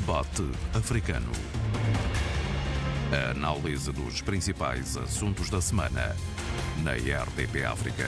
Debate 0.00 0.44
Africano. 0.74 1.32
A 3.10 3.32
análise 3.32 3.90
dos 3.90 4.22
principais 4.22 4.96
assuntos 4.96 5.50
da 5.50 5.60
semana 5.60 6.14
na 6.84 6.92
RDP 6.92 7.64
África. 7.64 8.06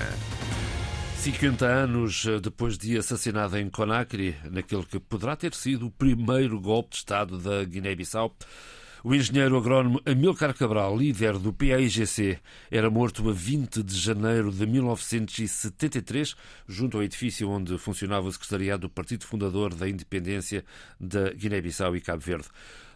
50 1.16 1.66
anos 1.66 2.26
depois 2.40 2.78
de 2.78 2.96
assassinado 2.96 3.58
em 3.58 3.68
Conakry, 3.68 4.36
naquele 4.52 4.84
que 4.84 5.00
poderá 5.00 5.34
ter 5.34 5.52
sido 5.52 5.88
o 5.88 5.90
primeiro 5.90 6.60
golpe 6.60 6.90
de 6.90 6.96
Estado 6.98 7.38
da 7.38 7.64
Guiné-Bissau, 7.64 8.36
o 9.02 9.14
engenheiro 9.14 9.56
agrónomo 9.56 10.00
Amilcar 10.04 10.54
Cabral, 10.54 10.96
líder 10.96 11.38
do 11.38 11.52
PAIGC, 11.52 12.38
era 12.70 12.90
morto 12.90 13.28
a 13.28 13.32
20 13.32 13.82
de 13.82 13.98
janeiro 13.98 14.50
de 14.50 14.66
1973, 14.66 16.34
junto 16.68 16.96
ao 16.96 17.02
edifício 17.02 17.48
onde 17.48 17.78
funcionava 17.78 18.28
o 18.28 18.32
secretariado 18.32 18.82
do 18.82 18.90
Partido 18.90 19.24
Fundador 19.24 19.74
da 19.74 19.88
Independência 19.88 20.64
da 20.98 21.30
Guiné-Bissau 21.30 21.96
e 21.96 22.00
Cabo 22.00 22.20
Verde. 22.20 22.48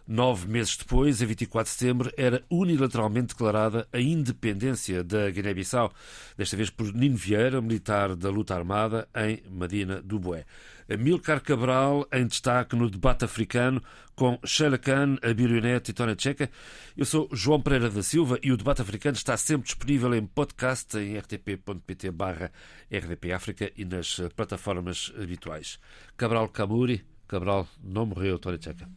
Nove 0.07 0.47
meses 0.47 0.77
depois, 0.77 1.19
a 1.19 1.25
24 1.25 1.71
de 1.71 1.79
setembro, 1.79 2.11
era 2.15 2.43
unilateralmente 2.47 3.29
declarada 3.29 3.87
a 3.91 3.99
independência 3.99 5.03
da 5.03 5.31
Guiné-Bissau, 5.31 5.91
desta 6.37 6.55
vez 6.55 6.69
por 6.69 6.93
Nino 6.93 7.17
Vieira, 7.17 7.59
militar 7.59 8.15
da 8.15 8.29
luta 8.29 8.53
armada, 8.53 9.07
em 9.15 9.41
Medina 9.49 9.99
do 10.03 10.19
Boé. 10.19 10.45
Amilcar 10.89 11.41
Cabral, 11.41 12.07
em 12.13 12.27
destaque 12.27 12.75
no 12.75 12.89
debate 12.89 13.25
africano, 13.25 13.81
com 14.15 14.39
Sheila 14.45 14.77
Khan, 14.77 15.17
Abílio 15.23 15.59
Neto 15.59 15.89
e 15.89 15.93
Tônia 15.93 16.15
Checa. 16.17 16.49
Eu 16.95 17.05
sou 17.05 17.27
João 17.31 17.59
Pereira 17.59 17.89
da 17.89 18.03
Silva 18.03 18.37
e 18.43 18.51
o 18.51 18.57
debate 18.57 18.83
africano 18.83 19.17
está 19.17 19.35
sempre 19.35 19.65
disponível 19.65 20.13
em 20.13 20.25
podcast 20.25 20.95
em 20.97 21.17
rtp.pt 21.17 22.11
barra 22.11 22.51
rdp 22.91 23.31
África 23.31 23.71
e 23.75 23.83
nas 23.83 24.21
plataformas 24.35 25.11
habituais. 25.19 25.79
Cabral 26.15 26.47
Camuri, 26.49 27.03
Cabral 27.27 27.67
não 27.83 28.05
morreu, 28.05 28.37
Tônia 28.37 28.61
Checa. 28.61 28.87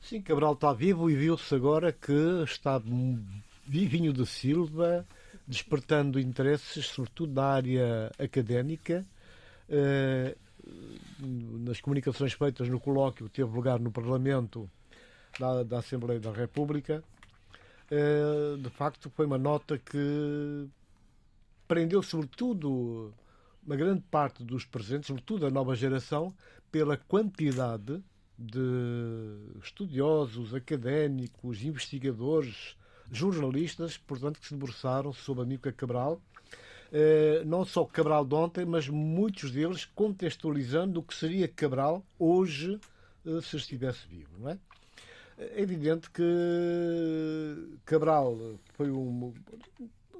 Sim, 0.00 0.22
Cabral 0.22 0.54
está 0.54 0.72
vivo 0.72 1.10
e 1.10 1.14
viu-se 1.14 1.54
agora 1.54 1.92
que 1.92 2.42
está 2.42 2.80
vivinho 3.66 4.14
de 4.14 4.24
Silva, 4.24 5.06
despertando 5.46 6.18
interesses, 6.18 6.86
sobretudo 6.86 7.34
na 7.34 7.44
área 7.44 8.10
académica. 8.18 9.04
Uh, 9.68 10.36
nas 11.64 11.80
comunicações 11.80 12.32
feitas 12.32 12.68
no 12.68 12.80
colóquio 12.80 13.28
teve 13.28 13.50
lugar 13.50 13.78
no 13.78 13.90
Parlamento 13.90 14.70
da, 15.38 15.62
da 15.62 15.78
Assembleia 15.78 16.20
da 16.20 16.32
República, 16.32 17.02
uh, 17.90 18.56
de 18.56 18.70
facto 18.70 19.10
foi 19.10 19.26
uma 19.26 19.38
nota 19.38 19.78
que 19.78 20.68
prendeu 21.66 22.02
sobretudo 22.02 23.12
uma 23.64 23.76
grande 23.76 24.02
parte 24.10 24.42
dos 24.42 24.64
presentes, 24.64 25.08
sobretudo 25.08 25.46
a 25.46 25.50
nova 25.50 25.76
geração, 25.76 26.34
pela 26.72 26.96
quantidade 26.96 28.02
de 28.38 28.60
estudiosos, 29.62 30.54
académicos, 30.54 31.62
investigadores, 31.62 32.76
jornalistas, 33.10 33.98
portanto, 33.98 34.40
que 34.40 34.46
se 34.46 34.54
debruçaram 34.54 35.12
sobre 35.12 35.42
a 35.42 35.46
Mica 35.46 35.72
Cabral. 35.72 36.20
Eh, 36.92 37.42
não 37.44 37.64
só 37.64 37.84
Cabral 37.84 38.24
de 38.24 38.34
ontem, 38.34 38.64
mas 38.64 38.88
muitos 38.88 39.50
deles 39.50 39.84
contextualizando 39.84 41.00
o 41.00 41.02
que 41.02 41.14
seria 41.14 41.46
Cabral 41.46 42.02
hoje 42.18 42.80
eh, 43.26 43.40
se 43.42 43.56
estivesse 43.56 44.06
vivo, 44.08 44.30
não 44.38 44.50
é? 44.50 44.58
É 45.38 45.62
evidente 45.62 46.10
que 46.10 46.22
Cabral 47.84 48.36
foi 48.74 48.90
um. 48.90 49.32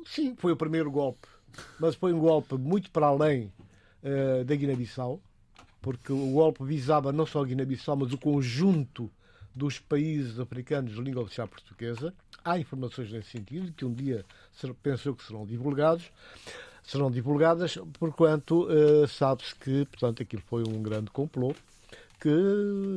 Sim, 0.06 0.36
foi 0.36 0.52
o 0.52 0.56
primeiro 0.56 0.91
golpe, 0.91 1.27
mas 1.80 1.94
foi 1.94 2.12
um 2.12 2.20
golpe 2.20 2.55
muito 2.55 2.91
para 2.91 3.06
além 3.08 3.52
uh, 4.02 4.44
da 4.44 4.55
Guiné-Bissau 4.55 5.20
porque 5.80 6.12
o 6.12 6.33
golpe 6.33 6.64
visava 6.64 7.12
não 7.12 7.27
só 7.27 7.42
a 7.42 7.46
Guiné-Bissau, 7.46 7.96
mas 7.96 8.12
o 8.12 8.19
conjunto 8.19 9.11
dos 9.55 9.78
países 9.78 10.39
africanos 10.39 10.94
de 10.94 11.00
língua 11.00 11.22
oficial 11.22 11.48
portuguesa. 11.48 12.14
Há 12.44 12.58
informações 12.58 13.11
nesse 13.13 13.30
sentido, 13.30 13.73
que 13.73 13.85
um 13.85 13.92
dia 13.92 14.24
pensou 14.83 15.14
que 15.14 15.24
serão 15.24 15.45
divulgados, 15.45 16.11
serão 16.83 17.11
divulgadas, 17.11 17.79
porquanto 17.98 18.64
uh, 18.64 19.07
sabe-se 19.07 19.55
que, 19.55 19.85
portanto, 19.86 20.23
aquilo 20.23 20.42
foi 20.46 20.63
um 20.67 20.83
grande 20.83 21.11
complô, 21.11 21.55
que 22.18 22.30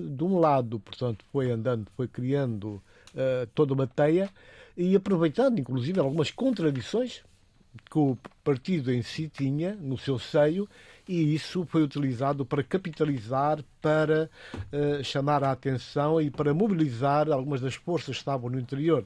de 0.09 0.23
um 0.23 0.39
lado, 0.39 0.79
portanto, 0.79 1.25
foi 1.31 1.51
andando, 1.51 1.87
foi 1.97 2.07
criando 2.07 2.81
uh, 3.13 3.45
toda 3.53 3.73
uma 3.73 3.85
teia 3.85 4.29
e 4.77 4.95
aproveitando, 4.95 5.59
inclusive, 5.59 5.99
algumas 5.99 6.31
contradições 6.31 7.21
que 7.89 7.97
o 7.97 8.17
partido 8.43 8.91
em 8.91 9.01
si 9.01 9.29
tinha 9.29 9.75
no 9.75 9.97
seu 9.97 10.19
seio 10.19 10.67
e 11.07 11.33
isso 11.33 11.65
foi 11.65 11.83
utilizado 11.83 12.45
para 12.45 12.63
capitalizar, 12.63 13.63
para 13.81 14.29
uh, 14.71 15.03
chamar 15.03 15.43
a 15.43 15.51
atenção 15.51 16.21
e 16.21 16.29
para 16.29 16.53
mobilizar 16.53 17.29
algumas 17.29 17.59
das 17.59 17.75
forças 17.75 18.15
que 18.15 18.21
estavam 18.21 18.49
no 18.49 18.59
interior 18.59 19.05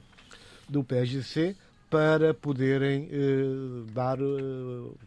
do 0.68 0.82
PSGC 0.84 1.56
para 1.90 2.34
poderem 2.34 3.04
uh, 3.04 3.84
dar, 3.92 4.20
uh, 4.20 4.98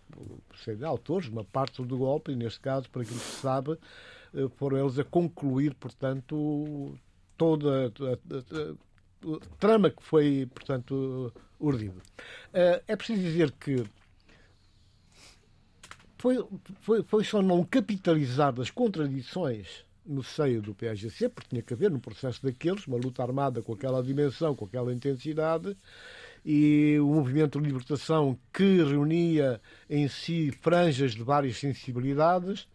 sei, 0.64 0.84
autores, 0.84 1.28
uma 1.28 1.44
parte 1.44 1.84
do 1.84 1.98
golpe, 1.98 2.32
e 2.32 2.36
neste 2.36 2.60
caso, 2.60 2.90
para 2.90 3.02
aquilo 3.02 3.20
que 3.20 3.26
se 3.26 3.42
sabe, 3.42 3.72
uh, 3.72 4.50
foram 4.56 4.78
eles 4.78 4.98
a 4.98 5.04
concluir, 5.04 5.74
portanto, 5.76 6.98
toda 7.38 7.88
a, 7.88 8.06
a, 8.06 8.14
a, 8.14 9.36
a 9.36 9.58
trama 9.60 9.90
que 9.90 10.02
foi, 10.02 10.48
portanto, 10.54 11.34
urdido. 11.60 12.02
é 12.54 12.96
preciso 12.96 13.22
dizer 13.22 13.52
que 13.52 13.84
foi, 16.18 16.46
foi, 16.82 17.04
foi 17.04 17.24
só 17.24 17.42
não 17.42 17.64
capitalizar 17.64 18.54
das 18.54 18.70
contradições 18.70 19.86
no 20.10 20.24
seio 20.24 20.62
do 20.62 20.74
PAGC, 20.74 21.30
porque 21.30 21.50
tinha 21.50 21.62
que 21.62 21.74
haver 21.74 21.92
no 21.92 22.00
processo 22.00 22.42
daqueles 22.44 22.88
uma 22.88 22.98
luta 22.98 23.22
armada 23.22 23.62
com 23.62 23.74
aquela 23.74 24.02
dimensão, 24.02 24.56
com 24.56 24.66
aquela 24.66 24.92
intensidade, 24.92 25.78
e 26.44 26.98
o 27.00 27.08
movimento 27.08 27.62
de 27.62 27.68
libertação 27.68 28.38
que 28.52 28.82
reunia 28.84 29.62
em 29.90 30.08
si 30.08 30.52
franjas 30.52 31.14
de 31.14 31.22
várias 31.22 31.58
sensibilidades, 31.58 32.68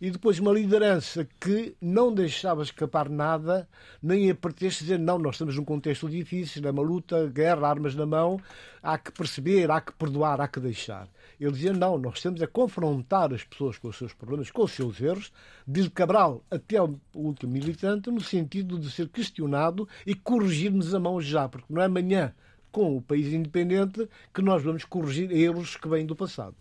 e 0.00 0.10
depois 0.10 0.38
uma 0.38 0.52
liderança 0.52 1.26
que 1.40 1.74
não 1.80 2.12
deixava 2.14 2.62
escapar 2.62 3.08
nada, 3.08 3.68
nem 4.02 4.30
a 4.30 4.34
pretexto 4.34 4.84
dizer 4.84 4.98
não, 4.98 5.18
nós 5.18 5.34
estamos 5.34 5.56
num 5.56 5.64
contexto 5.64 6.08
difícil, 6.08 6.66
é 6.66 6.70
uma 6.70 6.82
luta, 6.82 7.26
guerra, 7.26 7.68
armas 7.68 7.94
na 7.94 8.06
mão, 8.06 8.40
há 8.82 8.96
que 8.96 9.10
perceber, 9.10 9.70
há 9.70 9.80
que 9.80 9.92
perdoar, 9.92 10.40
há 10.40 10.46
que 10.46 10.60
deixar. 10.60 11.08
Ele 11.40 11.52
dizia: 11.52 11.72
não, 11.72 11.98
nós 11.98 12.20
temos 12.20 12.42
a 12.42 12.46
confrontar 12.46 13.32
as 13.32 13.44
pessoas 13.44 13.78
com 13.78 13.88
os 13.88 13.96
seus 13.96 14.12
problemas, 14.12 14.50
com 14.50 14.62
os 14.62 14.72
seus 14.72 15.00
erros, 15.00 15.32
desde 15.66 15.90
Cabral 15.90 16.44
até 16.50 16.80
o 16.80 16.98
último 17.14 17.52
militante, 17.52 18.10
no 18.10 18.20
sentido 18.20 18.78
de 18.78 18.90
ser 18.90 19.08
questionado 19.08 19.88
e 20.06 20.14
corrigirmos 20.14 20.94
a 20.94 21.00
mão 21.00 21.20
já, 21.20 21.48
porque 21.48 21.72
não 21.72 21.82
é 21.82 21.86
amanhã, 21.86 22.34
com 22.70 22.96
o 22.96 23.02
país 23.02 23.32
independente, 23.32 24.08
que 24.32 24.42
nós 24.42 24.62
vamos 24.62 24.84
corrigir 24.84 25.30
erros 25.32 25.76
que 25.76 25.88
vêm 25.88 26.06
do 26.06 26.14
passado. 26.14 26.54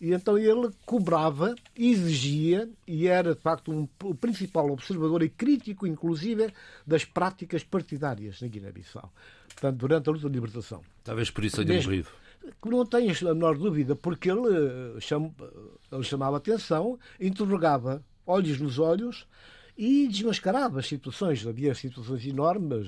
E 0.00 0.12
então 0.12 0.38
ele 0.38 0.70
cobrava, 0.86 1.54
exigia 1.76 2.68
e 2.86 3.06
era 3.06 3.34
de 3.34 3.40
facto 3.40 3.70
um, 3.70 3.86
o 4.02 4.14
principal 4.14 4.70
observador 4.70 5.22
e 5.22 5.28
crítico, 5.28 5.86
inclusive, 5.86 6.52
das 6.86 7.04
práticas 7.04 7.62
partidárias 7.62 8.40
na 8.40 8.48
Guiné-Bissau. 8.48 9.12
Portanto, 9.48 9.76
durante 9.76 10.08
a 10.08 10.12
luta 10.12 10.28
de 10.28 10.34
libertação. 10.34 10.80
Talvez 11.04 11.30
por 11.30 11.44
isso 11.44 11.64
tenha 11.64 11.82
morrido 11.82 12.08
que 12.62 12.68
não 12.68 12.86
tenho 12.86 13.12
a 13.12 13.34
menor 13.34 13.56
dúvida, 13.56 13.94
porque 13.94 14.30
ele, 14.30 14.48
eh, 14.48 15.00
cham, 15.00 15.32
ele 15.92 16.02
chamava 16.02 16.36
atenção, 16.36 16.98
interrogava 17.20 18.02
olhos 18.26 18.60
nos 18.60 18.78
olhos 18.78 19.26
e 19.76 20.08
desmascarava 20.08 20.80
as 20.80 20.86
situações. 20.86 21.46
Havia 21.46 21.74
situações 21.74 22.26
enormes 22.26 22.86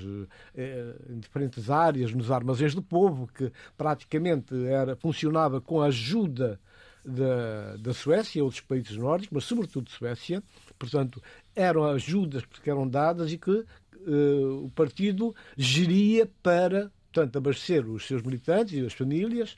eh, 0.55 0.95
em 1.09 1.19
diferentes 1.19 1.69
áreas, 1.69 2.13
nos 2.13 2.31
armazéns 2.31 2.73
do 2.73 2.81
povo, 2.81 3.27
que 3.27 3.51
praticamente 3.77 4.53
era, 4.65 4.95
funcionava 4.95 5.61
com 5.61 5.81
a 5.81 5.87
ajuda 5.87 6.59
da, 7.03 7.75
da 7.77 7.93
Suécia 7.93 8.43
outros 8.43 8.61
países 8.61 8.95
nórdicos, 8.97 9.33
mas 9.33 9.43
sobretudo 9.45 9.89
Suécia. 9.89 10.41
Portanto, 10.77 11.21
eram 11.55 11.85
ajudas 11.85 12.43
que 12.45 12.69
eram 12.69 12.87
dadas 12.87 13.31
e 13.31 13.37
que 13.37 13.51
eh, 13.51 14.45
o 14.61 14.71
partido 14.75 15.35
geria 15.57 16.29
para 16.41 16.91
portanto, 17.13 17.37
abastecer 17.37 17.87
os 17.87 18.07
seus 18.07 18.23
militantes 18.23 18.73
e 18.73 18.83
as 18.83 18.93
famílias, 18.93 19.55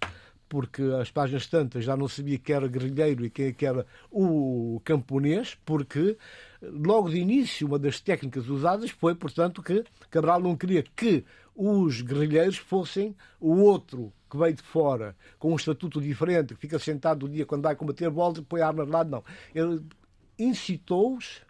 porque 0.49 0.81
as 1.01 1.09
páginas 1.09 1.47
tantas 1.47 1.85
já 1.85 1.95
não 1.95 2.07
sabia 2.07 2.37
que 2.37 2.51
era 2.51 2.67
guerrilheiro 2.67 3.25
e 3.25 3.29
quem 3.29 3.47
é 3.47 3.65
era 3.65 3.85
o 4.11 4.81
camponês, 4.83 5.57
porque 5.65 6.17
logo 6.61 7.09
de 7.09 7.17
início 7.17 7.65
uma 7.65 7.79
das 7.79 8.01
técnicas 8.01 8.47
usadas 8.49 8.91
foi, 8.91 9.15
portanto, 9.15 9.63
que 9.63 9.85
Cabral 10.11 10.41
não 10.41 10.55
queria 10.55 10.83
que 10.83 11.23
os 11.55 12.01
guerrilheiros 12.01 12.57
fossem 12.57 13.15
o 13.39 13.53
outro 13.61 14.11
que 14.29 14.37
veio 14.37 14.53
de 14.53 14.61
fora, 14.61 15.15
com 15.39 15.53
um 15.53 15.55
estatuto 15.55 16.01
diferente, 16.01 16.53
que 16.53 16.59
fica 16.59 16.77
sentado 16.77 17.25
o 17.25 17.29
dia 17.29 17.45
quando 17.45 17.63
vai 17.63 17.75
combater, 17.75 18.09
volta 18.09 18.41
e 18.41 18.43
põe 18.43 18.61
a 18.61 18.67
arma 18.67 18.85
de 18.85 18.91
lado, 18.91 19.09
não. 19.09 19.23
Ele 19.53 19.81
incitou-os 20.37 21.41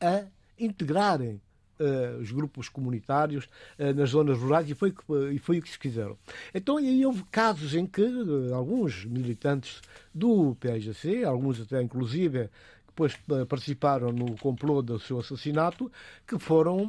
a 0.00 0.24
integrarem 0.58 1.40
uh, 1.80 2.20
os 2.20 2.30
grupos 2.30 2.68
comunitários 2.68 3.44
uh, 3.78 3.94
nas 3.94 4.10
zonas 4.10 4.38
rurais 4.38 4.68
e 4.68 4.74
foi, 4.74 4.94
e 5.32 5.38
foi 5.38 5.58
o 5.58 5.62
que 5.62 5.70
se 5.70 5.78
fizeram. 5.78 6.16
Então, 6.54 6.76
aí 6.76 7.04
houve 7.04 7.24
casos 7.30 7.74
em 7.74 7.86
que 7.86 8.02
uh, 8.02 8.54
alguns 8.54 9.04
militantes 9.04 9.80
do 10.14 10.54
PSGC, 10.56 11.24
alguns 11.24 11.60
até 11.60 11.80
inclusive, 11.80 12.50
depois 12.86 13.16
participaram 13.48 14.12
no 14.12 14.36
complô 14.36 14.82
do 14.82 14.98
seu 14.98 15.20
assassinato, 15.20 15.90
que 16.26 16.38
foram 16.38 16.86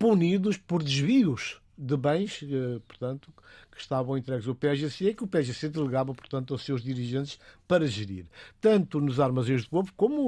punidos 0.00 0.56
por 0.56 0.82
desvios 0.82 1.60
de 1.76 1.94
bens, 1.94 2.40
portanto, 2.88 3.30
que 3.70 3.80
estavam 3.80 4.16
entregues 4.16 4.48
ao 4.48 4.54
PSGC 4.54 5.10
e 5.10 5.14
que 5.14 5.24
o 5.24 5.26
PSGC 5.26 5.68
delegava, 5.68 6.14
portanto, 6.14 6.54
aos 6.54 6.64
seus 6.64 6.82
dirigentes 6.82 7.38
para 7.68 7.86
gerir. 7.86 8.24
Tanto 8.62 8.98
nos 8.98 9.20
armazéns 9.20 9.64
do 9.64 9.70
povo 9.70 9.92
como 9.94 10.22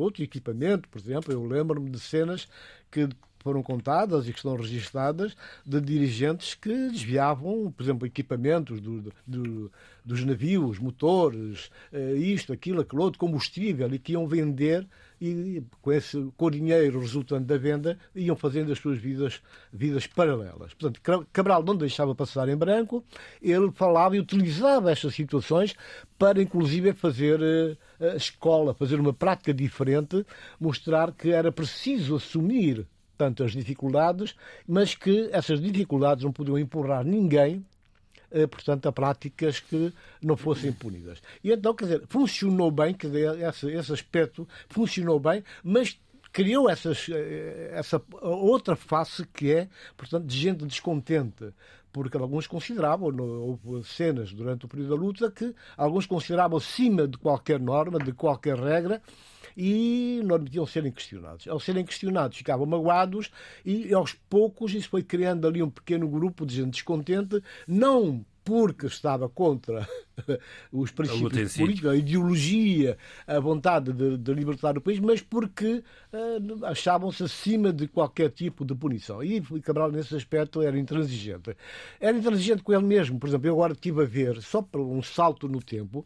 outro 0.00 0.24
equipamento, 0.24 0.88
por 0.88 1.00
exemplo, 1.00 1.32
eu 1.32 1.44
lembro-me 1.44 1.88
de 1.88 2.00
cenas 2.00 2.48
que 2.90 3.08
foram 3.38 3.62
contadas 3.62 4.28
e 4.28 4.32
que 4.32 4.38
estão 4.38 4.56
registadas 4.56 5.36
de 5.64 5.80
dirigentes 5.80 6.54
que 6.54 6.88
desviavam, 6.90 7.72
por 7.76 7.82
exemplo, 7.82 8.06
equipamentos 8.06 8.80
do, 8.80 9.12
do, 9.26 9.70
dos 10.04 10.24
navios, 10.24 10.78
motores, 10.78 11.70
eh, 11.92 12.14
isto, 12.14 12.52
aquilo, 12.52 12.80
aquilo 12.80 13.02
outro, 13.02 13.18
combustível, 13.18 13.92
e 13.92 13.98
que 13.98 14.12
iam 14.12 14.26
vender 14.26 14.86
e 15.24 15.62
com 15.80 15.92
esse 15.92 16.32
com 16.36 16.46
o 16.46 16.50
dinheiro 16.50 16.98
resultante 16.98 17.44
da 17.44 17.56
venda 17.56 17.96
iam 18.12 18.34
fazendo 18.34 18.72
as 18.72 18.78
suas 18.78 18.98
vidas, 18.98 19.40
vidas 19.72 20.04
paralelas. 20.04 20.74
Portanto, 20.74 21.00
Cabral 21.32 21.62
não 21.62 21.76
deixava 21.76 22.12
passar 22.12 22.48
em 22.48 22.56
branco, 22.56 23.04
ele 23.40 23.70
falava 23.70 24.16
e 24.16 24.20
utilizava 24.20 24.90
estas 24.90 25.14
situações 25.14 25.76
para, 26.18 26.42
inclusive, 26.42 26.92
fazer 26.92 27.40
uh, 27.40 28.16
escola, 28.16 28.74
fazer 28.74 28.98
uma 28.98 29.12
prática 29.12 29.54
diferente, 29.54 30.26
mostrar 30.58 31.12
que 31.12 31.30
era 31.30 31.52
preciso 31.52 32.16
assumir 32.16 32.84
tanto 33.16 33.44
as 33.44 33.52
dificuldades, 33.52 34.34
mas 34.66 34.96
que 34.96 35.28
essas 35.30 35.60
dificuldades 35.60 36.24
não 36.24 36.32
podiam 36.32 36.58
empurrar 36.58 37.04
ninguém 37.04 37.58
eh, 37.58 37.71
portanto, 38.46 38.86
a 38.86 38.92
práticas 38.92 39.60
que 39.60 39.92
não 40.22 40.36
fossem 40.36 40.72
punidas. 40.72 41.20
E 41.42 41.52
então, 41.52 41.74
quer 41.74 41.84
dizer, 41.84 42.02
funcionou 42.08 42.70
bem, 42.70 42.94
quer 42.94 43.08
dizer, 43.08 43.38
esse, 43.40 43.70
esse 43.70 43.92
aspecto 43.92 44.48
funcionou 44.68 45.20
bem, 45.20 45.44
mas 45.62 45.98
criou 46.32 46.68
essas, 46.68 47.08
eh, 47.10 47.70
essa 47.74 48.02
outra 48.22 48.74
face 48.74 49.26
que 49.26 49.52
é, 49.52 49.68
portanto, 49.96 50.24
de 50.24 50.36
gente 50.36 50.64
descontente. 50.64 51.52
Porque 51.92 52.16
alguns 52.16 52.46
consideravam, 52.46 53.14
houve 53.20 53.86
cenas 53.86 54.32
durante 54.32 54.64
o 54.64 54.68
período 54.68 54.88
da 54.88 54.96
luta, 54.96 55.30
que 55.30 55.54
alguns 55.76 56.06
consideravam 56.06 56.56
acima 56.56 57.06
de 57.06 57.18
qualquer 57.18 57.60
norma, 57.60 57.98
de 57.98 58.12
qualquer 58.12 58.58
regra, 58.58 59.02
e 59.56 60.20
não 60.24 60.38
deviam 60.38 60.66
serem 60.66 60.92
questionados. 60.92 61.46
Ao 61.48 61.60
serem 61.60 61.84
questionados, 61.84 62.36
ficavam 62.36 62.66
magoados 62.66 63.30
e 63.64 63.92
aos 63.92 64.12
poucos 64.12 64.74
isso 64.74 64.88
foi 64.88 65.02
criando 65.02 65.46
ali 65.46 65.62
um 65.62 65.70
pequeno 65.70 66.08
grupo 66.08 66.46
de 66.46 66.56
gente 66.56 66.72
descontente, 66.72 67.42
não 67.66 68.24
porque 68.44 68.86
estava 68.86 69.28
contra 69.28 69.88
os 70.72 70.90
princípios 70.90 71.56
políticos, 71.56 71.90
a 71.90 71.96
ideologia, 71.96 72.98
a 73.26 73.38
vontade 73.38 73.92
de, 73.92 74.16
de, 74.16 74.34
libertar 74.34 74.76
o 74.76 74.80
país, 74.80 74.98
mas 74.98 75.20
porque 75.20 75.82
uh, 76.12 76.64
achavam-se 76.66 77.22
acima 77.22 77.72
de 77.72 77.86
qualquer 77.86 78.30
tipo 78.30 78.64
de 78.64 78.74
punição. 78.74 79.22
E 79.22 79.40
Cabral, 79.62 79.92
nesse 79.92 80.14
aspecto, 80.16 80.60
era 80.60 80.78
intransigente. 80.78 81.56
Era 82.00 82.16
intransigente 82.16 82.62
com 82.62 82.72
ele 82.72 82.84
mesmo. 82.84 83.18
Por 83.18 83.28
exemplo, 83.28 83.46
eu 83.46 83.54
agora 83.54 83.72
estive 83.72 84.02
a 84.02 84.06
ver, 84.06 84.42
só 84.42 84.60
por 84.60 84.80
um 84.80 85.02
salto 85.02 85.48
no 85.48 85.62
tempo, 85.62 86.04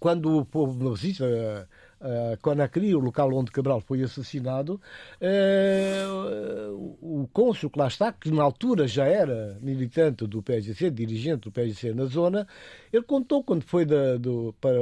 quando 0.00 0.38
o 0.38 0.44
povo 0.44 0.82
me 0.82 0.90
visita 0.96 1.68
uh, 2.00 2.36
Conakry, 2.40 2.94
o 2.94 2.98
local 2.98 3.32
onde 3.34 3.50
Cabral 3.50 3.80
foi 3.80 4.02
assassinado, 4.02 4.80
uh, 5.20 6.96
o 7.00 7.28
cônsul 7.32 7.70
que 7.70 7.78
lá 7.78 7.88
está, 7.88 8.12
que 8.12 8.30
na 8.30 8.42
altura 8.42 8.86
já 8.86 9.04
era 9.04 9.58
militante 9.60 10.26
do 10.26 10.42
PSGC, 10.42 10.90
dirigente 10.90 11.42
do 11.42 11.52
PSGC 11.52 11.94
na 11.94 12.04
zona, 12.04 12.46
ele 12.92 13.02
contou 13.02 13.42
quando 13.42 13.62
foi 13.62 13.84
da, 13.84 14.16
do, 14.16 14.54
para 14.60 14.78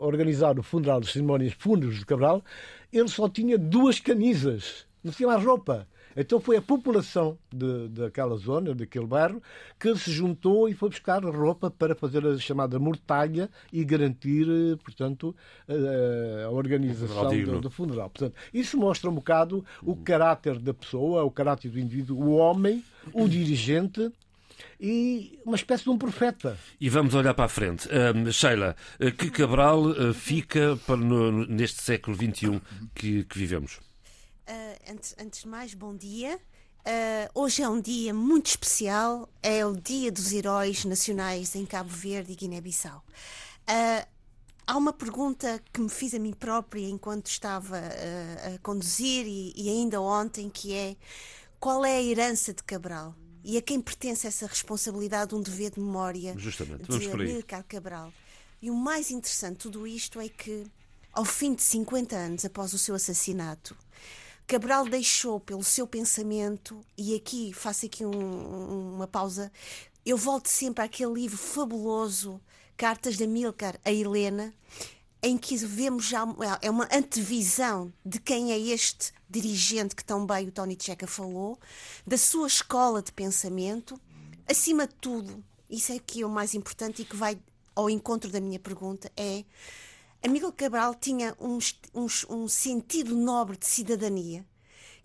organizar 0.00 0.58
o 0.58 0.62
funeral, 0.62 1.00
as 1.00 1.12
cerimónias 1.12 1.52
fúnebres 1.58 1.98
de 1.98 2.06
Cabral, 2.06 2.42
ele 2.92 3.08
só 3.08 3.28
tinha 3.28 3.58
duas 3.58 4.00
camisas, 4.00 4.86
não 5.02 5.12
tinha 5.12 5.28
mais 5.28 5.44
roupa. 5.44 5.86
Então 6.18 6.40
foi 6.40 6.56
a 6.56 6.62
população 6.62 7.38
de, 7.54 7.88
daquela 7.88 8.36
zona, 8.36 8.74
daquele 8.74 9.06
bairro, 9.06 9.40
que 9.78 9.94
se 9.96 10.10
juntou 10.10 10.68
e 10.68 10.74
foi 10.74 10.88
buscar 10.88 11.24
roupa 11.24 11.70
para 11.70 11.94
fazer 11.94 12.26
a 12.26 12.36
chamada 12.38 12.76
mortalha 12.76 13.48
e 13.72 13.84
garantir, 13.84 14.48
eh, 14.48 14.76
portanto, 14.82 15.34
a, 15.68 16.46
a 16.46 16.50
organização 16.50 17.30
do, 17.30 17.60
do, 17.60 17.70
funeral. 17.70 18.10
Portanto, 18.10 18.34
isso 18.52 18.76
mostra 18.76 19.08
um 19.08 19.14
bocado 19.14 19.64
o 19.80 19.94
caráter 19.94 20.58
da 20.58 20.74
pessoa, 20.74 21.22
o 21.22 21.30
caráter 21.30 21.70
do 21.70 21.78
indivíduo, 21.78 22.18
o 22.18 22.36
homem, 22.36 22.82
o 23.12 23.28
dirigente, 23.28 24.10
e 24.80 25.38
uma 25.44 25.54
espécie 25.54 25.84
de 25.84 25.90
um 25.90 25.96
profeta. 25.96 26.58
E 26.80 26.88
vamos 26.88 27.14
olhar 27.14 27.32
para 27.32 27.44
a 27.44 27.48
frente. 27.48 27.88
Uh, 27.88 28.32
Sheila, 28.32 28.74
uh, 29.00 29.12
que 29.12 29.30
Cabral 29.30 29.84
fica 30.12 30.76
para 30.84 30.96
no, 30.96 31.46
neste 31.46 31.80
século 31.80 32.16
XXI 32.16 32.60
que, 32.92 33.22
que 33.22 33.38
vivemos? 33.38 33.78
Uh, 34.48 34.92
antes, 34.92 35.14
antes 35.18 35.42
de 35.42 35.48
mais, 35.48 35.74
bom 35.74 35.94
dia. 35.94 36.40
Uh, 36.78 37.28
hoje 37.34 37.62
é 37.62 37.68
um 37.68 37.78
dia 37.78 38.14
muito 38.14 38.46
especial, 38.46 39.28
é 39.42 39.66
o 39.66 39.76
Dia 39.76 40.10
dos 40.10 40.32
Heróis 40.32 40.86
Nacionais 40.86 41.54
em 41.54 41.66
Cabo 41.66 41.90
Verde 41.90 42.32
e 42.32 42.34
Guiné-Bissau. 42.34 43.04
Uh, 43.68 44.08
há 44.66 44.74
uma 44.74 44.90
pergunta 44.94 45.62
que 45.70 45.78
me 45.82 45.90
fiz 45.90 46.14
a 46.14 46.18
mim 46.18 46.32
própria 46.32 46.88
enquanto 46.88 47.26
estava 47.26 47.76
uh, 47.76 48.54
a 48.54 48.58
conduzir 48.60 49.26
e, 49.26 49.52
e, 49.54 49.68
ainda 49.68 50.00
ontem, 50.00 50.48
que 50.48 50.72
é 50.72 50.96
qual 51.60 51.84
é 51.84 51.98
a 51.98 52.02
herança 52.02 52.54
de 52.54 52.62
Cabral? 52.62 53.14
E 53.44 53.58
a 53.58 53.62
quem 53.62 53.82
pertence 53.82 54.26
essa 54.26 54.46
responsabilidade, 54.46 55.34
um 55.34 55.42
dever 55.42 55.72
de 55.72 55.80
memória 55.80 56.34
Justamente. 56.38 56.84
Vamos 56.88 57.04
de 57.04 57.12
Amílcar 57.12 57.64
Cabral? 57.64 58.10
E 58.62 58.70
o 58.70 58.74
mais 58.74 59.10
interessante 59.10 59.56
de 59.56 59.58
tudo 59.58 59.86
isto 59.86 60.18
é 60.18 60.28
que, 60.30 60.64
ao 61.12 61.26
fim 61.26 61.54
de 61.54 61.62
50 61.62 62.16
anos 62.16 62.44
após 62.46 62.72
o 62.72 62.78
seu 62.78 62.94
assassinato, 62.94 63.76
Cabral 64.48 64.88
deixou 64.88 65.38
pelo 65.38 65.62
seu 65.62 65.86
pensamento, 65.86 66.80
e 66.96 67.14
aqui 67.14 67.52
faço 67.52 67.84
aqui 67.84 68.02
um, 68.02 68.94
uma 68.94 69.06
pausa, 69.06 69.52
eu 70.06 70.16
volto 70.16 70.48
sempre 70.48 70.82
àquele 70.82 71.12
livro 71.12 71.36
fabuloso, 71.36 72.40
Cartas 72.74 73.18
de 73.18 73.24
Amílcar 73.24 73.78
a 73.84 73.92
Helena, 73.92 74.54
em 75.22 75.36
que 75.36 75.54
vemos 75.58 76.06
já 76.06 76.26
é 76.62 76.70
uma 76.70 76.88
antevisão 76.90 77.92
de 78.02 78.18
quem 78.18 78.50
é 78.50 78.58
este 78.58 79.12
dirigente 79.28 79.94
que 79.94 80.02
tão 80.02 80.24
bem 80.24 80.48
o 80.48 80.50
Tony 80.50 80.78
Checa 80.80 81.06
falou, 81.06 81.58
da 82.06 82.16
sua 82.16 82.46
escola 82.46 83.02
de 83.02 83.12
pensamento, 83.12 84.00
acima 84.48 84.86
de 84.86 84.94
tudo, 84.94 85.44
isso 85.68 85.92
é 85.92 85.98
que 85.98 86.22
é 86.22 86.26
o 86.26 86.30
mais 86.30 86.54
importante 86.54 87.02
e 87.02 87.04
que 87.04 87.16
vai 87.16 87.38
ao 87.76 87.90
encontro 87.90 88.30
da 88.30 88.40
minha 88.40 88.58
pergunta, 88.58 89.12
é 89.14 89.44
Amílcar 90.22 90.52
Cabral 90.52 90.94
tinha 90.96 91.34
um, 91.38 91.58
um, 91.94 92.06
um, 92.28 92.48
sentido 92.48 93.14
nobre 93.14 93.56
de 93.56 93.66
cidadania, 93.66 94.44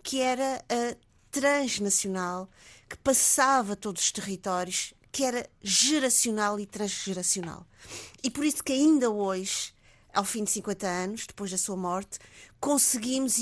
que 0.01 0.19
era 0.19 0.63
uh, 0.63 0.97
transnacional, 1.29 2.49
que 2.89 2.97
passava 2.97 3.75
todos 3.75 4.01
os 4.01 4.11
territórios, 4.11 4.93
que 5.11 5.23
era 5.23 5.47
geracional 5.61 6.59
e 6.59 6.65
transgeracional. 6.65 7.65
E 8.23 8.31
por 8.31 8.43
isso 8.43 8.63
que 8.63 8.73
ainda 8.73 9.11
hoje, 9.11 9.71
ao 10.11 10.23
fim 10.23 10.43
de 10.43 10.49
50 10.49 10.87
anos, 10.87 11.27
depois 11.27 11.51
da 11.51 11.59
sua 11.59 11.77
morte, 11.77 12.17
conseguimos, 12.59 13.37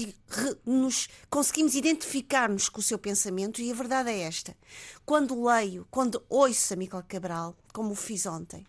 nos, 0.66 1.08
conseguimos 1.30 1.74
identificar-nos 1.74 2.68
com 2.68 2.82
o 2.82 2.84
seu 2.84 3.00
pensamento 3.00 3.62
e 3.62 3.72
a 3.72 3.76
verdade 3.76 4.10
é 4.10 4.24
esta. 4.24 4.58
Quando 5.06 5.42
leio, 5.42 5.88
quando 5.90 6.22
ouço 6.28 6.74
Amílcar 6.74 7.06
Cabral, 7.08 7.56
como 7.72 7.92
o 7.92 7.96
fiz 7.96 8.26
ontem, 8.26 8.66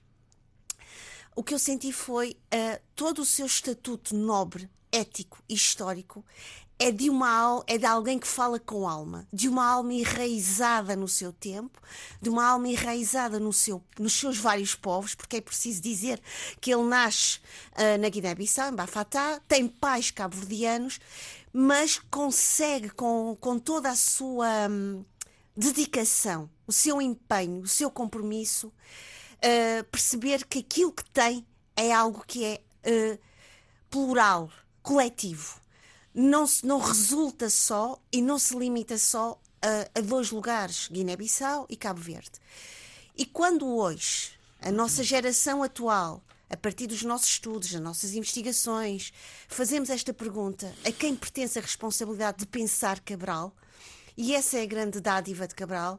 o 1.34 1.42
que 1.42 1.54
eu 1.54 1.58
senti 1.58 1.92
foi 1.92 2.36
uh, 2.52 2.80
todo 2.94 3.22
o 3.22 3.26
seu 3.26 3.46
estatuto 3.46 4.14
nobre, 4.14 4.68
ético 4.90 5.42
e 5.48 5.54
histórico 5.54 6.24
é 6.78 6.90
de 6.90 7.08
uma 7.08 7.62
é 7.68 7.78
de 7.78 7.86
alguém 7.86 8.18
que 8.18 8.26
fala 8.26 8.58
com 8.58 8.88
alma, 8.88 9.26
de 9.32 9.48
uma 9.48 9.64
alma 9.64 9.94
enraizada 9.94 10.96
no 10.96 11.06
seu 11.06 11.32
tempo, 11.32 11.80
de 12.20 12.28
uma 12.28 12.44
alma 12.44 12.68
enraizada 12.68 13.38
no 13.38 13.52
seu, 13.52 13.80
nos 14.00 14.14
seus 14.14 14.36
vários 14.36 14.74
povos, 14.74 15.14
porque 15.14 15.36
é 15.36 15.40
preciso 15.40 15.80
dizer 15.80 16.20
que 16.60 16.74
ele 16.74 16.82
nasce 16.82 17.38
uh, 17.74 18.00
na 18.00 18.08
Guiné-Bissau, 18.08 18.70
em 18.70 18.74
Bafatá, 18.74 19.40
tem 19.46 19.68
pais 19.68 20.10
cabo-verdianos, 20.10 20.98
mas 21.52 22.00
consegue 22.10 22.90
com, 22.90 23.36
com 23.40 23.60
toda 23.60 23.88
a 23.90 23.94
sua 23.94 24.68
hum, 24.68 25.04
dedicação, 25.56 26.50
o 26.66 26.72
seu 26.72 27.00
empenho, 27.00 27.60
o 27.60 27.68
seu 27.68 27.92
compromisso, 27.92 28.72
uh, 29.44 29.84
perceber 29.84 30.44
que 30.46 30.60
aquilo 30.60 30.92
que 30.92 31.04
tem 31.10 31.46
é 31.76 31.92
algo 31.92 32.24
que 32.26 32.44
é 32.44 32.60
uh, 32.86 33.18
plural, 33.90 34.50
coletivo. 34.82 35.60
Não, 36.14 36.46
se, 36.46 36.66
não 36.66 36.78
resulta 36.78 37.48
só 37.48 37.98
e 38.12 38.20
não 38.20 38.38
se 38.38 38.56
limita 38.56 38.98
só 38.98 39.40
a, 39.62 39.98
a 39.98 40.02
dois 40.02 40.30
lugares, 40.30 40.88
Guiné-Bissau 40.88 41.66
e 41.68 41.76
Cabo 41.76 42.00
Verde. 42.00 42.32
E 43.16 43.24
quando 43.24 43.66
hoje 43.66 44.32
a 44.60 44.70
nossa 44.70 45.02
geração 45.02 45.62
atual 45.62 46.22
a 46.50 46.56
partir 46.56 46.86
dos 46.86 47.02
nossos 47.02 47.28
estudos, 47.28 47.72
das 47.72 47.80
nossas 47.80 48.12
investigações, 48.12 49.10
fazemos 49.48 49.88
esta 49.88 50.12
pergunta: 50.12 50.72
a 50.84 50.92
quem 50.92 51.16
pertence 51.16 51.58
a 51.58 51.62
responsabilidade 51.62 52.38
de 52.38 52.46
pensar 52.46 53.00
Cabral? 53.00 53.56
E 54.16 54.34
essa 54.34 54.58
é 54.58 54.62
a 54.62 54.66
grande 54.66 55.00
dádiva 55.00 55.48
de 55.48 55.54
Cabral. 55.54 55.98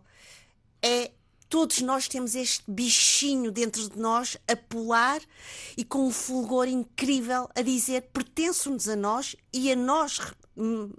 É 0.80 1.12
todos 1.54 1.82
nós 1.82 2.08
temos 2.08 2.34
este 2.34 2.64
bichinho 2.68 3.52
dentro 3.52 3.88
de 3.88 4.00
nós 4.00 4.36
a 4.48 4.56
pular 4.56 5.22
e 5.78 5.86
com 5.86 6.08
um 6.08 6.12
fulgor 6.12 6.68
incrível 6.68 7.48
a 7.54 7.62
dizer 7.62 8.10
pertence-nos 8.12 8.90
a 8.90 8.96
nós 8.96 9.36
e 9.54 9.72
a 9.72 9.76
nós 9.76 10.20
hum, 10.58 10.92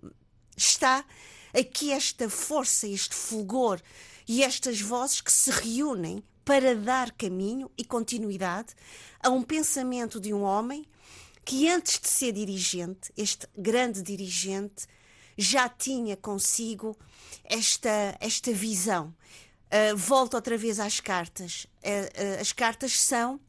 está 0.56 1.04
aqui 1.52 1.90
esta 1.90 2.30
força, 2.30 2.86
este 2.86 3.16
fulgor 3.16 3.80
e 4.28 4.44
estas 4.44 4.80
vozes 4.80 5.20
que 5.20 5.32
se 5.32 5.50
reúnem 5.50 6.22
para 6.44 6.76
dar 6.76 7.10
caminho 7.10 7.68
e 7.76 7.84
continuidade 7.84 8.76
a 9.20 9.30
um 9.30 9.42
pensamento 9.42 10.20
de 10.20 10.32
um 10.32 10.42
homem 10.42 10.86
que, 11.44 11.68
antes 11.68 11.98
de 11.98 12.06
ser 12.06 12.30
dirigente, 12.30 13.12
este 13.16 13.48
grande 13.58 14.02
dirigente, 14.02 14.86
já 15.36 15.68
tinha 15.68 16.16
consigo 16.16 16.96
esta, 17.44 18.16
esta 18.20 18.52
visão. 18.52 19.12
Uh, 19.74 19.96
volto 19.96 20.34
outra 20.34 20.56
vez 20.56 20.78
às 20.78 21.00
cartas. 21.00 21.66
Uh, 21.82 22.40
as 22.40 22.52
cartas 22.52 23.00
são 23.00 23.40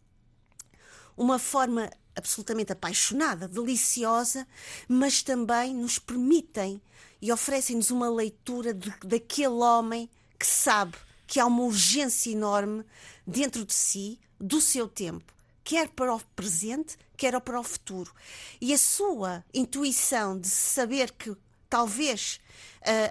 uma 1.15 1.37
forma 1.37 1.87
absolutamente 2.15 2.71
apaixonada, 2.71 3.47
deliciosa, 3.47 4.47
mas 4.87 5.21
também 5.21 5.75
nos 5.75 5.99
permitem 5.99 6.81
e 7.21 7.31
oferecem-nos 7.31 7.91
uma 7.91 8.09
leitura 8.09 8.73
de, 8.73 8.91
daquele 9.03 9.49
homem 9.49 10.09
que 10.39 10.47
sabe 10.47 10.97
que 11.27 11.39
há 11.39 11.45
uma 11.45 11.61
urgência 11.61 12.31
enorme 12.31 12.83
dentro 13.27 13.63
de 13.63 13.73
si, 13.75 14.19
do 14.39 14.59
seu 14.59 14.87
tempo, 14.87 15.31
quer 15.63 15.89
para 15.89 16.15
o 16.15 16.19
presente, 16.35 16.97
quer 17.15 17.39
para 17.39 17.59
o 17.59 17.63
futuro. 17.63 18.11
E 18.59 18.73
a 18.73 18.77
sua 18.79 19.45
intuição 19.53 20.39
de 20.39 20.47
saber 20.47 21.11
que 21.11 21.37
talvez 21.69 22.39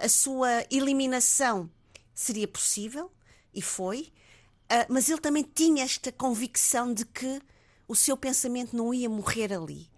a 0.01 0.07
sua 0.07 0.65
eliminação 0.69 1.69
seria 2.15 2.47
possível, 2.47 3.11
e 3.53 3.61
foi, 3.61 4.11
uh, 4.71 4.85
mas 4.89 5.09
ele 5.09 5.21
também 5.21 5.43
tinha 5.43 5.83
esta 5.83 6.11
convicção 6.11 6.93
de 6.93 7.05
que 7.05 7.41
o 7.87 7.95
seu 7.95 8.17
pensamento 8.17 8.75
não 8.75 8.93
ia 8.93 9.09
morrer 9.09 9.53
ali. 9.53 9.89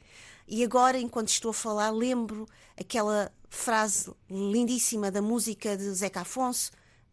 E 0.47 0.63
agora, 0.63 0.97
enquanto 0.97 1.29
estou 1.29 1.51
a 1.51 1.53
falar, 1.53 1.91
lembro 1.91 2.47
aquela 2.79 3.31
frase 3.49 4.11
lindíssima 4.29 5.11
da 5.11 5.21
música 5.21 5.75
de 5.75 5.89
Zeca 5.91 6.21
Afonso: 6.21 6.71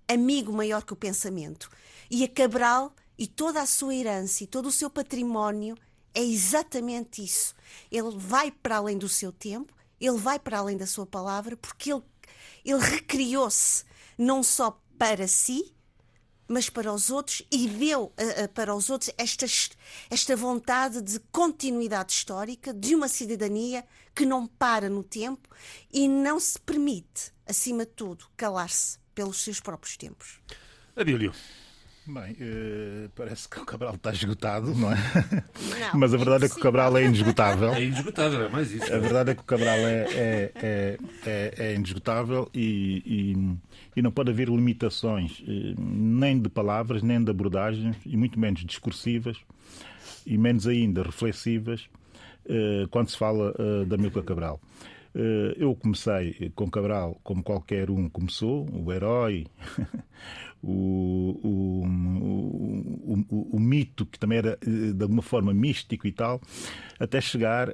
amigo 0.08 0.52
maior 0.52 0.82
que 0.82 0.92
o 0.92 0.96
pensamento. 0.96 1.68
E 2.10 2.24
a 2.24 2.28
Cabral 2.28 2.94
e 3.18 3.26
toda 3.26 3.60
a 3.60 3.66
sua 3.66 3.94
herança 3.94 4.44
e 4.44 4.46
todo 4.46 4.66
o 4.66 4.72
seu 4.72 4.90
património 4.90 5.76
é 6.14 6.22
exatamente 6.22 7.24
isso. 7.24 7.54
Ele 7.90 8.16
vai 8.16 8.50
para 8.50 8.76
além 8.76 8.98
do 8.98 9.08
seu 9.08 9.32
tempo, 9.32 9.72
ele 10.00 10.18
vai 10.18 10.38
para 10.38 10.58
além 10.58 10.76
da 10.76 10.86
sua 10.86 11.06
palavra, 11.06 11.56
porque 11.56 11.92
ele, 11.92 12.02
ele 12.64 12.80
recriou-se 12.80 13.84
não 14.16 14.42
só 14.42 14.80
para 14.98 15.26
si, 15.28 15.74
mas 16.46 16.68
para 16.68 16.92
os 16.92 17.10
outros 17.10 17.42
e 17.50 17.66
deu 17.68 18.04
uh, 18.04 18.44
uh, 18.44 18.48
para 18.54 18.74
os 18.74 18.90
outros 18.90 19.10
esta, 19.16 19.46
esta 20.10 20.36
vontade 20.36 21.00
de 21.00 21.18
continuidade 21.32 22.12
histórica, 22.12 22.72
de 22.72 22.94
uma 22.94 23.08
cidadania 23.08 23.84
que 24.14 24.26
não 24.26 24.46
para 24.46 24.88
no 24.88 25.02
tempo 25.02 25.48
e 25.92 26.06
não 26.06 26.38
se 26.38 26.58
permite, 26.60 27.32
acima 27.46 27.84
de 27.84 27.92
tudo, 27.92 28.26
calar-se 28.36 28.98
pelos 29.14 29.42
seus 29.42 29.60
próprios 29.60 29.96
tempos. 29.96 30.40
Abílio. 30.94 31.32
Bem, 32.06 32.32
uh, 32.32 33.08
parece 33.16 33.48
que 33.48 33.58
o 33.58 33.64
Cabral 33.64 33.94
está 33.94 34.12
esgotado, 34.12 34.74
não 34.74 34.92
é? 34.92 34.96
Não, 35.80 36.00
Mas 36.00 36.12
a 36.12 36.18
verdade 36.18 36.44
é 36.44 36.48
que 36.50 36.58
o 36.58 36.60
Cabral 36.60 36.94
é 36.98 37.04
inesgotável. 37.04 37.72
É 37.72 37.82
inesgotável, 37.82 38.42
é 38.42 38.48
mais 38.50 38.70
isso. 38.70 38.92
A 38.92 38.98
verdade 38.98 39.30
é 39.30 39.34
que 39.34 39.40
o 39.40 39.44
Cabral 39.44 39.76
é, 39.76 40.06
é, 40.12 40.52
é, 40.54 40.98
é, 41.24 41.54
é 41.56 41.74
inesgotável 41.74 42.50
e, 42.52 43.02
e, 43.06 43.56
e, 43.96 44.02
não 44.02 44.10
pode 44.10 44.30
haver 44.30 44.48
limitações, 44.48 45.42
eh, 45.48 45.74
nem 45.78 46.38
de 46.38 46.50
palavras, 46.50 47.02
nem 47.02 47.24
de 47.24 47.30
abordagens, 47.30 47.96
e 48.04 48.18
muito 48.18 48.38
menos 48.38 48.62
discursivas, 48.66 49.38
e 50.26 50.36
menos 50.36 50.66
ainda 50.66 51.02
reflexivas, 51.02 51.88
uh, 52.44 52.86
quando 52.90 53.08
se 53.08 53.16
fala 53.16 53.54
uh, 53.58 53.86
da 53.86 53.96
Milka 53.96 54.22
Cabral. 54.22 54.60
Eu 55.56 55.76
comecei 55.76 56.50
com 56.56 56.68
Cabral 56.68 57.20
como 57.22 57.40
qualquer 57.40 57.88
um 57.88 58.08
começou, 58.08 58.66
o 58.72 58.92
herói, 58.92 59.46
o, 60.66 61.40
o, 61.42 61.86
o, 63.28 63.56
o, 63.56 63.60
mito, 63.60 64.06
que 64.06 64.18
também 64.18 64.38
era 64.38 64.58
eh, 64.62 64.92
de 64.92 65.02
alguma 65.02 65.22
forma 65.22 65.52
místico 65.52 66.06
e 66.06 66.12
tal, 66.12 66.40
até 66.98 67.20
chegar 67.20 67.68
uh, 67.68 67.72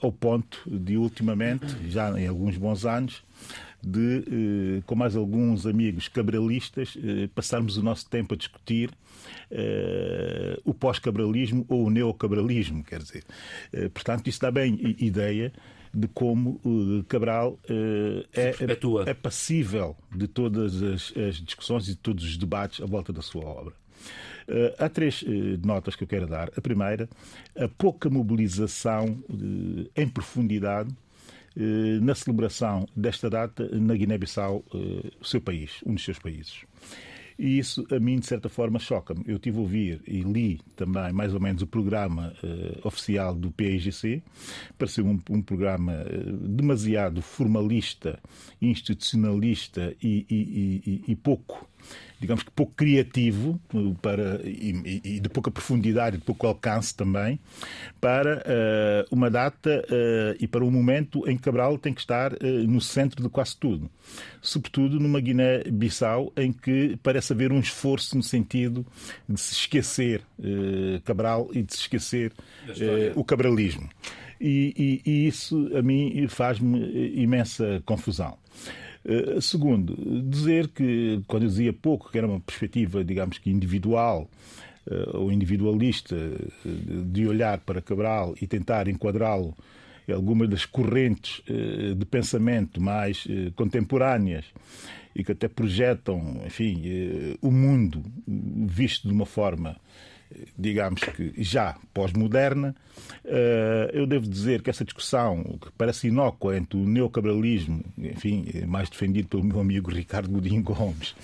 ao 0.00 0.10
ponto 0.10 0.62
de, 0.66 0.96
ultimamente, 0.96 1.66
já 1.88 2.18
em 2.18 2.26
alguns 2.26 2.56
bons 2.56 2.86
anos, 2.86 3.22
de, 3.82 4.78
uh, 4.78 4.82
com 4.86 4.94
mais 4.94 5.16
alguns 5.16 5.66
amigos 5.66 6.08
cabralistas, 6.08 6.96
uh, 6.96 7.28
passarmos 7.34 7.76
o 7.76 7.82
nosso 7.82 8.08
tempo 8.08 8.34
a 8.34 8.36
discutir 8.36 8.90
o 10.64 10.72
pós-cabralismo 10.72 11.66
ou 11.68 11.86
o 11.86 11.90
neocabralismo, 11.90 12.82
quer 12.84 13.00
dizer. 13.00 13.24
portanto, 13.92 14.28
isso 14.28 14.40
dá 14.40 14.50
bem 14.50 14.96
ideia 14.98 15.52
de 15.92 16.08
como 16.08 16.60
uh, 16.64 17.04
Cabral 17.04 17.58
uh, 17.68 18.26
é, 18.32 18.54
é 19.06 19.14
passível 19.14 19.96
de 20.14 20.28
todas 20.28 20.82
as, 20.82 21.12
as, 21.16 21.36
discussões 21.36 21.88
e 21.88 21.90
de 21.92 21.96
todos 21.96 22.24
os 22.24 22.36
debates 22.36 22.80
à 22.80 22.86
volta 22.86 23.12
da 23.12 23.22
sua 23.22 23.44
obra. 23.44 23.74
Uh, 24.48 24.74
há 24.78 24.88
três 24.88 25.24
notas 25.64 25.96
que 25.96 26.04
eu 26.04 26.08
quero 26.08 26.26
dar. 26.26 26.50
A 26.56 26.60
primeira, 26.60 27.08
a 27.56 27.68
pouca 27.68 28.08
mobilização 28.08 29.22
em 29.96 30.08
profundidade 30.08 30.90
na 32.00 32.14
celebração 32.14 32.86
desta 32.94 33.28
data 33.28 33.68
na 33.72 33.94
Guiné-Bissau, 33.94 34.64
o 35.20 35.24
seu 35.24 35.40
país, 35.40 35.80
um 35.84 35.94
dos 35.94 36.04
seus 36.04 36.18
países. 36.18 36.64
E 37.40 37.58
isso, 37.58 37.86
a 37.90 37.98
mim, 37.98 38.18
de 38.18 38.26
certa 38.26 38.50
forma, 38.50 38.78
choca-me. 38.78 39.24
Eu 39.26 39.38
tive 39.38 39.56
a 39.56 39.60
ouvir 39.62 40.02
e 40.06 40.20
li 40.20 40.60
também, 40.76 41.10
mais 41.10 41.32
ou 41.32 41.40
menos, 41.40 41.62
o 41.62 41.66
programa 41.66 42.34
uh, 42.44 42.86
oficial 42.86 43.34
do 43.34 43.50
PIGC. 43.50 44.22
Pareceu 44.76 45.06
um, 45.06 45.18
um 45.30 45.40
programa 45.40 46.04
uh, 46.04 46.48
demasiado 46.48 47.22
formalista, 47.22 48.20
institucionalista 48.60 49.96
e, 50.02 50.26
e, 50.28 50.82
e, 50.86 51.12
e 51.12 51.16
pouco 51.16 51.66
digamos 52.20 52.42
que 52.42 52.50
pouco 52.50 52.74
criativo 52.74 53.58
para, 54.02 54.40
e, 54.44 55.00
e 55.02 55.20
de 55.20 55.28
pouca 55.28 55.50
profundidade, 55.50 56.18
de 56.18 56.22
pouco 56.22 56.46
alcance 56.46 56.94
também, 56.94 57.40
para 58.00 58.38
uh, 58.38 59.14
uma 59.14 59.30
data 59.30 59.82
uh, 59.88 60.36
e 60.38 60.46
para 60.46 60.62
um 60.62 60.70
momento 60.70 61.26
em 61.28 61.36
que 61.36 61.42
Cabral 61.42 61.78
tem 61.78 61.94
que 61.94 62.00
estar 62.00 62.34
uh, 62.34 62.36
no 62.68 62.80
centro 62.80 63.22
de 63.22 63.28
quase 63.30 63.56
tudo. 63.56 63.90
Sobretudo 64.42 65.00
numa 65.00 65.20
Guiné-Bissau 65.20 66.32
em 66.36 66.52
que 66.52 66.98
parece 67.02 67.32
haver 67.32 67.50
um 67.50 67.58
esforço 67.58 68.16
no 68.16 68.22
sentido 68.22 68.86
de 69.28 69.40
se 69.40 69.54
esquecer 69.54 70.22
Cabral 71.04 71.50
e 71.52 71.62
de 71.62 71.74
se 71.74 71.80
esquecer 71.80 72.32
o 73.14 73.24
cabralismo. 73.24 73.88
E, 74.40 75.00
e, 75.04 75.10
e 75.10 75.26
isso 75.26 75.70
a 75.76 75.82
mim 75.82 76.26
faz-me 76.28 77.12
imensa 77.14 77.82
confusão. 77.84 78.38
Eh, 79.04 79.40
segundo, 79.40 79.96
dizer 80.28 80.68
que, 80.68 81.22
quando 81.26 81.44
eu 81.44 81.48
dizia 81.48 81.72
pouco, 81.72 82.10
que 82.10 82.18
era 82.18 82.26
uma 82.26 82.40
perspectiva, 82.40 83.02
digamos 83.02 83.38
que 83.38 83.50
individual, 83.50 84.28
uh, 84.86 85.16
ou 85.16 85.32
individualista, 85.32 86.16
de 86.64 87.26
olhar 87.26 87.58
para 87.60 87.80
Cabral 87.80 88.34
e 88.40 88.46
tentar 88.46 88.88
enquadrá-lo 88.88 89.56
em 90.06 90.12
algumas 90.12 90.48
das 90.48 90.66
correntes 90.66 91.40
de 91.96 92.04
pensamento 92.04 92.80
mais 92.80 93.28
contemporâneas 93.54 94.44
e 95.14 95.22
que 95.22 95.30
até 95.30 95.46
projetam, 95.46 96.40
enfim, 96.44 96.82
o 97.40 97.50
mundo 97.52 98.02
visto 98.26 99.06
de 99.06 99.14
uma 99.14 99.26
forma 99.26 99.76
digamos 100.56 101.00
que 101.00 101.32
já 101.42 101.76
pós-moderna, 101.92 102.74
eh, 103.24 103.90
eu 103.92 104.06
devo 104.06 104.28
dizer 104.28 104.62
que 104.62 104.70
essa 104.70 104.84
discussão, 104.84 105.42
que 105.60 105.70
parece 105.76 106.08
inócua 106.08 106.56
entre 106.56 106.78
o 106.78 106.86
neocabralismo, 106.86 107.84
enfim, 107.98 108.46
mais 108.66 108.88
defendido 108.88 109.28
pelo 109.28 109.44
meu 109.44 109.60
amigo 109.60 109.90
Ricardo 109.90 110.30
Godinho 110.30 110.62
Gomes, 110.62 111.14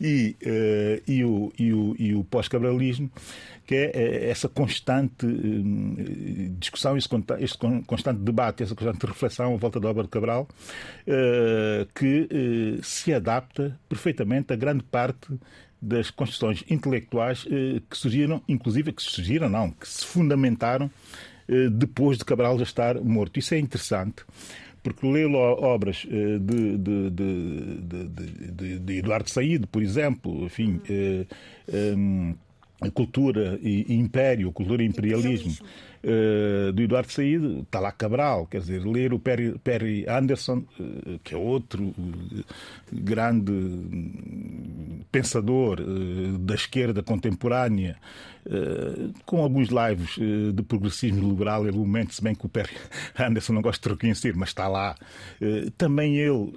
e, 0.00 0.36
eh, 0.42 1.02
e 1.06 1.24
o, 1.24 1.52
e 1.58 1.72
o, 1.72 1.96
e 1.98 2.14
o 2.14 2.24
pós-cabralismo, 2.24 3.10
que 3.66 3.74
é 3.74 3.90
eh, 3.94 4.30
essa 4.30 4.48
constante 4.48 5.26
discussão, 6.58 6.96
este 6.96 7.08
constante 7.86 8.20
debate, 8.20 8.62
essa 8.62 8.74
constante 8.74 9.06
reflexão 9.06 9.54
à 9.54 9.56
volta 9.56 9.80
da 9.80 9.88
obra 9.88 10.02
de 10.02 10.08
Cabral, 10.08 10.48
que 11.94 12.80
se 12.82 13.12
adapta 13.12 13.78
perfeitamente 13.88 14.52
a 14.52 14.56
grande 14.56 14.84
parte 14.84 15.28
das 15.82 16.12
construções 16.12 16.62
intelectuais 16.70 17.44
eh, 17.50 17.82
que 17.90 17.98
surgiram, 17.98 18.40
inclusive 18.48 18.92
que 18.92 19.02
surgiram, 19.02 19.48
não, 19.48 19.72
que 19.72 19.88
se 19.88 20.06
fundamentaram 20.06 20.88
eh, 21.48 21.68
depois 21.68 22.18
de 22.18 22.24
Cabral 22.24 22.56
já 22.56 22.62
estar 22.62 22.94
morto. 23.00 23.40
Isso 23.40 23.52
é 23.52 23.58
interessante, 23.58 24.22
porque 24.80 25.04
lê 25.04 25.24
obras 25.26 26.06
eh, 26.08 26.38
de, 26.38 26.78
de, 26.78 27.10
de, 27.10 28.78
de, 28.78 28.98
Eduardo 28.98 29.28
Saído, 29.28 29.66
por 29.66 29.82
exemplo, 29.82 30.44
enfim, 30.44 30.80
cultura 32.94 33.58
e, 33.60 33.92
império, 33.96 34.52
cultura 34.52 34.84
e 34.84 34.86
imperialismo, 34.86 35.52
uh, 36.04 36.72
do 36.72 36.82
Eduardo 36.82 37.10
Said, 37.10 37.60
está 37.60 37.80
lá 37.80 37.92
Cabral, 37.92 38.46
quer 38.46 38.60
dizer, 38.60 38.84
ler 38.84 39.12
o 39.12 39.18
Perry, 39.18 39.58
Perry 39.58 40.04
Anderson, 40.08 40.64
uh, 40.78 41.18
que 41.22 41.34
é 41.34 41.36
outro 41.36 41.84
uh, 41.84 42.44
grande 42.92 43.52
pensador 45.10 45.80
da 46.40 46.54
esquerda 46.54 47.02
contemporânea, 47.02 47.96
com 49.24 49.42
alguns 49.42 49.68
lives 49.68 50.16
de 50.54 50.62
progressismo 50.62 51.28
liberal, 51.28 51.66
ele 51.66 51.76
momento, 51.76 52.14
se 52.14 52.22
bem 52.22 52.34
que 52.34 52.44
o 52.44 52.48
Perry 52.48 52.74
Anderson 53.18 53.52
não 53.52 53.62
gosta 53.62 53.88
de 53.88 53.94
reconhecer, 53.94 54.34
mas 54.34 54.48
está 54.50 54.68
lá. 54.68 54.94
Também 55.76 56.16
ele 56.16 56.52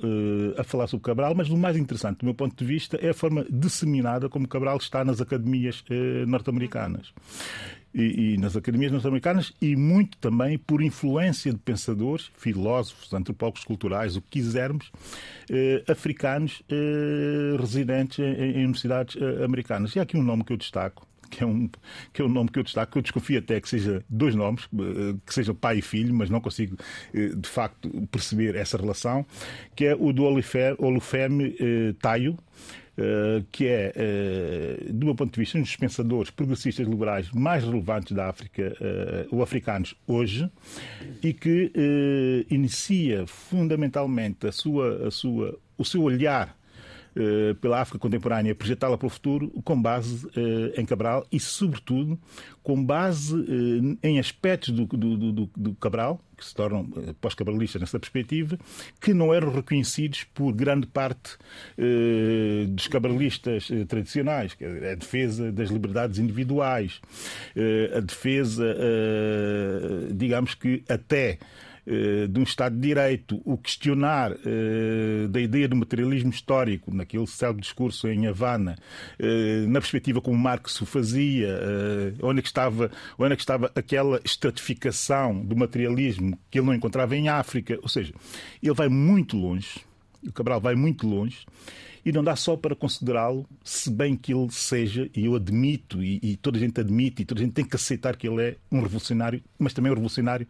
a 0.57 0.63
falar 0.63 0.87
sobre 0.87 1.05
Cabral, 1.05 1.35
mas 1.35 1.49
o 1.49 1.57
mais 1.57 1.77
interessante, 1.77 2.19
do 2.19 2.25
meu 2.25 2.33
ponto 2.33 2.55
de 2.55 2.65
vista, 2.65 2.97
é 3.01 3.09
a 3.09 3.13
forma 3.13 3.45
disseminada 3.49 4.29
como 4.29 4.47
Cabral 4.47 4.77
está 4.77 5.03
nas 5.03 5.21
academias 5.21 5.83
norte-americanas 6.27 7.13
e, 7.95 8.33
e 8.33 8.37
nas 8.37 8.57
academias 8.57 8.91
norte-americanas 8.91 9.53
e 9.61 9.75
muito 9.75 10.17
também 10.17 10.57
por 10.57 10.81
influência 10.81 11.53
de 11.53 11.59
pensadores, 11.59 12.29
filósofos, 12.37 13.13
antropólogos 13.13 13.63
culturais, 13.63 14.17
o 14.17 14.21
que 14.21 14.41
quisermos, 14.41 14.91
eh, 15.49 15.83
africanos 15.87 16.61
eh, 16.69 17.55
residentes 17.57 18.19
em, 18.19 18.23
em 18.23 18.65
universidades 18.65 19.15
eh, 19.15 19.45
americanas. 19.45 19.95
E 19.95 19.99
há 19.99 20.03
aqui 20.03 20.17
um 20.17 20.23
nome 20.23 20.43
que 20.43 20.51
eu 20.51 20.57
destaco, 20.57 21.07
que 21.29 21.43
é, 21.43 21.47
um, 21.47 21.69
que 22.13 22.21
é 22.21 22.25
um 22.25 22.29
nome 22.29 22.49
que 22.49 22.59
eu 22.59 22.63
destaco, 22.63 22.91
que 22.91 22.97
eu 22.97 23.01
desconfio 23.01 23.39
até 23.39 23.59
que 23.59 23.69
seja 23.69 24.03
dois 24.09 24.35
nomes, 24.35 24.67
eh, 24.73 25.15
que 25.25 25.33
sejam 25.33 25.55
pai 25.55 25.77
e 25.77 25.81
filho, 25.81 26.13
mas 26.13 26.29
não 26.29 26.41
consigo 26.41 26.77
eh, 27.13 27.29
de 27.35 27.47
facto 27.47 27.89
perceber 28.11 28.55
essa 28.55 28.77
relação, 28.77 29.25
que 29.75 29.85
é 29.85 29.95
o 29.95 30.11
do 30.11 30.23
Olufeme 30.23 31.55
eh, 31.59 31.93
Tayo, 32.01 32.37
eh, 32.37 32.84
que 33.51 33.67
é, 33.67 33.91
eh, 33.95 34.85
do 34.89 35.07
meu 35.07 35.15
ponto 35.15 35.33
de 35.33 35.39
vista, 35.39 35.57
um 35.57 35.61
dos 35.61 35.75
pensadores 35.75 36.29
progressistas 36.29 36.87
liberais 36.87 37.29
mais 37.31 37.63
relevantes 37.63 38.13
da 38.13 38.29
África, 38.29 38.75
eh, 38.79 39.27
ou 39.31 39.43
africanos, 39.43 39.95
hoje, 40.07 40.49
e 41.21 41.33
que 41.33 41.71
inicia 42.49 43.27
fundamentalmente 43.27 44.47
a 44.47 44.51
sua, 44.51 45.07
a 45.07 45.11
sua, 45.11 45.57
o 45.77 45.83
seu 45.83 46.03
olhar 46.03 46.55
pela 47.61 47.81
África 47.81 47.99
contemporânea, 47.99 48.53
projetá-la 48.53 48.97
para 48.97 49.07
o 49.07 49.09
futuro 49.09 49.49
com 49.63 49.81
base 49.81 50.27
em 50.75 50.85
Cabral 50.85 51.25
e, 51.31 51.39
sobretudo, 51.39 52.19
com 52.61 52.83
base 52.83 53.35
em 54.03 54.19
aspectos 54.19 54.69
do, 54.69 54.85
do, 54.85 55.31
do, 55.31 55.49
do 55.55 55.75
Cabral, 55.75 56.19
que 56.35 56.45
se 56.45 56.53
tornam 56.53 56.87
eh, 56.97 57.13
pós-cabralistas 57.19 57.81
nessa 57.81 57.99
perspectiva, 57.99 58.57
que 58.99 59.13
não 59.13 59.33
eram 59.33 59.51
reconhecidos 59.51 60.23
por 60.33 60.51
grande 60.53 60.87
parte 60.87 61.37
eh, 61.77 62.65
dos 62.67 62.87
cabralistas 62.87 63.69
eh, 63.71 63.85
tradicionais, 63.85 64.53
que 64.53 64.63
é 64.63 64.91
a 64.91 64.95
defesa 64.95 65.51
das 65.51 65.69
liberdades 65.69 66.19
individuais, 66.19 67.01
eh, 67.55 67.91
a 67.95 67.99
defesa, 67.99 68.65
eh, 68.77 70.07
digamos 70.11 70.53
que 70.55 70.83
até 70.89 71.31
eh, 71.31 71.37
de 71.85 72.39
um 72.39 72.43
Estado 72.43 72.75
de 72.75 72.81
Direito, 72.81 73.41
o 73.45 73.57
questionar 73.57 74.31
eh, 74.31 75.27
da 75.29 75.39
ideia 75.39 75.67
do 75.67 75.75
materialismo 75.75 76.31
histórico, 76.31 76.93
naquele 76.93 77.27
célebre 77.27 77.61
discurso 77.61 78.07
em 78.07 78.27
Havana, 78.27 78.75
eh, 79.19 79.65
na 79.67 79.79
perspectiva 79.79 80.21
como 80.21 80.37
Marx 80.37 80.81
o 80.81 80.85
fazia, 80.85 81.59
onde 82.21 82.39
é 82.39 82.41
que 82.41 82.47
estava, 82.47 82.91
onde 83.17 83.33
é 83.33 83.35
que 83.35 83.41
estava 83.41 83.71
aquela 83.75 84.19
estratificação 84.23 85.45
do 85.45 85.55
materialismo 85.55 86.37
que 86.49 86.59
ele 86.59 86.67
não 86.67 86.73
encontrava 86.73 87.15
em 87.15 87.29
África. 87.29 87.77
Ou 87.81 87.89
seja, 87.89 88.13
ele 88.61 88.73
vai 88.73 88.89
muito 88.89 89.37
longe, 89.37 89.81
o 90.23 90.31
Cabral 90.31 90.59
vai 90.59 90.75
muito 90.75 91.07
longe, 91.07 91.45
e 92.05 92.11
não 92.11 92.23
dá 92.23 92.35
só 92.35 92.55
para 92.55 92.75
considerá-lo, 92.75 93.47
se 93.63 93.89
bem 93.89 94.15
que 94.15 94.31
ele 94.31 94.51
seja, 94.51 95.09
e 95.15 95.25
eu 95.25 95.35
admito, 95.35 96.03
e, 96.03 96.19
e, 96.21 96.37
toda 96.37 96.57
a 96.57 96.59
gente 96.59 96.79
admite, 96.79 97.23
e 97.23 97.25
toda 97.25 97.41
a 97.41 97.43
gente 97.43 97.53
tem 97.53 97.65
que 97.65 97.75
aceitar 97.75 98.15
que 98.15 98.27
ele 98.27 98.41
é 98.43 98.55
um 98.71 98.79
revolucionário, 98.79 99.41
mas 99.57 99.73
também 99.73 99.91
um 99.91 99.95
revolucionário 99.95 100.47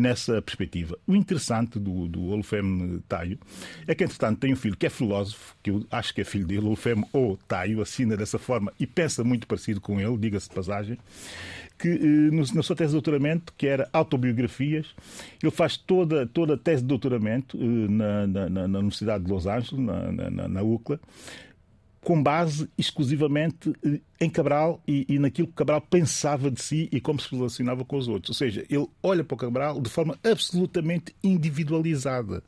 nessa 0.00 0.40
perspectiva. 0.40 0.98
O 1.06 1.14
interessante 1.14 1.78
do, 1.78 2.08
do 2.08 2.28
Olufem 2.28 3.02
Taio 3.08 3.38
é 3.86 3.94
que, 3.94 4.02
entretanto, 4.02 4.40
tem 4.40 4.52
um 4.52 4.56
filho 4.56 4.76
que 4.76 4.86
é 4.86 4.90
filósofo, 4.90 5.54
que 5.62 5.70
eu 5.70 5.84
acho 5.90 6.14
que 6.14 6.22
é 6.22 6.24
filho 6.24 6.46
dele, 6.46 6.66
Olufem 6.66 7.04
ou 7.12 7.36
Taio, 7.48 7.82
assina 7.82 8.16
dessa 8.16 8.38
forma 8.38 8.72
e 8.80 8.86
pensa 8.86 9.22
muito 9.22 9.46
parecido 9.46 9.80
com 9.80 10.00
ele, 10.00 10.16
diga-se 10.16 10.48
de 10.48 10.54
passagem, 10.54 10.98
que 11.78 11.88
eh, 11.88 12.54
na 12.54 12.62
sua 12.62 12.76
tese 12.76 12.88
de 12.88 12.94
doutoramento, 12.94 13.52
que 13.56 13.66
era 13.66 13.88
autobiografias, 13.92 14.86
ele 15.42 15.50
faz 15.50 15.76
toda, 15.76 16.26
toda 16.26 16.54
a 16.54 16.58
tese 16.58 16.82
de 16.82 16.88
doutoramento 16.88 17.56
eh, 17.58 17.88
na, 17.88 18.26
na, 18.26 18.68
na 18.68 18.78
Universidade 18.78 19.24
de 19.24 19.30
Los 19.30 19.46
Angeles, 19.46 19.78
na, 19.78 20.12
na, 20.12 20.48
na 20.48 20.62
UCLA, 20.62 21.00
com 22.02 22.22
base 22.22 22.68
exclusivamente 22.78 23.72
eh, 23.84 24.00
em 24.20 24.30
Cabral 24.30 24.82
e, 24.86 25.06
e, 25.08 25.18
naquilo 25.18 25.48
que 25.48 25.54
Cabral 25.54 25.80
pensava 25.80 26.50
de 26.50 26.62
si 26.62 26.88
e 26.90 27.00
como 27.00 27.20
se 27.20 27.34
relacionava 27.34 27.84
com 27.84 27.96
os 27.96 28.08
outros. 28.08 28.30
Ou 28.30 28.34
seja, 28.34 28.64
ele 28.70 28.88
olha 29.02 29.22
para 29.22 29.34
o 29.34 29.38
Cabral 29.38 29.80
de 29.80 29.90
forma 29.90 30.18
absolutamente 30.24 31.14
individualizada. 31.22 32.42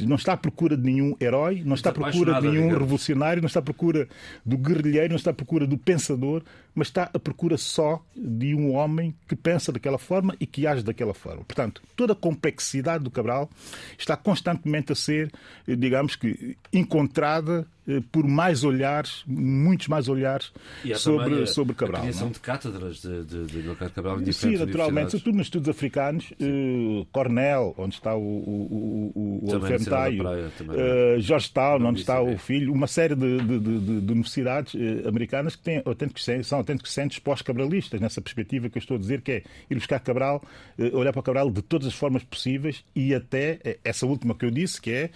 Não 0.00 0.16
está 0.16 0.34
à 0.34 0.36
procura 0.36 0.76
de 0.76 0.82
nenhum 0.82 1.16
herói, 1.18 1.62
não 1.64 1.74
está 1.74 1.88
à 1.88 1.92
procura 1.92 2.34
de 2.34 2.42
nenhum 2.42 2.64
digamos. 2.64 2.78
revolucionário, 2.78 3.40
não 3.40 3.46
está 3.46 3.60
à 3.60 3.62
procura 3.62 4.06
do 4.44 4.58
guerrilheiro, 4.58 5.08
não 5.08 5.16
está 5.16 5.30
à 5.30 5.34
procura 5.34 5.66
do 5.66 5.78
pensador, 5.78 6.42
mas 6.78 6.88
está 6.88 7.10
à 7.12 7.18
procura 7.18 7.58
só 7.58 8.00
de 8.16 8.54
um 8.54 8.74
homem 8.74 9.14
que 9.26 9.34
pensa 9.34 9.72
daquela 9.72 9.98
forma 9.98 10.34
e 10.38 10.46
que 10.46 10.66
age 10.66 10.82
daquela 10.82 11.12
forma. 11.12 11.44
Portanto, 11.44 11.82
toda 11.96 12.12
a 12.12 12.16
complexidade 12.16 13.02
do 13.02 13.10
Cabral 13.10 13.50
está 13.98 14.16
constantemente 14.16 14.92
a 14.92 14.94
ser, 14.94 15.32
eh, 15.66 15.74
digamos 15.74 16.14
que, 16.14 16.56
encontrada 16.72 17.66
eh, 17.88 18.02
por 18.12 18.28
mais 18.28 18.64
olhares, 18.64 19.22
muitos 19.26 19.88
mais 19.88 20.08
olhares 20.08 20.52
sobre, 20.96 21.46
sobre 21.46 21.74
Cabral. 21.74 22.02
A 22.02 22.04
criação 22.04 22.28
é? 22.28 22.30
de 22.32 22.40
cátedras 22.40 23.00
de, 23.00 23.24
de, 23.24 23.46
de 23.46 23.74
Cabral 23.94 24.20
em 24.20 24.30
Sim, 24.30 24.56
naturalmente, 24.58 25.12
sobretudo 25.12 25.36
nos 25.38 25.46
estudos 25.46 25.68
africanos, 25.70 26.30
uh, 26.32 27.06
Cornell, 27.10 27.74
onde 27.78 27.94
está 27.94 28.14
o, 28.14 28.20
o, 28.20 29.12
o, 29.14 29.50
o 29.50 29.54
Alfemtaio, 29.54 30.22
uh, 30.22 31.20
Georgetown, 31.20 31.86
onde 31.86 32.00
está 32.00 32.20
o 32.20 32.36
filho, 32.36 32.74
uma 32.74 32.86
série 32.86 33.14
de, 33.14 33.38
de, 33.38 33.58
de, 33.58 34.00
de 34.02 34.12
universidades 34.12 34.74
americanas 35.06 35.56
que 35.56 35.62
têm 35.62 35.82
autênticos, 35.84 36.26
são 36.44 36.58
autênticos 36.68 36.92
centros 36.92 37.18
pós-cabralistas, 37.18 38.00
nessa 38.00 38.20
perspectiva 38.20 38.68
que 38.68 38.78
eu 38.78 38.80
estou 38.80 38.96
a 38.96 39.00
dizer, 39.00 39.22
que 39.22 39.32
é 39.32 39.42
ir 39.70 39.74
buscar 39.74 40.00
Cabral, 40.00 40.42
uh, 40.78 40.96
olhar 40.96 41.12
para 41.12 41.22
Cabral 41.22 41.50
de 41.50 41.62
todas 41.62 41.88
as 41.88 41.94
formas 41.94 42.22
possíveis 42.22 42.84
e 42.94 43.14
até 43.14 43.78
essa 43.84 44.06
última 44.06 44.34
que 44.34 44.44
eu 44.44 44.50
disse, 44.50 44.80
que 44.80 44.90
é 44.90 45.10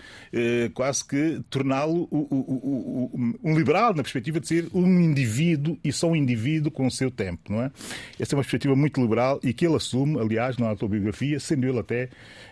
quase 0.75 1.05
que 1.05 1.41
torná-lo 1.51 2.09
um 2.13 3.57
liberal 3.57 3.95
na 3.95 4.03
perspectiva 4.03 4.41
de 4.41 4.49
ser 4.49 4.69
um 4.73 5.01
indivíduo 5.01 5.79
e 5.85 5.93
só 5.93 6.09
um 6.09 6.17
indivíduo 6.17 6.71
com 6.71 6.87
o 6.87 6.91
seu 6.91 7.11
tempo, 7.11 7.53
não 7.53 7.63
é? 7.63 7.71
Essa 8.19 8.35
é 8.35 8.37
uma 8.37 8.43
perspectiva 8.43 8.75
muito 8.75 9.01
liberal 9.01 9.41
e 9.43 9.53
que 9.53 9.67
ele 9.67 9.77
assume, 9.77 10.19
aliás, 10.19 10.57
na 10.59 10.69
autobiografia, 10.69 11.39
sendo 11.39 11.67
ele 11.67 11.79
até, 11.79 12.09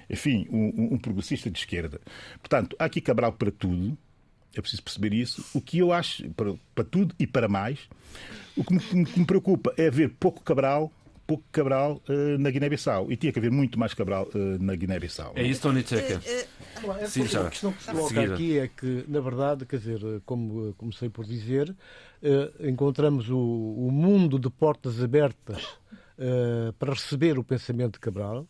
enfim, 0.08 0.46
um, 0.50 0.94
um 0.94 0.98
progressista 0.98 1.50
de 1.50 1.58
esquerda. 1.58 2.00
Portanto, 2.40 2.76
há 2.78 2.84
aqui 2.84 3.00
Cabral 3.00 3.32
para 3.32 3.50
tudo, 3.50 3.96
é 4.54 4.60
preciso 4.60 4.82
perceber 4.82 5.12
isso. 5.12 5.44
O 5.54 5.60
que 5.60 5.78
eu 5.78 5.92
acho, 5.92 6.28
para, 6.30 6.54
para 6.74 6.84
tudo 6.84 7.14
e 7.18 7.26
para 7.26 7.48
mais, 7.48 7.78
o 8.56 8.64
que 8.64 8.74
me, 8.74 9.04
que 9.04 9.20
me 9.20 9.26
preocupa 9.26 9.72
é 9.76 9.90
ver 9.90 10.10
pouco 10.18 10.42
Cabral 10.42 10.92
pouco 11.30 11.44
Cabral 11.52 12.02
uh, 12.08 12.38
na 12.38 12.50
Guiné-Bissau. 12.50 13.10
E 13.12 13.16
tinha 13.16 13.32
que 13.32 13.38
haver 13.38 13.52
muito 13.52 13.78
mais 13.78 13.94
Cabral 13.94 14.28
uh, 14.34 14.58
na 14.60 14.74
Guiné-Bissau. 14.74 15.34
É 15.36 15.44
isso, 15.44 15.62
Tony 15.62 15.84
Checa. 15.86 16.20
É, 16.26 17.06
Sim, 17.06 17.26
já. 17.26 17.46
A 17.46 17.50
questão 17.50 17.72
que 17.72 17.82
se 17.84 17.90
coloca 17.92 18.20
aqui 18.20 18.58
é 18.58 18.66
que, 18.66 19.04
na 19.06 19.20
verdade, 19.20 19.64
quer 19.64 19.78
dizer, 19.78 20.00
como 20.26 20.74
comecei 20.74 21.08
por 21.08 21.24
dizer, 21.24 21.70
uh, 21.70 22.66
encontramos 22.66 23.30
o, 23.30 23.38
o, 23.38 23.92
mundo 23.92 24.40
de 24.40 24.50
portas 24.50 25.00
abertas 25.00 25.64
para 26.78 26.92
receber 26.92 27.38
o 27.38 27.44
pensamento 27.44 27.94
de 27.94 28.00
Cabral 28.00 28.46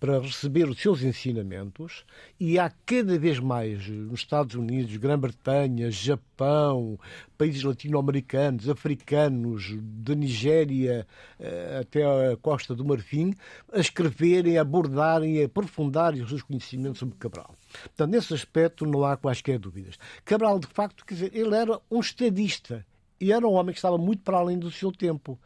para 0.00 0.18
receber 0.18 0.66
os 0.66 0.80
seus 0.80 1.02
ensinamentos 1.02 2.06
e 2.40 2.58
há 2.58 2.72
cada 2.86 3.18
vez 3.18 3.38
mais 3.38 3.86
nos 3.86 4.20
Estados 4.20 4.54
Unidos, 4.54 4.96
Grã-Bretanha, 4.96 5.90
Japão, 5.90 6.98
países 7.36 7.62
latino-americanos, 7.62 8.66
africanos, 8.70 9.76
da 9.78 10.14
Nigéria 10.14 11.06
eh, 11.38 11.80
até 11.82 12.02
a 12.02 12.34
Costa 12.38 12.74
do 12.74 12.82
Marfim, 12.82 13.34
a 13.70 13.78
escreverem, 13.78 14.56
a 14.56 14.62
abordarem, 14.62 15.42
a 15.42 15.44
aprofundarem 15.44 16.22
os 16.22 16.30
seus 16.30 16.42
conhecimentos 16.42 16.98
sobre 16.98 17.16
Cabral. 17.18 17.54
Portanto, 17.82 18.10
nesse 18.10 18.32
aspecto 18.32 18.86
não 18.86 19.04
há 19.04 19.18
quaisquer 19.18 19.58
dúvidas. 19.58 19.98
Cabral, 20.24 20.58
de 20.58 20.66
facto, 20.66 21.04
quer 21.04 21.14
dizer, 21.14 21.36
ele 21.36 21.54
era 21.54 21.78
um 21.90 22.00
estadista 22.00 22.86
e 23.20 23.32
era 23.32 23.46
um 23.46 23.52
homem 23.52 23.74
que 23.74 23.78
estava 23.78 23.98
muito 23.98 24.22
para 24.22 24.38
além 24.38 24.58
do 24.58 24.70
seu 24.70 24.90
tempo. 24.90 25.38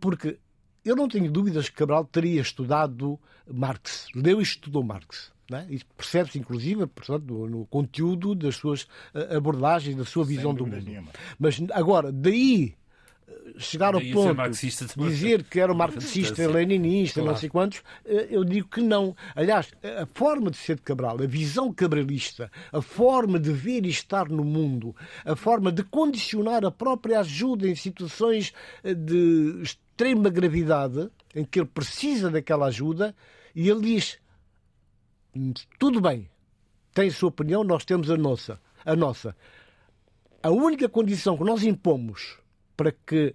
Porque 0.00 0.38
eu 0.84 0.96
não 0.96 1.08
tenho 1.08 1.30
dúvidas 1.30 1.68
que 1.68 1.76
Cabral 1.76 2.04
teria 2.04 2.40
estudado 2.40 3.18
Marx, 3.50 4.08
leu 4.14 4.40
e 4.40 4.42
estudou 4.42 4.82
Marx. 4.82 5.32
É? 5.52 5.66
Isso 5.68 5.84
percebe-se, 5.96 6.38
inclusive, 6.38 6.86
portanto, 6.86 7.24
no, 7.26 7.48
no, 7.48 7.66
conteúdo 7.66 8.34
das 8.34 8.56
suas 8.56 8.86
eh, 9.12 9.36
abordagens, 9.36 9.94
da 9.94 10.04
sua 10.04 10.24
visão 10.24 10.54
do 10.54 10.66
mundo. 10.66 11.04
Mas 11.38 11.60
agora, 11.72 12.10
daí 12.10 12.74
chegar 13.58 13.94
ao 13.94 14.00
Daí 14.00 14.12
ponto 14.12 14.34
marxista 14.34 14.86
de 14.86 14.94
dizer 14.94 15.44
que 15.44 15.60
era 15.60 15.74
marxista, 15.74 16.46
leninista, 16.46 17.20
não 17.20 17.26
Claro. 17.26 17.40
sei 17.40 17.48
quantos, 17.48 17.82
eh, 18.04 18.28
eu 18.30 18.44
digo 18.44 18.68
que 18.68 18.80
não. 18.80 19.14
Aliás, 19.34 19.72
a 19.82 20.06
forma 20.06 20.50
de 20.50 20.56
ser 20.56 20.76
de 20.76 20.82
Cabral, 20.82 21.20
a 21.22 21.26
visão 21.26 21.72
cabralista, 21.72 22.50
a 22.72 22.80
forma 22.82 23.38
de 23.38 23.52
ver 23.52 23.84
e 23.86 23.90
estar 23.90 24.28
no 24.28 24.44
mundo, 24.44 24.94
a 25.24 25.36
forma 25.36 25.70
de 25.70 25.82
condicionar 25.82 26.64
a 26.64 26.70
própria 26.70 27.20
ajuda 27.20 27.68
em 27.68 27.74
situações 27.74 28.52
eh, 28.82 28.94
de 28.94 29.60
extrema 29.62 30.30
gravidade, 30.30 31.08
em 31.34 31.44
que 31.44 31.60
ele 31.60 31.68
precisa 31.68 32.30
daquela 32.30 32.66
ajuda, 32.66 33.14
e 33.54 33.68
ele 33.68 33.80
diz: 33.80 34.18
tudo 35.78 36.00
bem, 36.00 36.28
tem 36.92 37.08
a 37.08 37.12
sua 37.12 37.28
opinião, 37.28 37.64
nós 37.64 37.84
temos 37.84 38.10
a 38.10 38.16
nossa. 38.16 38.60
A 38.84 38.96
nossa. 38.96 39.36
A 40.42 40.50
única 40.50 40.88
condição 40.88 41.36
que 41.38 41.44
nós 41.44 41.62
impomos 41.62 42.41
para 42.82 42.92
que 43.06 43.34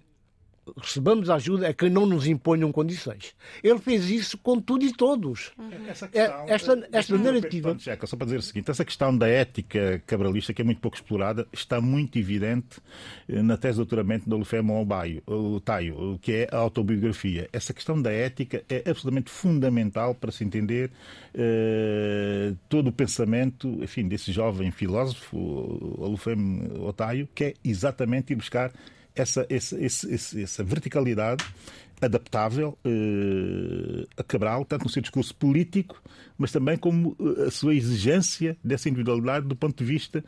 recebamos 0.82 1.30
ajuda 1.30 1.66
é 1.66 1.72
que 1.72 1.88
não 1.88 2.04
nos 2.04 2.26
imponham 2.26 2.70
condições. 2.70 3.34
Ele 3.64 3.78
fez 3.78 4.10
isso 4.10 4.36
com 4.36 4.60
tudo 4.60 4.84
e 4.84 4.92
todos. 4.92 5.50
Essa 5.88 6.10
É, 6.12 6.44
esta- 6.52 6.86
esta 6.92 7.16
narrativa- 7.16 7.70
Pronto, 7.70 7.82
Jeca, 7.82 8.06
só 8.06 8.18
para 8.18 8.26
dizer 8.26 8.36
o 8.36 8.42
seguinte, 8.42 8.70
essa 8.70 8.84
questão 8.84 9.16
da 9.16 9.26
ética 9.26 10.02
cabralista, 10.06 10.52
que 10.52 10.60
é 10.60 10.64
muito 10.66 10.82
pouco 10.82 10.94
explorada, 10.98 11.48
está 11.54 11.80
muito 11.80 12.18
evidente 12.18 12.82
eh, 13.26 13.40
na 13.40 13.56
tese 13.56 13.72
de 13.74 13.76
doutoramento 13.78 14.28
do 14.28 14.36
Lufemo 14.36 14.78
Obaio, 14.78 15.22
o 15.26 15.58
Taio, 15.58 16.18
que 16.20 16.32
é 16.32 16.48
a 16.52 16.58
autobiografia. 16.58 17.48
Essa 17.50 17.72
questão 17.72 18.02
da 18.02 18.12
ética 18.12 18.62
é 18.68 18.82
absolutamente 18.90 19.30
fundamental 19.30 20.14
para 20.14 20.30
se 20.30 20.44
entender 20.44 20.90
eh, 21.32 22.52
todo 22.68 22.88
o 22.88 22.92
pensamento, 22.92 23.68
enfim, 23.82 24.06
desse 24.06 24.32
jovem 24.32 24.70
filósofo, 24.70 25.34
o 25.38 26.08
Lufemo 26.08 26.84
Otaio, 26.86 27.26
que 27.34 27.44
é 27.44 27.54
exatamente 27.64 28.34
ir 28.34 28.36
buscar 28.36 28.70
essa, 29.18 29.46
esse- 29.50 29.76
esse- 30.12 30.42
essa 30.42 30.62
verticalidade 30.64 31.44
adaptável 32.00 32.78
eh, 32.84 34.06
a 34.16 34.22
Cabral, 34.22 34.64
tanto 34.64 34.84
no 34.84 34.90
seu 34.90 35.02
discurso 35.02 35.34
político, 35.34 36.00
mas 36.36 36.52
também 36.52 36.76
como 36.76 37.16
eh, 37.38 37.44
a 37.46 37.50
sua 37.50 37.74
exigência 37.74 38.56
dessa 38.62 38.88
individualidade 38.88 39.46
do 39.46 39.56
ponto 39.56 39.76
de 39.82 39.84
vista 39.90 40.24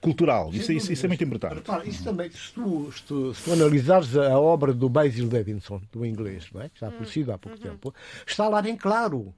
cultural. 0.00 0.50
Isso, 0.52 0.70
isso- 0.72 0.92
isso 0.92 1.04
é 1.06 1.08
muito 1.08 1.24
importante. 1.24 1.54
Repara, 1.56 1.84
isso 1.88 2.04
também, 2.04 2.30
se 2.30 2.52
tu, 2.52 2.92
se 2.92 3.02
tu- 3.02 3.34
se 3.34 3.42
tu 3.42 3.52
analisares 3.52 4.16
a 4.16 4.38
obra 4.38 4.72
do 4.72 4.88
Basil 4.88 5.26
Davidson, 5.28 5.82
do 5.92 6.06
inglês, 6.06 6.46
não 6.54 6.62
é? 6.62 6.68
que 6.68 6.78
já 6.80 6.88
conhecido 6.90 7.32
há 7.32 7.38
pouco 7.38 7.58
tempo, 7.58 7.92
está 8.26 8.48
lá 8.48 8.62
bem 8.62 8.76
claro. 8.76 9.34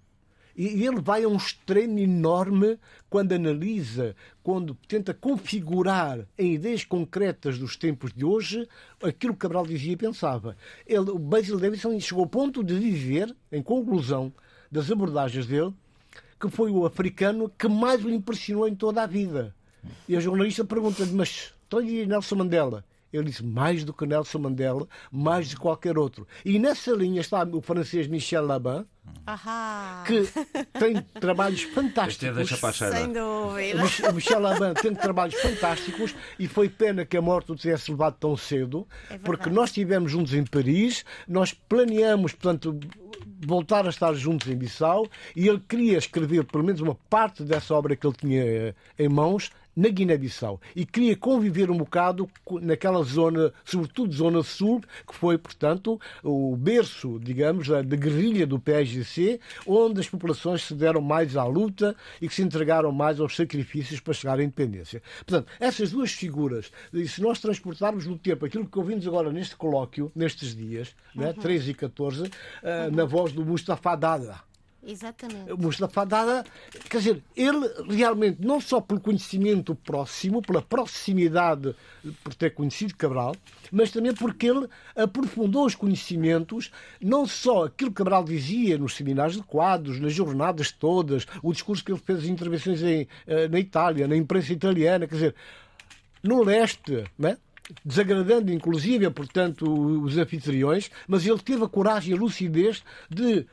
E 0.62 0.84
ele 0.84 1.00
vai 1.00 1.24
a 1.24 1.28
um 1.28 1.36
extremo 1.36 1.98
enorme 1.98 2.78
quando 3.08 3.32
analisa, 3.32 4.14
quando 4.42 4.76
tenta 4.86 5.14
configurar 5.14 6.26
em 6.36 6.52
ideias 6.52 6.84
concretas 6.84 7.58
dos 7.58 7.78
tempos 7.78 8.12
de 8.12 8.26
hoje 8.26 8.68
aquilo 9.02 9.32
que 9.32 9.38
Cabral 9.38 9.66
dizia 9.66 9.94
e 9.94 9.96
pensava. 9.96 10.54
Ele, 10.86 11.12
o 11.12 11.18
Basil 11.18 11.58
Davidson 11.58 11.98
chegou 11.98 12.24
ao 12.24 12.28
ponto 12.28 12.62
de 12.62 12.78
dizer, 12.78 13.34
em 13.50 13.62
conclusão 13.62 14.30
das 14.70 14.90
abordagens 14.90 15.46
dele, 15.46 15.72
que 16.38 16.50
foi 16.50 16.70
o 16.70 16.84
africano 16.84 17.50
que 17.56 17.66
mais 17.66 18.04
o 18.04 18.10
impressionou 18.10 18.68
em 18.68 18.74
toda 18.74 19.02
a 19.02 19.06
vida. 19.06 19.56
E 20.06 20.14
a 20.14 20.20
jornalista 20.20 20.62
pergunta-lhe, 20.62 21.14
mas 21.14 21.54
então 21.66 21.80
e 21.80 22.04
Nelson 22.04 22.34
Mandela? 22.34 22.84
Ele 23.12 23.24
disse, 23.24 23.44
mais 23.44 23.84
do 23.84 23.92
que 23.92 24.06
Nelson 24.06 24.38
Mandela, 24.38 24.86
mais 25.10 25.48
de 25.48 25.56
qualquer 25.56 25.98
outro. 25.98 26.26
E 26.44 26.58
nessa 26.58 26.92
linha 26.92 27.20
está 27.20 27.44
o 27.44 27.60
francês 27.60 28.06
Michel 28.06 28.46
Labin, 28.46 28.84
Ahá. 29.26 30.04
que 30.06 30.22
tem 30.78 31.00
trabalhos 31.20 31.60
Este 31.60 31.70
é 31.70 31.74
fantásticos. 31.74 32.76
Sem. 32.76 33.10
O 33.10 33.12
dúvida. 33.12 34.12
Michel 34.12 34.40
Laban 34.40 34.74
tem 34.74 34.94
trabalhos 34.94 35.34
fantásticos 35.34 36.14
e 36.38 36.48
foi 36.48 36.68
pena 36.68 37.04
que 37.04 37.16
a 37.16 37.22
morte 37.22 37.52
o 37.52 37.56
tivesse 37.56 37.90
levado 37.90 38.16
tão 38.18 38.36
cedo, 38.36 38.86
É 39.08 39.18
porque 39.18 39.50
nós 39.50 39.70
estivemos 39.70 40.10
juntos 40.12 40.34
em 40.34 40.44
Paris, 40.44 41.04
nós 41.28 41.52
planeamos, 41.52 42.32
portanto, 42.32 42.78
voltar 43.44 43.86
a 43.86 43.90
estar 43.90 44.12
juntos 44.14 44.48
em 44.48 44.56
Bissau 44.56 45.06
e 45.34 45.48
ele 45.48 45.60
queria 45.68 45.98
escrever 45.98 46.44
pelo 46.44 46.64
menos 46.64 46.80
uma 46.80 46.94
parte 47.08 47.42
dessa 47.42 47.74
obra 47.74 47.96
que 47.96 48.06
ele 48.06 48.16
tinha 48.16 48.42
eh, 48.44 48.74
em 48.98 49.08
mãos 49.08 49.50
na 49.74 49.88
Guiné-Bissau 49.88 50.60
e 50.74 50.84
queria 50.84 51.16
conviver 51.16 51.70
um 51.70 51.76
bocado 51.76 52.28
naquela 52.60 53.02
zona, 53.02 53.52
sobretudo 53.64 54.12
zona 54.12 54.42
sul, 54.42 54.80
que 55.06 55.14
foi, 55.14 55.38
portanto, 55.38 56.00
o 56.22 56.56
berço, 56.56 57.18
digamos, 57.20 57.68
da, 57.68 57.82
guerrilha 57.82 58.46
do 58.46 58.58
PSGC, 58.58 59.40
onde 59.66 60.00
as 60.00 60.08
populações 60.08 60.62
se 60.62 60.74
deram 60.74 61.00
mais 61.00 61.36
à 61.36 61.44
luta 61.44 61.94
e 62.20 62.28
que 62.28 62.34
se 62.34 62.42
entregaram 62.42 62.92
mais 62.92 63.20
aos 63.20 63.36
sacrifícios 63.36 64.00
para 64.00 64.14
chegar 64.14 64.38
à 64.38 64.42
independência. 64.42 65.02
Portanto, 65.26 65.50
essas 65.58 65.92
duas 65.92 66.12
figuras, 66.12 66.70
e 66.92 67.06
se 67.06 67.20
nós 67.22 67.40
transportarmos 67.40 68.06
no 68.06 68.18
tempo 68.18 68.44
aquilo 68.44 68.66
que 68.66 68.78
ouvimos 68.78 69.06
agora 69.06 69.32
neste 69.32 69.56
colóquio, 69.56 70.10
nestes 70.14 70.54
dias, 70.54 70.94
né, 71.14 71.32
13 71.32 71.70
e 71.70 71.74
14, 71.74 72.30
ah, 72.62 72.90
na 72.90 73.04
voz 73.04 73.32
do 73.32 73.44
Mustafa 73.44 73.96
Dada. 73.96 74.49
Exatamente. 74.86 75.52
Mustafa 75.52 76.06
Dada, 76.06 76.44
quer 76.88 76.98
dizer, 76.98 77.22
ele 77.36 77.68
realmente, 77.88 78.44
não 78.44 78.60
só 78.60 78.80
pelo 78.80 79.00
conhecimento 79.00 79.74
próximo, 79.74 80.40
pela 80.40 80.62
proximidade 80.62 81.74
por 82.24 82.34
ter 82.34 82.54
conhecido 82.54 82.96
Cabral, 82.96 83.36
mas 83.70 83.90
também 83.90 84.14
porque 84.14 84.46
ele 84.48 84.66
aprofundou 84.96 85.66
os 85.66 85.74
conhecimentos, 85.74 86.70
não 87.00 87.26
só 87.26 87.64
aquilo 87.64 87.90
que 87.90 87.96
Cabral 87.96 88.24
dizia 88.24 88.78
nos 88.78 88.96
seminários 88.96 89.36
de 89.36 89.42
quadros, 89.42 90.00
nas 90.00 90.14
jornadas 90.14 90.72
todas, 90.72 91.26
o 91.42 91.52
discurso 91.52 91.84
que 91.84 91.92
ele 91.92 92.00
fez, 92.02 92.20
as 92.20 92.24
intervenções 92.24 92.82
em, 92.82 93.06
eh, 93.26 93.48
na 93.48 93.58
Itália, 93.58 94.08
na 94.08 94.16
imprensa 94.16 94.52
italiana, 94.52 95.06
quer 95.06 95.14
dizer, 95.14 95.34
no 96.22 96.42
leste, 96.42 97.04
né? 97.18 97.36
desagradando 97.84 98.52
inclusive, 98.52 99.08
portanto, 99.10 99.70
os 100.02 100.16
anfitriões, 100.16 100.90
mas 101.06 101.26
ele 101.26 101.38
teve 101.38 101.64
a 101.64 101.68
coragem 101.68 102.12
e 102.12 102.16
a 102.16 102.20
lucidez 102.20 102.82
de 103.08 103.46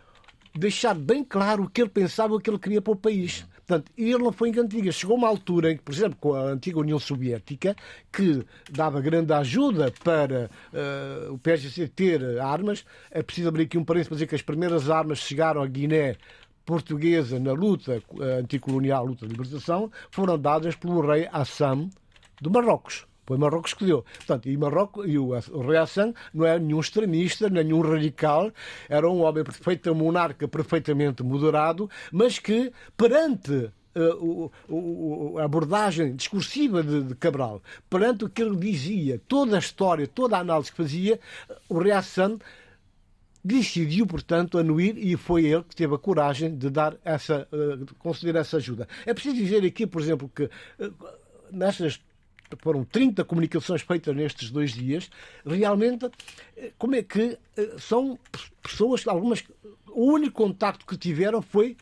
deixar 0.57 0.93
bem 0.93 1.23
claro 1.23 1.63
o 1.63 1.69
que 1.69 1.81
ele 1.81 1.89
pensava, 1.89 2.35
o 2.35 2.39
que 2.39 2.49
ele 2.49 2.59
queria 2.59 2.81
para 2.81 2.93
o 2.93 2.95
país. 2.95 3.45
Portanto, 3.67 3.91
ele 3.97 4.17
não 4.17 4.31
foi 4.31 4.47
em 4.47 4.53
cantigas. 4.53 4.95
Chegou 4.95 5.17
uma 5.17 5.27
altura 5.27 5.73
em 5.73 5.77
que, 5.77 5.83
por 5.83 5.93
exemplo, 5.93 6.17
com 6.19 6.33
a 6.33 6.43
antiga 6.43 6.79
União 6.79 6.97
Soviética, 6.97 7.75
que 8.13 8.45
dava 8.71 9.01
grande 9.01 9.33
ajuda 9.33 9.93
para 10.03 10.49
eh, 10.73 11.27
o 11.29 11.37
PSGC 11.37 11.89
ter 11.89 12.39
armas, 12.39 12.85
é 13.11 13.21
preciso 13.21 13.49
abrir 13.49 13.63
aqui 13.63 13.77
um 13.77 13.83
parênteses 13.83 14.07
para 14.07 14.15
dizer 14.15 14.27
que 14.27 14.35
as 14.35 14.41
primeiras 14.41 14.89
armas 14.89 15.19
chegaram 15.19 15.61
à 15.61 15.67
Guiné 15.67 16.15
portuguesa 16.65 17.39
na 17.39 17.51
luta 17.51 18.01
eh, 18.19 18.39
anticolonial, 18.39 19.05
luta 19.05 19.27
de 19.27 19.33
libertação, 19.33 19.91
foram 20.11 20.39
dadas 20.39 20.75
pelo 20.75 21.01
rei 21.01 21.27
Assam 21.33 21.89
do 22.41 22.49
Marrocos. 22.49 23.05
Foi 23.27 23.37
Marrocos 23.37 23.73
que 23.73 23.85
deu. 23.85 24.05
Portanto, 24.15 24.47
e, 24.47 24.55
Marrocos, 24.55 25.05
e 25.05 25.17
o, 25.19 25.31
o 25.31 25.77
Hassan 25.77 26.13
não 26.33 26.45
era 26.45 26.57
nenhum 26.57 26.79
extremista, 26.79 27.49
nenhum 27.49 27.81
radical, 27.81 28.51
era 28.87 29.07
um 29.07 29.21
homem 29.21 29.43
perfeito, 29.43 29.91
um 29.91 29.95
monarca 29.95 30.47
perfeitamente 30.47 31.21
moderado, 31.21 31.89
mas 32.09 32.39
que, 32.39 32.71
perante 32.95 33.69
eh, 33.93 35.41
a 35.41 35.43
abordagem 35.43 36.15
discursiva 36.15 36.81
de, 36.81 37.13
Cabral, 37.15 37.61
perante 37.89 38.23
o 38.23 38.29
que 38.29 38.41
ele 38.41 38.55
dizia, 38.55 39.19
toda 39.27 39.57
a 39.57 39.59
história, 39.59 40.07
toda 40.07 40.37
a 40.37 40.39
análise 40.39 40.71
que 40.71 40.77
fazia, 40.77 41.19
o 41.67 41.79
Hassan 41.81 42.37
decidiu, 43.43 44.07
portanto, 44.07 44.57
anuir 44.57 44.97
e 44.97 45.17
foi 45.17 45.45
ele 45.45 45.63
que 45.63 45.75
teve 45.75 45.95
a 45.95 45.97
coragem 45.97 46.55
de 46.55 46.69
dar 46.69 46.95
essa, 47.03 47.45
eh, 47.51 47.75
de 47.75 47.93
conceder 47.95 48.37
essa 48.37 48.55
ajuda. 48.57 48.87
É 49.05 49.13
preciso 49.13 49.35
dizer 49.35 49.65
aqui, 49.65 49.85
por 49.85 50.01
exemplo, 50.01 50.31
que 50.33 50.43
eh, 50.79 50.91
nestas 51.51 51.99
foram 52.59 52.83
30 52.83 53.25
comunicações 53.25 53.81
feitas 53.81 54.15
nestes 54.15 54.49
dois 54.49 54.71
dias, 54.71 55.09
realmente, 55.45 56.09
eh, 56.55 56.71
como 56.77 56.95
é 56.95 57.03
que 57.03 57.37
eh, 57.55 57.75
são 57.77 58.17
pessoas, 58.61 59.05
algumas, 59.07 59.43
o 59.87 60.11
único 60.11 60.43
contacto 60.43 60.85
que 60.85 60.97
tiveram 60.97 61.41
foi 61.41 61.75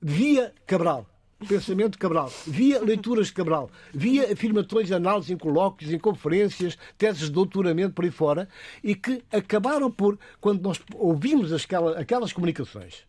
via 0.00 0.52
Cabral. 0.66 1.06
Pensamento 1.46 1.92
de 1.92 1.98
Cabral, 1.98 2.32
via 2.46 2.80
leituras 2.80 3.26
de 3.26 3.34
Cabral, 3.34 3.70
via 3.92 4.32
afirmações, 4.32 4.90
análises 4.90 5.30
em 5.30 5.36
colóquios, 5.36 5.92
em 5.92 5.98
conferências, 5.98 6.78
teses 6.96 7.24
de 7.24 7.30
doutoramento 7.30 7.92
por 7.92 8.06
aí 8.06 8.10
fora, 8.10 8.48
e 8.82 8.94
que 8.94 9.22
acabaram 9.30 9.90
por, 9.90 10.18
quando 10.40 10.62
nós 10.62 10.80
ouvimos 10.94 11.52
aquelas, 11.52 11.98
aquelas 11.98 12.32
comunicações, 12.32 13.04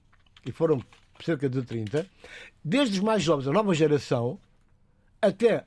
e 0.45 0.51
foram 0.51 0.83
cerca 1.23 1.47
de 1.47 1.61
30, 1.61 2.05
desde 2.61 2.97
os 2.97 3.03
mais 3.03 3.23
jovens, 3.23 3.47
a 3.47 3.53
nova 3.53 3.73
geração, 3.73 4.37
até 5.21 5.63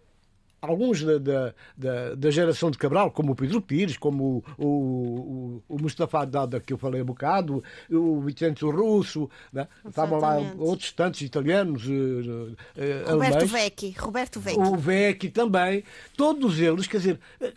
alguns 0.61 1.03
da, 1.03 1.19
da, 1.19 1.55
da, 1.77 2.15
da 2.15 2.31
geração 2.31 2.71
de 2.71 2.79
Cabral, 2.79 3.11
como 3.11 3.33
o 3.33 3.37
Pedro 3.37 3.61
Pires, 3.61 3.97
como 3.97 4.45
o, 4.59 4.67
o, 4.67 5.63
o 5.69 5.81
Mustafa 5.81 6.25
Dada, 6.25 6.61
que 6.61 6.73
eu 6.73 6.79
falei 6.79 7.01
há 7.01 7.05
bocado, 7.05 7.63
o 7.91 8.21
Vicente 8.21 8.65
Russo, 8.65 9.29
né? 9.53 9.67
estavam 9.87 10.19
lá 10.19 10.37
outros 10.59 10.93
tantos 10.93 11.21
italianos, 11.23 11.85
eh, 11.87 12.55
eh, 12.77 13.05
Roberto 13.07 13.35
alemães. 13.35 13.51
Vecchi. 13.51 13.95
Roberto 13.99 14.41
Vecchi. 14.41 14.59
O 14.59 14.77
Vecchi 14.77 15.31
também, 15.31 15.85
todos 16.17 16.59
eles, 16.59 16.87
quer 16.87 16.99
dizer, 16.99 17.21
eh, 17.41 17.53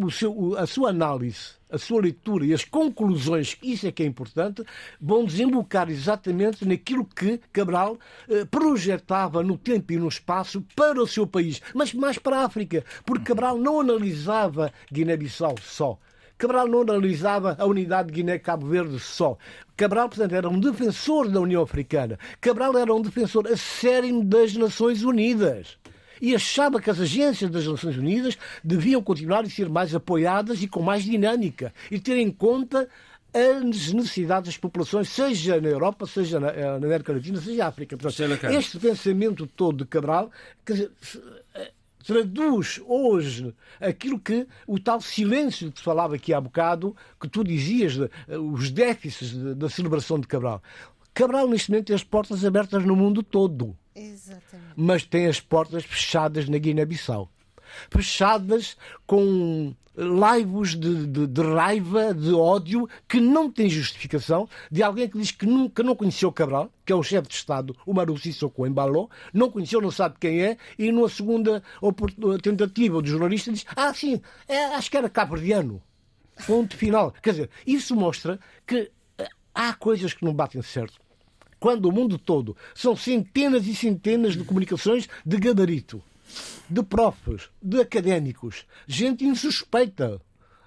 o 0.00 0.10
seu- 0.10 0.56
a 0.58 0.66
sua 0.66 0.90
análise, 0.90 1.52
a 1.70 1.78
sua 1.78 2.00
leitura 2.02 2.44
e 2.44 2.52
as 2.52 2.64
conclusões, 2.64 3.56
isso 3.62 3.86
é 3.86 3.92
que 3.92 4.02
é 4.02 4.06
importante, 4.06 4.62
vão 5.00 5.24
desembocar 5.24 5.88
exatamente 5.90 6.66
naquilo 6.66 7.04
que 7.04 7.38
Cabral 7.52 7.98
eh, 8.28 8.44
projetava 8.44 9.42
no 9.42 9.56
tempo 9.56 9.92
e 9.92 9.96
no 9.96 10.08
espaço 10.08 10.64
para 10.74 11.00
o 11.00 11.06
seu 11.06 11.26
país, 11.26 11.60
mas 11.74 11.94
mais 11.94 12.18
para 12.18 12.38
a 12.40 12.44
África, 12.44 12.84
porque 13.04 13.24
Cabral 13.24 13.56
não 13.58 13.80
analisava 13.80 14.72
Guiné-Bissau 14.92 15.54
só. 15.62 15.98
Cabral 16.36 16.66
não 16.66 16.80
analisava 16.80 17.56
a 17.58 17.64
unidade 17.64 18.08
de 18.08 18.14
Guiné-Cabo 18.14 18.66
Verde 18.66 18.98
só. 18.98 19.38
Cabral, 19.76 20.08
portanto, 20.08 20.32
era 20.34 20.48
um 20.48 20.58
defensor 20.58 21.28
da 21.28 21.40
União 21.40 21.62
Africana. 21.62 22.18
Cabral 22.40 22.76
era 22.76 22.92
um 22.92 23.00
defensor 23.00 23.46
acérrimo 23.46 24.24
das 24.24 24.54
Nações 24.54 25.04
Unidas 25.04 25.78
e 26.24 26.34
achava 26.34 26.80
que 26.80 26.88
as 26.88 26.98
agências 26.98 27.50
das 27.50 27.66
Nações 27.66 27.98
Unidas 27.98 28.38
deviam 28.64 29.02
continuar 29.02 29.44
a 29.44 29.50
ser 29.50 29.68
mais 29.68 29.94
apoiadas 29.94 30.62
e 30.62 30.66
com 30.66 30.80
mais 30.80 31.04
dinâmica 31.04 31.70
e 31.90 32.00
ter 32.00 32.16
em 32.16 32.30
conta 32.30 32.88
as 33.34 33.92
necessidades 33.92 34.48
das 34.48 34.56
populações, 34.56 35.10
seja 35.10 35.60
na 35.60 35.68
Europa, 35.68 36.06
seja 36.06 36.40
na, 36.40 36.48
eh, 36.48 36.78
na 36.78 36.86
América 36.86 37.12
Latina, 37.12 37.38
seja 37.38 37.58
na 37.58 37.66
África. 37.68 37.94
Portanto, 37.94 38.46
este 38.46 38.78
pensamento 38.78 39.46
todo 39.46 39.84
de 39.84 39.84
Cabral 39.84 40.30
eh, 40.66 41.70
traduz 42.06 42.80
hoje 42.86 43.54
aquilo 43.78 44.18
que 44.18 44.46
o 44.66 44.78
tal 44.78 45.02
silêncio 45.02 45.70
que 45.70 45.82
falava 45.82 46.14
aqui 46.14 46.32
há 46.32 46.40
bocado, 46.40 46.96
que 47.20 47.28
tu 47.28 47.44
dizias, 47.44 47.98
eh, 47.98 48.38
os 48.38 48.70
déficits 48.70 49.34
da 49.56 49.68
celebração 49.68 50.18
de 50.18 50.26
Cabral. 50.26 50.62
Cabral, 51.12 51.46
neste 51.48 51.70
momento, 51.70 51.88
tem 51.88 51.96
as 51.96 52.02
portas 52.02 52.46
abertas 52.46 52.82
no 52.82 52.96
mundo 52.96 53.22
todo. 53.22 53.76
Exatamente. 53.94 54.72
Mas 54.76 55.04
tem 55.04 55.26
as 55.26 55.40
portas 55.40 55.84
fechadas 55.84 56.48
na 56.48 56.58
Guiné-Bissau. 56.58 57.30
Fechadas 57.90 58.76
com 59.06 59.74
laivos 59.96 60.74
de, 60.74 61.06
de, 61.06 61.26
de, 61.26 61.42
raiva, 61.42 62.12
de 62.12 62.32
ódio, 62.32 62.88
que 63.08 63.20
não 63.20 63.50
tem 63.50 63.68
justificação, 63.68 64.48
de 64.70 64.82
alguém 64.82 65.08
que 65.08 65.18
diz 65.18 65.30
que 65.30 65.46
nunca 65.46 65.82
não 65.82 65.94
conheceu 65.94 66.32
Cabral, 66.32 66.70
que 66.84 66.92
é 66.92 66.96
o 66.96 67.02
chefe 67.02 67.28
de 67.28 67.34
Estado, 67.34 67.76
o 67.86 67.94
Maru 67.94 68.18
Sissoko 68.18 68.66
Embaló, 68.66 69.08
não 69.32 69.50
conheceu, 69.50 69.80
não 69.80 69.90
sabe 69.90 70.16
quem 70.18 70.42
é, 70.42 70.56
e 70.78 70.90
numa 70.90 71.08
segunda 71.08 71.62
tentativa 72.42 73.00
do 73.00 73.08
jornalista 73.08 73.52
diz, 73.52 73.64
ah, 73.76 73.94
sim, 73.94 74.20
é, 74.48 74.64
acho 74.74 74.90
que 74.90 74.96
era 74.96 75.08
cabo-verdiano. 75.08 75.80
Ponto 76.46 76.76
final. 76.76 77.12
Quer 77.22 77.30
dizer, 77.30 77.50
isso 77.64 77.94
mostra 77.94 78.40
que 78.66 78.90
eh, 79.16 79.28
há 79.54 79.72
coisas 79.74 80.12
que 80.12 80.24
não 80.24 80.34
batem 80.34 80.60
certo 80.62 81.03
quando 81.64 81.86
o 81.86 81.92
mundo 81.92 82.18
todo 82.18 82.54
são 82.74 82.94
centenas 82.94 83.66
e 83.66 83.74
centenas 83.74 84.34
de 84.34 84.44
comunicações 84.44 85.08
de 85.24 85.38
gabarito, 85.38 86.02
de 86.68 86.82
profs, 86.82 87.48
de 87.62 87.80
académicos, 87.80 88.66
gente 88.86 89.24
insuspeita. 89.24 90.20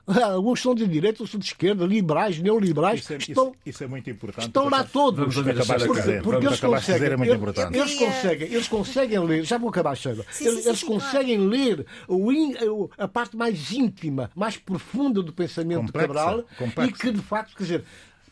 Alguns 0.08 0.60
são 0.60 0.74
de 0.74 0.88
direita, 0.88 1.22
outros 1.22 1.40
de 1.40 1.46
esquerda, 1.46 1.86
liberais, 1.86 2.40
neoliberais. 2.40 3.02
Isso 3.02 3.14
é, 3.14 3.18
estão, 3.18 3.50
isso, 3.50 3.58
isso 3.66 3.84
é 3.84 3.88
muito 3.88 4.10
importante. 4.10 4.48
Estão 4.48 4.70
lá 4.70 4.84
todos. 4.86 5.36
Vamos 5.36 5.50
acabar 5.50 5.86
porque, 5.86 6.22
porque 6.24 6.48
eles 6.48 6.60
conseguem, 6.62 7.12
é 7.12 7.18
muito 7.18 7.36
importante. 7.36 7.78
Eles 7.78 7.94
conseguem, 7.94 8.48
eles 8.48 8.68
conseguem 8.68 9.20
ler, 9.20 9.44
já 9.44 9.60
vou 9.60 9.70
acabar, 9.70 9.96
Sheila. 9.96 10.26
Eles, 10.42 10.66
eles 10.66 10.82
conseguem 10.82 11.38
ler 11.48 11.86
o, 12.08 12.90
a 12.98 13.08
parte 13.08 13.38
mais 13.38 13.72
íntima, 13.72 14.32
mais 14.34 14.58
profunda 14.58 15.22
do 15.22 15.32
pensamento 15.32 15.88
complexa, 15.88 16.08
de 16.08 16.08
Cabral 16.08 16.46
complexa. 16.58 16.90
e 16.90 16.94
que, 16.94 17.12
de 17.12 17.22
facto, 17.22 17.56
quer 17.56 17.64
dizer, 17.64 17.84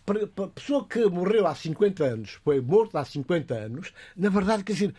a 0.08 0.48
pessoa 0.48 0.86
que 0.88 1.06
morreu 1.06 1.48
há 1.48 1.56
50 1.56 2.04
anos, 2.04 2.40
foi 2.44 2.62
morto 2.62 2.98
há 2.98 3.04
50 3.04 3.54
anos, 3.54 3.94
na 4.16 4.30
verdade, 4.30 4.64
quer 4.64 4.74
dizer, 4.74 4.94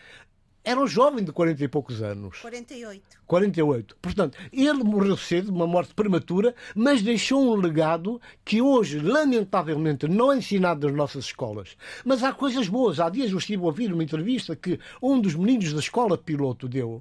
era 0.67 0.81
um 0.81 0.87
jovem 0.89 1.23
de 1.23 1.31
40 1.31 1.63
e 1.63 1.69
poucos 1.69 2.03
anos. 2.03 2.41
48. 2.41 3.01
48. 3.25 3.97
Portanto, 4.03 4.37
ele 4.53 4.83
morreu 4.83 5.17
cedo, 5.17 5.55
uma 5.55 5.65
morte 5.65 5.95
prematura, 5.95 6.57
mas 6.75 7.03
deixou 7.03 7.41
um 7.41 7.55
legado 7.55 8.21
que 8.45 8.61
hoje, 8.61 8.99
lamentavelmente, 8.99 10.09
não 10.09 10.33
é 10.33 10.39
ensinado 10.39 10.89
nas 10.89 10.97
nossas 10.97 11.27
escolas. 11.27 11.77
Mas 12.05 12.25
há 12.25 12.33
coisas 12.33 12.67
boas. 12.67 12.99
Há 12.99 13.09
dias 13.09 13.31
eu 13.31 13.39
estive 13.39 13.63
a 13.63 13.67
ouvir 13.67 13.93
uma 13.93 14.03
entrevista 14.03 14.57
que 14.57 14.81
um 15.01 15.21
dos 15.21 15.37
meninos 15.37 15.73
da 15.73 15.79
escola 15.79 16.19
piloto 16.19 16.69
deu. 16.69 17.01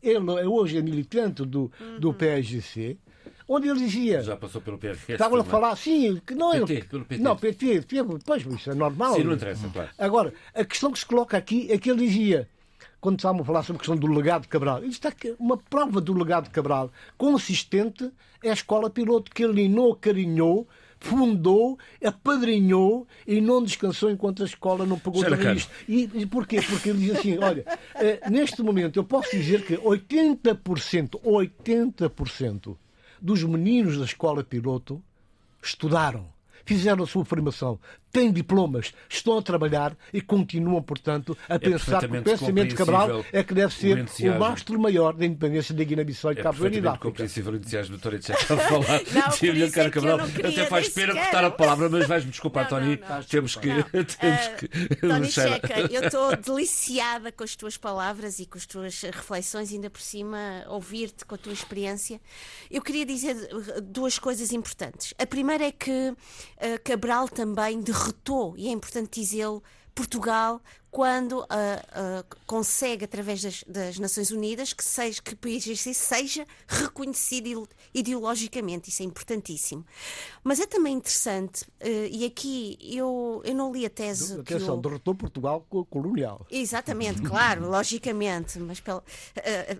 Ele 0.00 0.40
é 0.40 0.46
hoje 0.46 0.78
é 0.78 0.82
militante 0.82 1.44
do, 1.44 1.72
uhum. 1.80 1.98
do 1.98 2.14
PSGC 2.14 2.98
onde 3.54 3.68
ele 3.68 3.78
dizia. 3.78 4.22
Já 4.22 4.36
passou 4.36 4.60
pelo 4.60 4.78
PT. 4.78 5.12
Estavam 5.12 5.40
a 5.40 5.44
falar, 5.44 5.76
sim, 5.76 6.20
que 6.26 6.34
não 6.34 6.52
é. 6.52 6.60
PT, 6.60 6.84
pelo 6.88 7.04
PT. 7.04 7.22
Não, 7.22 7.36
PT, 7.36 7.84
pois, 8.24 8.46
isso 8.46 8.70
é 8.70 8.74
normal. 8.74 9.14
Sim, 9.14 9.24
não 9.24 9.34
interessa, 9.34 9.68
claro. 9.68 9.90
Agora, 9.98 10.34
a 10.54 10.64
questão 10.64 10.90
que 10.92 10.98
se 10.98 11.06
coloca 11.06 11.36
aqui 11.36 11.70
é 11.70 11.78
que 11.78 11.90
ele 11.90 12.06
dizia, 12.06 12.48
quando 13.00 13.18
estávamos 13.18 13.42
a 13.42 13.46
falar 13.46 13.62
sobre 13.62 13.76
a 13.76 13.80
questão 13.80 13.96
do 13.96 14.06
legado 14.06 14.42
de 14.42 14.48
Cabral, 14.48 14.84
isto 14.84 15.06
está 15.06 15.34
uma 15.38 15.56
prova 15.56 16.00
do 16.00 16.12
legado 16.12 16.44
de 16.44 16.50
Cabral 16.50 16.90
consistente 17.18 18.10
é 18.42 18.50
a 18.50 18.54
escola 18.54 18.90
piloto 18.90 19.30
que 19.30 19.44
ele 19.44 19.68
carinhou, 20.00 20.66
fundou, 20.98 21.78
apadrinhou 22.04 23.06
e 23.26 23.40
não 23.40 23.62
descansou 23.62 24.10
enquanto 24.10 24.42
a 24.42 24.46
escola 24.46 24.86
não 24.86 24.98
pagou 24.98 25.24
tudo 25.24 25.52
isto. 25.52 25.70
E, 25.88 26.10
e 26.14 26.26
porquê? 26.26 26.60
Porque 26.62 26.90
ele 26.90 27.00
diz 27.00 27.18
assim: 27.18 27.38
olha, 27.38 27.64
eh, 27.96 28.20
neste 28.30 28.62
momento 28.62 28.98
eu 28.98 29.04
posso 29.04 29.30
dizer 29.30 29.64
que 29.64 29.76
80%, 29.76 31.20
80% 31.20 32.76
dos 33.22 33.44
meninos 33.44 33.96
da 33.96 34.04
escola 34.04 34.42
piloto 34.42 35.00
estudaram, 35.62 36.26
fizeram 36.64 37.04
a 37.04 37.06
sua 37.06 37.24
formação, 37.24 37.78
têm 38.12 38.30
diplomas, 38.30 38.92
estão 39.08 39.38
a 39.38 39.42
trabalhar 39.42 39.96
e 40.12 40.20
continuam, 40.20 40.82
portanto, 40.82 41.36
a 41.48 41.54
é 41.54 41.58
pensar 41.58 42.06
que 42.06 42.16
o 42.16 42.22
pensamento 42.22 42.68
de 42.68 42.74
Cabral 42.74 43.24
é 43.32 43.42
que 43.42 43.54
deve 43.54 43.72
ser 43.72 43.98
o, 43.98 44.32
o 44.32 44.38
mastro 44.38 44.78
maior 44.78 45.14
da 45.14 45.24
independência 45.24 45.74
da 45.74 45.82
Guiné-Bissau 45.82 46.32
e 46.32 46.38
é 46.38 46.42
Cabo 46.42 46.58
Verde 46.58 46.86
É 46.86 46.96
compreensível 46.98 47.54
o 47.54 47.56
entusiasmo 47.56 47.96
do 47.96 48.02
Tony 48.02 48.18
a 48.18 48.56
falar 48.56 49.02
de 49.40 49.46
Emílio 49.48 49.72
Cara 49.72 49.90
Cabral. 49.90 50.20
Até 50.20 50.66
faz 50.66 50.88
pena 50.90 51.14
cortar 51.14 51.44
a 51.44 51.50
palavra, 51.50 51.88
mas 51.88 52.06
vais-me 52.06 52.30
desculpar, 52.30 52.64
não, 52.64 52.70
Tony. 52.70 53.00
Não, 53.00 53.16
não, 53.16 53.22
temos 53.22 53.56
que. 53.56 53.68
Não. 53.68 53.82
temos 54.04 54.46
uh, 54.46 54.56
que 54.58 54.96
Tony 54.96 55.30
Checa, 55.30 55.80
eu 55.90 56.02
estou 56.04 56.36
deliciada 56.36 57.32
com 57.32 57.44
as 57.44 57.56
tuas 57.56 57.76
palavras 57.78 58.38
e 58.38 58.46
com 58.46 58.58
as 58.58 58.66
tuas 58.66 59.00
reflexões, 59.00 59.72
ainda 59.72 59.88
por 59.88 60.02
cima, 60.02 60.64
ouvir-te 60.68 61.24
com 61.24 61.34
a 61.34 61.38
tua 61.38 61.52
experiência. 61.52 62.20
Eu 62.70 62.82
queria 62.82 63.06
dizer 63.06 63.36
duas 63.82 64.18
coisas 64.18 64.52
importantes. 64.52 65.14
A 65.18 65.26
primeira 65.26 65.64
é 65.64 65.72
que 65.72 66.10
uh, 66.10 66.16
Cabral 66.84 67.28
também 67.28 67.80
derrotou 67.80 68.01
derrotou, 68.02 68.54
e 68.56 68.68
é 68.68 68.70
importante 68.70 69.20
dizê-lo, 69.20 69.62
Portugal 69.94 70.60
quando 70.92 71.38
uh, 71.38 71.44
uh, 71.44 72.36
consegue, 72.46 73.06
através 73.06 73.42
das, 73.42 73.64
das, 73.66 73.98
Nações 73.98 74.30
Unidas, 74.30 74.74
que, 74.74 74.84
seja, 74.84 75.22
que 75.22 75.32
o 75.32 75.36
PIGC 75.38 75.94
seja 75.94 76.46
reconhecido 76.68 77.66
ideologicamente. 77.94 78.90
Isso 78.90 79.02
é 79.02 79.06
importantíssimo. 79.06 79.86
Mas 80.44 80.60
é 80.60 80.66
também 80.66 80.94
interessante, 80.94 81.62
uh, 81.62 82.08
e 82.10 82.26
aqui 82.26 82.76
eu, 82.82 83.40
eu 83.42 83.54
não 83.54 83.72
li 83.72 83.86
a 83.86 83.90
tese. 83.90 84.38
Atenção, 84.38 84.74
eu... 84.74 84.82
derrotou 84.82 85.14
Portugal 85.14 85.66
colonial. 85.88 86.46
Exatamente, 86.50 87.22
claro, 87.24 87.70
logicamente. 87.70 88.58
Mas 88.58 88.78
pela... 88.78 89.02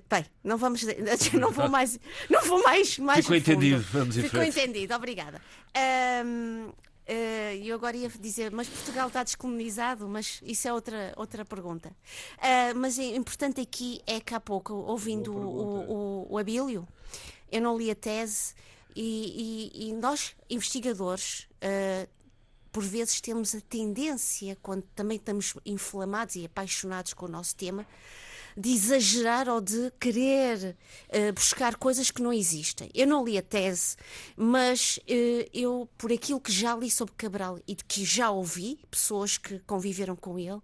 bem, 0.09 0.25
não 0.43 0.57
vamos. 0.57 0.83
Não 1.39 1.51
vou 1.51 1.69
mais. 1.69 2.01
Não 2.31 2.43
vou 2.45 2.63
mais. 2.63 2.99
mais 2.99 3.21
Ficou 3.21 3.37
entendido, 3.37 3.83
vamos 3.93 4.17
em 4.17 4.23
Ficou 4.23 4.43
entendido, 4.43 4.95
obrigada. 4.95 5.41
Um, 6.25 6.69
eh, 6.69 6.92
e 7.09 7.69
eu 7.69 7.75
agora 7.75 7.97
ia 7.97 8.09
dizer, 8.09 8.51
mas 8.51 8.69
Portugal 8.69 9.09
está 9.09 9.23
descolonizado, 9.23 10.09
mas 10.09 10.41
isso 10.43 10.69
é 10.69 10.73
outra, 10.73 11.13
outra 11.17 11.45
pergunta. 11.45 11.91
Uh, 12.39 12.77
mas 12.77 12.99
o 12.99 13.03
importante 13.03 13.61
aqui 13.61 14.01
é 14.07 14.21
que 14.21 14.35
há 14.35 14.41
pouco, 14.41 14.73
ouvindo 14.73 15.35
o, 15.35 15.91
o, 15.91 16.33
o, 16.33 16.39
Abílio, 16.39 16.87
eu 17.51 17.61
não 17.61 17.77
li 17.77 17.91
a 17.91 17.95
tese 17.95 18.55
e, 18.95 19.71
e, 19.75 19.89
e 19.89 19.93
nós, 19.95 20.35
investigadores, 20.49 21.49
uh, 21.63 22.09
por 22.71 22.85
vezes 22.85 23.21
temos 23.21 23.55
a 23.55 23.61
tendência, 23.61 24.57
quando 24.63 24.83
também 24.95 25.17
estamos 25.17 25.55
inflamados 25.67 26.37
e 26.37 26.47
apaixonados 26.47 27.13
com 27.13 27.27
o 27.27 27.29
nosso 27.29 27.55
tema, 27.55 27.87
de 28.57 28.71
exagerar 28.71 29.49
ou 29.49 29.61
de 29.61 29.93
querer 29.99 30.77
uh, 31.09 31.33
buscar 31.33 31.77
coisas 31.77 32.11
que 32.11 32.23
não 32.23 32.33
existem. 32.33 32.91
Eu 32.95 33.07
não 33.07 33.25
li 33.25 33.39
a 33.39 33.43
tese, 33.43 33.97
mas 34.37 34.99
uh, 34.99 35.51
eu, 35.53 35.89
por 35.97 36.13
aquilo 36.13 36.41
que 36.41 36.53
já 36.53 36.75
li 36.75 36.91
sobre 36.91 37.15
Cabral 37.15 37.59
e 37.67 37.75
de 37.75 37.85
que 37.85 38.05
já 38.05 38.31
ouvi, 38.31 38.79
pessoas 38.91 39.39
que 39.39 39.59
conviveram 39.61 40.17
com 40.17 40.39
ele, 40.39 40.53
uh, 40.53 40.63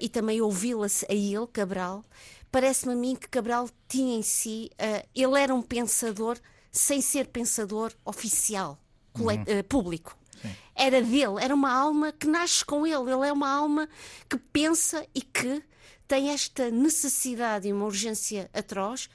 e 0.00 0.08
também 0.08 0.40
ouvi-la 0.40 0.86
a 0.86 1.14
ele, 1.14 1.46
Cabral, 1.52 2.04
parece-me 2.50 2.94
a 2.94 2.96
mim 2.96 3.14
que 3.14 3.28
Cabral 3.28 3.68
tinha 3.88 4.16
em 4.16 4.22
si, 4.22 4.70
ele 5.14 5.40
era 5.40 5.54
um 5.54 5.62
pensador 5.62 6.36
sem 6.72 7.00
ser 7.00 7.28
pensador 7.28 7.92
oficial, 8.04 8.78
uhum. 9.16 9.44
público. 9.68 10.16
Sim. 10.42 10.56
Era 10.74 11.02
dele, 11.02 11.36
era 11.40 11.54
uma 11.54 11.72
alma 11.72 12.12
que 12.12 12.26
nasce 12.26 12.64
com 12.64 12.86
ele. 12.86 13.12
Ele 13.12 13.28
é 13.28 13.32
uma 13.32 13.50
alma 13.50 13.88
que 14.28 14.38
pensa 14.38 15.06
e 15.14 15.20
que 15.20 15.62
tem 16.10 16.30
esta 16.30 16.72
necessidade 16.72 17.68
e 17.68 17.72
uma 17.72 17.84
urgência 17.84 18.50
atroz 18.52 19.08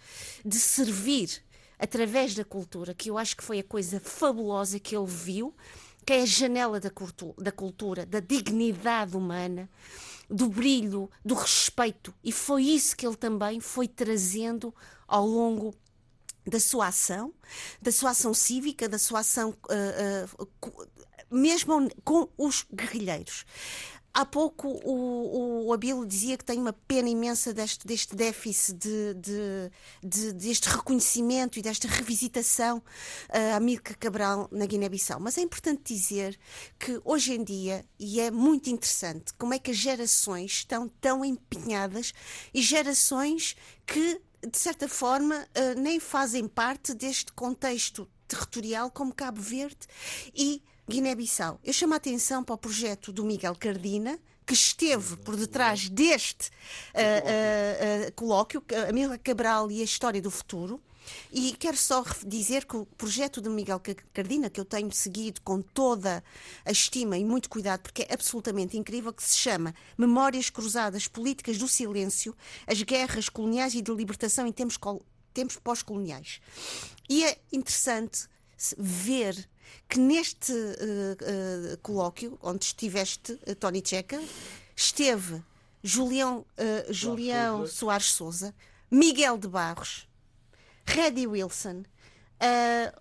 de 0.46 0.58
servir 0.58 1.44
através 1.78 2.34
da 2.34 2.46
cultura, 2.46 2.94
que 2.94 3.10
eu 3.10 3.18
acho 3.18 3.36
que 3.36 3.44
foi 3.44 3.60
a 3.60 3.64
coisa 3.64 4.00
fabulosa 4.00 4.80
que 4.80 4.96
ele 4.96 5.06
viu, 5.06 5.54
que 6.06 6.14
é 6.14 6.22
a 6.22 6.26
janela 6.26 6.80
da 6.80 6.90
cultura, 6.90 7.36
da, 7.38 7.52
cultura, 7.52 8.06
da 8.06 8.22
dignidade 8.22 9.18
humana, 9.18 9.70
do 10.30 10.48
brilho, 10.48 11.12
do 11.24 11.34
respeito. 11.34 12.14
E 12.24 12.32
foi 12.32 12.64
isso 12.64 12.96
que 12.96 13.06
ele 13.06 13.18
também 13.18 13.60
foi 13.60 13.90
trazendo 13.90 14.74
ao 15.06 15.28
longo 15.28 15.76
da 16.48 16.62
sua 16.62 16.88
ação, 16.88 17.34
da 17.82 17.92
sua 17.92 18.12
ação 18.12 18.34
cívica, 18.34 18.88
da 18.88 18.98
sua 18.98 19.20
ação 19.20 19.50
uh, 19.50 20.44
uh, 20.66 20.88
mesmo 21.30 21.90
com 22.04 22.30
os 22.38 22.66
guerrilheiros. 22.74 23.46
Há 24.18 24.26
pouco 24.26 24.70
o, 24.70 25.68
o 25.68 25.74
Abílio 25.74 26.06
dizia 26.06 26.38
que 26.38 26.46
tem 26.46 26.58
uma 26.58 26.72
pena 26.72 27.10
imensa 27.10 27.54
deste, 27.54 27.86
deste 27.86 28.16
déficit, 28.16 28.78
de, 28.78 29.14
de, 29.14 29.72
de, 30.02 30.32
deste 30.32 30.70
reconhecimento 30.70 31.60
e 31.60 31.62
desta 31.62 31.86
revisitação 31.86 32.78
uh, 32.78 33.56
a 33.58 33.60
Milka 33.60 33.94
Cabral 33.96 34.48
na 34.54 34.66
Guiné-Bissau. 34.66 35.20
Mas 35.20 35.38
é 35.38 35.42
importante 35.42 35.94
dizer 35.94 36.40
que 36.80 36.98
hoje 37.04 37.34
em 37.34 37.44
dia, 37.44 37.84
e 38.00 38.22
é 38.22 38.32
muito 38.32 38.70
interessante, 38.70 39.34
como 39.34 39.54
é 39.54 39.60
que 39.60 39.72
as 39.72 39.78
gerações 39.78 40.52
estão 40.52 40.88
tão 40.88 41.26
empenhadas 41.26 42.14
e 42.54 42.62
gerações 42.62 43.58
que, 43.86 44.22
de 44.50 44.58
certa 44.58 44.88
forma, 44.88 45.36
uh, 45.36 45.78
nem 45.78 46.00
fazem 46.00 46.48
parte 46.48 46.94
deste 46.94 47.34
contexto 47.34 48.10
territorial 48.30 48.90
como 48.90 49.14
Cabo 49.14 49.42
Verde 49.42 49.86
e 50.34 50.64
Guiné-Bissau. 50.88 51.60
Eu 51.64 51.74
chamo 51.74 51.94
a 51.94 51.98
atenção 51.98 52.44
para 52.44 52.56
o 52.56 52.58
projeto 52.58 53.12
do 53.12 53.24
Miguel 53.24 53.56
Cardina, 53.56 54.20
que 54.46 54.54
esteve 54.54 55.18
por 55.18 55.36
detrás 55.36 55.90
deste 55.90 56.50
uh, 56.50 58.06
uh, 58.06 58.08
uh, 58.08 58.14
colóquio, 58.14 58.64
Amília 58.88 59.18
Cabral 59.18 59.72
e 59.72 59.82
a 59.82 59.84
História 59.84 60.22
do 60.22 60.30
Futuro. 60.30 60.80
E 61.32 61.54
quero 61.54 61.78
só 61.78 62.04
dizer 62.26 62.66
que 62.66 62.76
o 62.78 62.86
projeto 62.86 63.42
de 63.42 63.50
Miguel 63.50 63.82
Cardina, 64.14 64.50
que 64.50 64.60
eu 64.60 64.66
tenho 64.66 64.92
seguido 64.92 65.42
com 65.42 65.62
toda 65.62 66.24
a 66.64 66.72
estima 66.72 67.18
e 67.18 67.24
muito 67.24 67.50
cuidado, 67.50 67.82
porque 67.82 68.04
é 68.04 68.14
absolutamente 68.14 68.78
incrível, 68.78 69.14
que 69.14 69.24
se 69.24 69.38
chama 69.38 69.74
Memórias 69.98 70.50
Cruzadas 70.50 71.08
Políticas 71.08 71.58
do 71.58 71.68
Silêncio, 71.68 72.36
as 72.66 72.82
Guerras 72.82 73.30
Coloniais 73.30 73.76
e 73.76 73.82
de 73.82 73.92
Libertação 73.92 74.48
em 74.48 74.52
Tempos, 74.52 74.80
tempos 75.34 75.58
Pós-Coloniais. 75.58 76.42
E 77.08 77.24
é 77.24 77.38
interessante 77.52 78.28
ver 78.78 79.48
que 79.88 80.00
neste 80.00 80.52
uh, 80.52 81.74
uh, 81.74 81.78
colóquio, 81.82 82.38
onde 82.42 82.66
estiveste, 82.66 83.34
uh, 83.48 83.56
Tony 83.56 83.82
Checa, 83.86 84.22
esteve 84.76 85.42
Julião, 85.84 86.44
Julião 86.90 87.68
Soares 87.68 88.12
Souza, 88.12 88.54
Miguel 88.90 89.38
de 89.38 89.48
Barros, 89.48 90.08
Reddy 90.84 91.28
Wilson, 91.28 91.84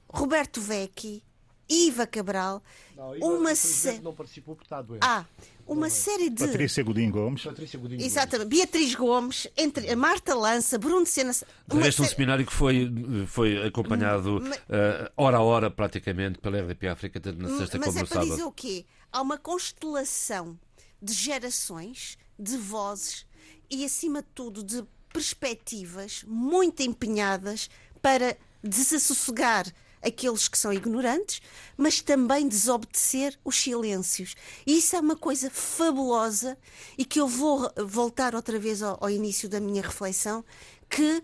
Roberto 0.07 0.61
Vecchi, 0.61 1.25
Iva 1.69 2.07
Cabral, 2.07 2.63
não, 2.97 3.17
Iva, 3.17 3.27
uma 3.27 3.55
série. 3.55 4.01
Não 4.01 4.15
participou 4.15 4.55
porque 4.55 4.67
está 4.67 4.83
doente. 4.83 5.01
Ah, 5.03 5.25
uma 5.67 5.89
série 5.89 6.29
de. 6.29 6.47
Patrícia 6.47 6.83
Godinho 6.83 7.11
Gomes. 7.11 7.43
Patrícia 7.43 7.79
Godinho 7.79 8.03
Exatamente. 8.03 8.49
Gomes. 8.49 8.59
Beatriz 8.59 8.95
Gomes, 8.95 9.47
entre 9.57 9.91
a 9.91 9.97
Marta 9.97 10.35
Lança, 10.35 10.79
Bruno 10.79 11.07
Sena. 11.07 11.33
De 11.33 11.77
resto, 11.77 12.03
série... 12.03 12.09
um 12.09 12.15
seminário 12.15 12.47
que 12.47 12.53
foi, 12.53 12.93
foi 13.27 13.67
acompanhado 13.67 14.41
mas... 14.43 14.59
uh, 14.59 15.11
hora 15.17 15.39
a 15.39 15.43
hora, 15.43 15.71
praticamente, 15.71 16.39
pela 16.39 16.61
RDP 16.61 16.89
África, 16.89 17.19
tanto 17.19 17.41
na 17.41 17.49
sexta 17.59 17.79
mas 17.79 17.87
como 17.87 17.99
é 17.99 18.03
no 18.03 18.07
sábado. 18.07 18.09
Mas 18.09 18.11
é 18.11 18.15
para 18.15 18.25
dizer 18.25 18.45
o 18.45 18.53
quê? 18.53 18.85
Há 19.11 19.23
uma 19.23 19.39
constelação 19.39 20.59
de 21.01 21.13
gerações, 21.13 22.19
de 22.39 22.57
vozes 22.57 23.27
e, 23.71 23.85
acima 23.85 24.21
de 24.21 24.29
tudo, 24.35 24.63
de 24.63 24.85
perspectivas 25.13 26.25
muito 26.27 26.83
empenhadas 26.83 27.71
para 28.03 28.37
desassossegar 28.63 29.67
aqueles 30.05 30.49
que 30.49 30.59
são 30.59 30.73
ignorantes, 30.73 31.41
mas 31.77 32.01
também 32.01 32.47
desobedecer 32.47 33.39
os 33.45 33.57
silêncios. 33.57 34.35
E 34.67 34.79
isso 34.79 34.97
é 34.97 35.01
uma 35.01 35.17
coisa 35.17 35.51
fabulosa 35.51 36.57
e 36.97 37.05
que 37.05 37.21
eu 37.21 37.27
vou 37.27 37.71
voltar 37.87 38.35
outra 38.35 38.59
vez 38.59 38.83
ao, 38.83 38.99
ao 39.01 39.11
início 39.11 39.49
da 39.49 39.61
minha 39.61 39.83
reflexão, 39.83 40.45
que 40.89 41.23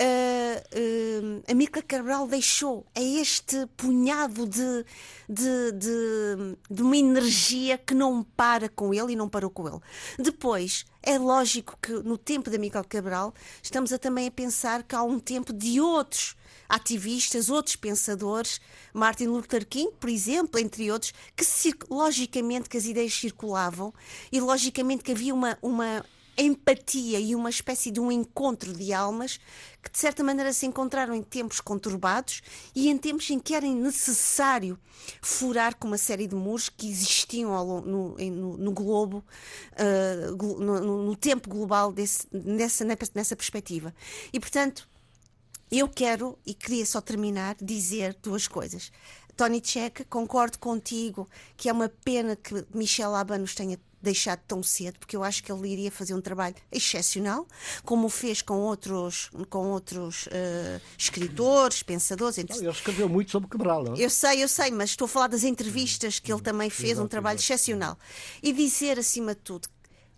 uh, 0.00 0.68
uh, 0.78 1.42
a 1.50 1.54
Mica 1.54 1.82
Cabral 1.82 2.26
deixou 2.26 2.86
a 2.94 3.00
este 3.00 3.66
punhado 3.76 4.46
de, 4.46 4.84
de, 5.28 5.72
de, 5.72 6.56
de, 6.70 6.82
uma 6.82 6.96
energia 6.96 7.76
que 7.76 7.94
não 7.94 8.22
para 8.22 8.68
com 8.68 8.94
ele 8.94 9.12
e 9.12 9.16
não 9.16 9.28
parou 9.28 9.50
com 9.50 9.68
ele. 9.68 9.80
Depois, 10.18 10.84
é 11.02 11.18
lógico 11.18 11.76
que 11.80 11.92
no 11.92 12.16
tempo 12.16 12.50
da 12.50 12.58
Mica 12.58 12.82
Cabral 12.84 13.34
estamos 13.62 13.92
a, 13.92 13.98
também 13.98 14.26
a 14.26 14.30
pensar 14.30 14.82
que 14.82 14.94
há 14.94 15.02
um 15.02 15.18
tempo 15.18 15.52
de 15.52 15.80
outros 15.80 16.36
ativistas, 16.70 17.50
outros 17.50 17.76
pensadores, 17.76 18.60
Martin 18.94 19.26
Luther 19.26 19.66
King, 19.66 19.92
por 19.98 20.08
exemplo, 20.08 20.58
entre 20.58 20.90
outros, 20.90 21.12
que 21.36 21.44
logicamente 21.90 22.68
que 22.68 22.76
as 22.76 22.86
ideias 22.86 23.12
circulavam 23.12 23.92
e 24.30 24.40
logicamente 24.40 25.02
que 25.02 25.12
havia 25.12 25.34
uma, 25.34 25.58
uma 25.60 26.04
empatia 26.38 27.18
e 27.18 27.34
uma 27.34 27.50
espécie 27.50 27.90
de 27.90 28.00
um 28.00 28.10
encontro 28.10 28.72
de 28.72 28.92
almas 28.92 29.38
que 29.82 29.90
de 29.90 29.98
certa 29.98 30.22
maneira 30.22 30.52
se 30.52 30.66
encontraram 30.66 31.14
em 31.14 31.22
tempos 31.22 31.60
conturbados 31.60 32.42
e 32.74 32.88
em 32.88 32.96
tempos 32.96 33.28
em 33.30 33.38
que 33.38 33.54
era 33.54 33.66
necessário 33.66 34.78
furar 35.20 35.74
com 35.76 35.88
uma 35.88 35.98
série 35.98 36.26
de 36.26 36.34
muros 36.34 36.68
que 36.68 36.88
existiam 36.88 37.82
no, 37.82 38.16
no, 38.16 38.56
no 38.56 38.72
globo, 38.72 39.24
uh, 39.72 40.62
no, 40.62 41.04
no, 41.04 41.16
tempo 41.16 41.48
global 41.48 41.92
desse, 41.92 42.26
nessa, 42.32 42.84
nessa 42.84 43.36
perspectiva. 43.36 43.94
E 44.32 44.38
portanto, 44.38 44.88
eu 45.70 45.88
quero, 45.88 46.38
e 46.44 46.52
queria 46.54 46.84
só 46.84 47.00
terminar, 47.00 47.56
dizer 47.60 48.16
duas 48.22 48.48
coisas. 48.48 48.90
Tony 49.36 49.62
Checa, 49.64 50.04
concordo 50.04 50.58
contigo 50.58 51.28
que 51.56 51.68
é 51.68 51.72
uma 51.72 51.88
pena 51.88 52.36
que 52.36 52.66
Michel 52.74 53.14
Aban 53.14 53.38
nos 53.38 53.54
tenha 53.54 53.78
deixado 54.02 54.40
tão 54.46 54.62
cedo, 54.62 54.98
porque 54.98 55.16
eu 55.16 55.22
acho 55.22 55.42
que 55.42 55.52
ele 55.52 55.68
iria 55.68 55.90
fazer 55.90 56.14
um 56.14 56.20
trabalho 56.20 56.54
excepcional, 56.72 57.46
como 57.84 58.08
fez 58.08 58.42
com 58.42 58.54
outros, 58.54 59.30
com 59.48 59.68
outros 59.70 60.26
uh, 60.26 60.80
escritores, 60.96 61.82
pensadores. 61.82 62.38
Não, 62.38 62.56
ele 62.56 62.70
escreveu 62.70 63.08
muito 63.08 63.30
sobre 63.30 63.48
Cabral, 63.48 63.84
não? 63.84 63.94
É? 63.94 64.00
Eu 64.00 64.10
sei, 64.10 64.42
eu 64.42 64.48
sei, 64.48 64.70
mas 64.70 64.90
estou 64.90 65.04
a 65.04 65.08
falar 65.08 65.28
das 65.28 65.44
entrevistas 65.44 66.18
que 66.18 66.32
ele 66.32 66.40
também 66.40 66.70
fez, 66.70 66.92
exato, 66.92 67.04
um 67.04 67.08
trabalho 67.08 67.38
exato. 67.38 67.52
excepcional. 67.52 67.98
E 68.42 68.52
dizer, 68.52 68.98
acima 68.98 69.34
de 69.34 69.40
tudo, 69.42 69.68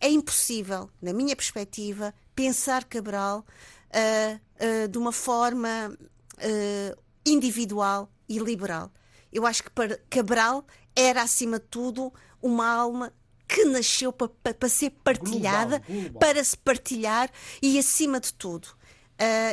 é 0.00 0.08
impossível, 0.08 0.88
na 1.00 1.12
minha 1.12 1.34
perspectiva, 1.34 2.14
pensar 2.34 2.84
Cabral 2.84 3.44
uh, 3.92 4.40
uh, 4.85 4.88
de 4.88 4.98
uma 4.98 5.12
forma 5.12 5.96
uh, 6.38 7.02
individual 7.24 8.11
e 8.28 8.38
liberal. 8.38 8.90
Eu 9.33 9.46
acho 9.46 9.62
que 9.62 9.70
para 9.70 9.98
Cabral 10.11 10.66
era, 10.94 11.22
acima 11.22 11.59
de 11.59 11.66
tudo, 11.66 12.12
uma 12.40 12.68
alma 12.68 13.12
que 13.48 13.64
nasceu 13.64 14.12
para, 14.12 14.28
para, 14.28 14.55
para 14.55 14.68
ser 14.68 14.90
partilhada, 14.90 15.78
global, 15.78 16.02
global. 16.02 16.20
para 16.20 16.44
se 16.44 16.57
partilhar 16.57 17.31
e, 17.61 17.78
acima 17.78 18.20
de 18.20 18.33
tudo, 18.33 18.68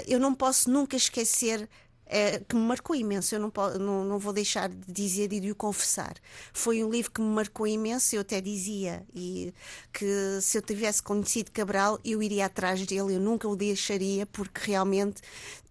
eu 0.07 0.19
não 0.19 0.33
posso 0.33 0.69
nunca 0.69 0.95
esquecer 0.95 1.69
é, 2.09 2.39
que 2.39 2.55
me 2.55 2.63
marcou 2.63 2.95
imenso. 2.95 3.35
Eu 3.35 3.39
não, 3.39 3.53
não, 3.79 4.03
não, 4.03 4.19
vou 4.19 4.33
deixar 4.33 4.67
de 4.67 4.91
dizer 4.91 5.31
e 5.31 5.39
de 5.39 5.51
o 5.51 5.55
confessar. 5.55 6.15
Foi 6.51 6.83
um 6.83 6.89
livro 6.89 7.11
que 7.11 7.21
me 7.21 7.27
marcou 7.27 7.67
imenso. 7.67 8.15
Eu 8.15 8.21
até 8.21 8.41
dizia 8.41 9.05
e 9.13 9.53
que 9.93 10.39
se 10.41 10.57
eu 10.57 10.61
tivesse 10.63 11.03
conhecido 11.03 11.51
Cabral, 11.51 11.99
eu 12.03 12.23
iria 12.23 12.47
atrás 12.47 12.83
dele. 12.85 13.15
Eu 13.15 13.19
nunca 13.19 13.47
o 13.47 13.55
deixaria, 13.55 14.25
porque 14.25 14.71
realmente 14.71 15.21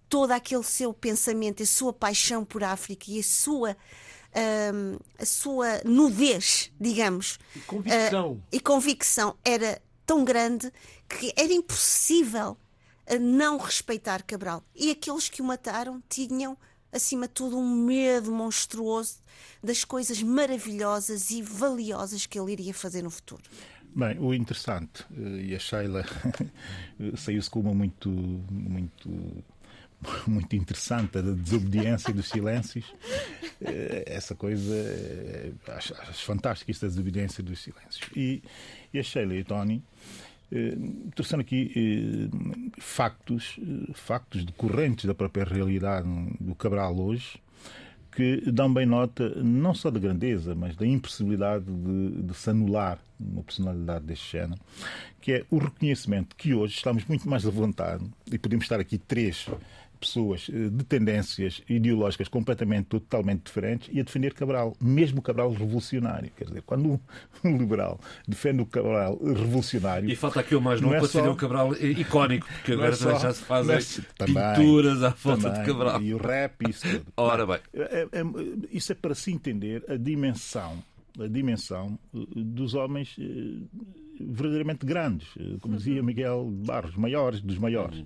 todo 0.08 0.30
aquele 0.30 0.62
seu 0.62 0.94
pensamento, 0.94 1.62
a 1.62 1.66
sua 1.66 1.92
paixão 1.92 2.44
por 2.44 2.62
África 2.62 3.06
e 3.08 3.18
a 3.18 3.24
sua. 3.24 3.76
Um, 4.74 4.98
a 5.18 5.24
sua 5.24 5.80
nudez, 5.86 6.70
digamos, 6.78 7.38
e 7.56 7.60
convicção. 7.60 8.32
Uh, 8.32 8.42
e 8.52 8.60
convicção 8.60 9.34
era 9.42 9.80
tão 10.04 10.22
grande 10.22 10.70
que 11.08 11.32
era 11.34 11.50
impossível 11.50 12.56
a 13.08 13.18
não 13.18 13.58
respeitar 13.58 14.22
Cabral. 14.22 14.62
E 14.74 14.90
aqueles 14.90 15.28
que 15.28 15.40
o 15.40 15.44
mataram 15.44 16.02
tinham, 16.08 16.56
acima 16.92 17.26
de 17.26 17.34
tudo, 17.34 17.58
um 17.58 17.84
medo 17.84 18.30
monstruoso 18.30 19.16
das 19.62 19.84
coisas 19.84 20.22
maravilhosas 20.22 21.30
e 21.30 21.42
valiosas 21.42 22.26
que 22.26 22.38
ele 22.38 22.52
iria 22.52 22.74
fazer 22.74 23.02
no 23.02 23.10
futuro. 23.10 23.42
Bem, 23.94 24.18
o 24.18 24.34
interessante, 24.34 25.04
eh, 25.16 25.46
e 25.46 25.54
a 25.56 25.58
Sheila 25.58 26.04
saiu-se 27.16 27.48
com 27.48 27.60
uma 27.60 27.74
muito, 27.74 28.10
muito 28.10 29.42
muito 30.26 30.54
interessante, 30.54 31.18
a 31.18 31.22
desobediência 31.22 32.12
dos 32.12 32.28
silêncios. 32.28 32.84
Eh, 33.60 34.04
essa 34.06 34.34
coisa, 34.34 34.74
eh, 34.74 35.52
acho, 35.68 35.94
acho 35.94 36.24
fantástica, 36.24 36.70
esta 36.70 36.86
desobediência 36.86 37.42
dos 37.42 37.60
silêncios. 37.60 38.08
E, 38.14 38.42
e 38.92 38.98
a 38.98 39.02
Sheila 39.02 39.34
e 39.34 39.40
o 39.40 39.44
Tony 39.44 39.82
eh, 40.50 40.76
trouxeram 41.14 41.40
aqui 41.42 41.72
eh, 41.76 42.80
factos, 42.80 43.58
eh, 43.60 43.92
factos 43.94 44.44
decorrentes 44.44 45.04
da 45.04 45.14
própria 45.14 45.44
realidade 45.44 46.08
do 46.40 46.54
Cabral 46.54 46.98
hoje, 46.98 47.38
que 48.10 48.50
dão 48.50 48.72
bem 48.72 48.86
nota 48.86 49.28
não 49.42 49.74
só 49.74 49.90
da 49.90 50.00
grandeza, 50.00 50.54
mas 50.54 50.74
da 50.74 50.86
impossibilidade 50.86 51.64
de, 51.64 52.22
de 52.22 52.34
se 52.34 52.50
anular 52.50 52.98
uma 53.20 53.42
personalidade 53.42 54.06
deste 54.06 54.32
género, 54.32 54.60
que 55.20 55.32
é 55.32 55.44
o 55.50 55.58
reconhecimento 55.58 56.34
que 56.34 56.54
hoje 56.54 56.74
estamos 56.74 57.04
muito 57.04 57.28
mais 57.28 57.46
à 57.46 57.50
vontade, 57.50 58.04
e 58.30 58.38
podemos 58.38 58.64
estar 58.64 58.80
aqui 58.80 58.96
três 58.96 59.46
pessoas 59.98 60.48
eh, 60.52 60.68
de 60.70 60.84
tendências 60.84 61.62
ideológicas 61.68 62.28
completamente, 62.28 62.86
totalmente 62.86 63.44
diferentes 63.44 63.88
e 63.92 64.00
a 64.00 64.02
defender 64.02 64.34
Cabral, 64.34 64.76
mesmo 64.80 65.20
Cabral 65.20 65.52
revolucionário. 65.52 66.30
Quer 66.36 66.44
dizer, 66.46 66.62
quando 66.62 67.00
um 67.44 67.56
liberal 67.58 68.00
defende 68.26 68.62
o 68.62 68.66
Cabral 68.66 69.18
revolucionário. 69.22 70.10
E 70.10 70.16
falta 70.16 70.40
aqui 70.40 70.54
o 70.54 70.60
mais 70.60 70.80
novo 70.80 70.94
é 70.94 70.98
para 70.98 71.06
defender 71.06 71.28
o 71.28 71.36
Cabral 71.36 71.74
icónico, 71.74 72.46
porque 72.46 72.72
agora 72.74 72.94
é 72.94 72.96
também 72.96 73.20
já 73.20 73.32
se 73.32 73.42
fazem 73.42 73.76
é, 73.76 74.24
pinturas 74.24 75.02
à 75.02 75.10
volta 75.10 75.50
de 75.50 75.64
Cabral. 75.64 76.02
E 76.02 76.14
o 76.14 76.18
rap, 76.18 76.68
isso 76.68 76.88
tudo. 76.88 77.06
Ora 77.16 77.46
bem. 77.46 77.58
É, 77.74 78.08
é, 78.12 78.22
isso 78.70 78.92
é 78.92 78.94
para 78.94 79.14
se 79.14 79.32
entender 79.32 79.84
a 79.88 79.96
dimensão 79.96 80.82
a 81.20 81.26
dimensão 81.26 81.98
eh, 82.14 82.18
dos 82.36 82.74
homens 82.74 83.16
eh, 83.18 83.24
verdadeiramente 84.20 84.84
grandes, 84.84 85.28
eh, 85.38 85.56
como 85.60 85.76
dizia 85.76 86.02
Miguel 86.02 86.44
Barros, 86.66 86.96
maiores 86.96 87.40
dos 87.40 87.58
maiores. 87.58 88.02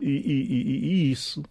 E, 0.00 0.10
e, 0.10 0.86
e 0.86 1.10
isso 1.10 1.42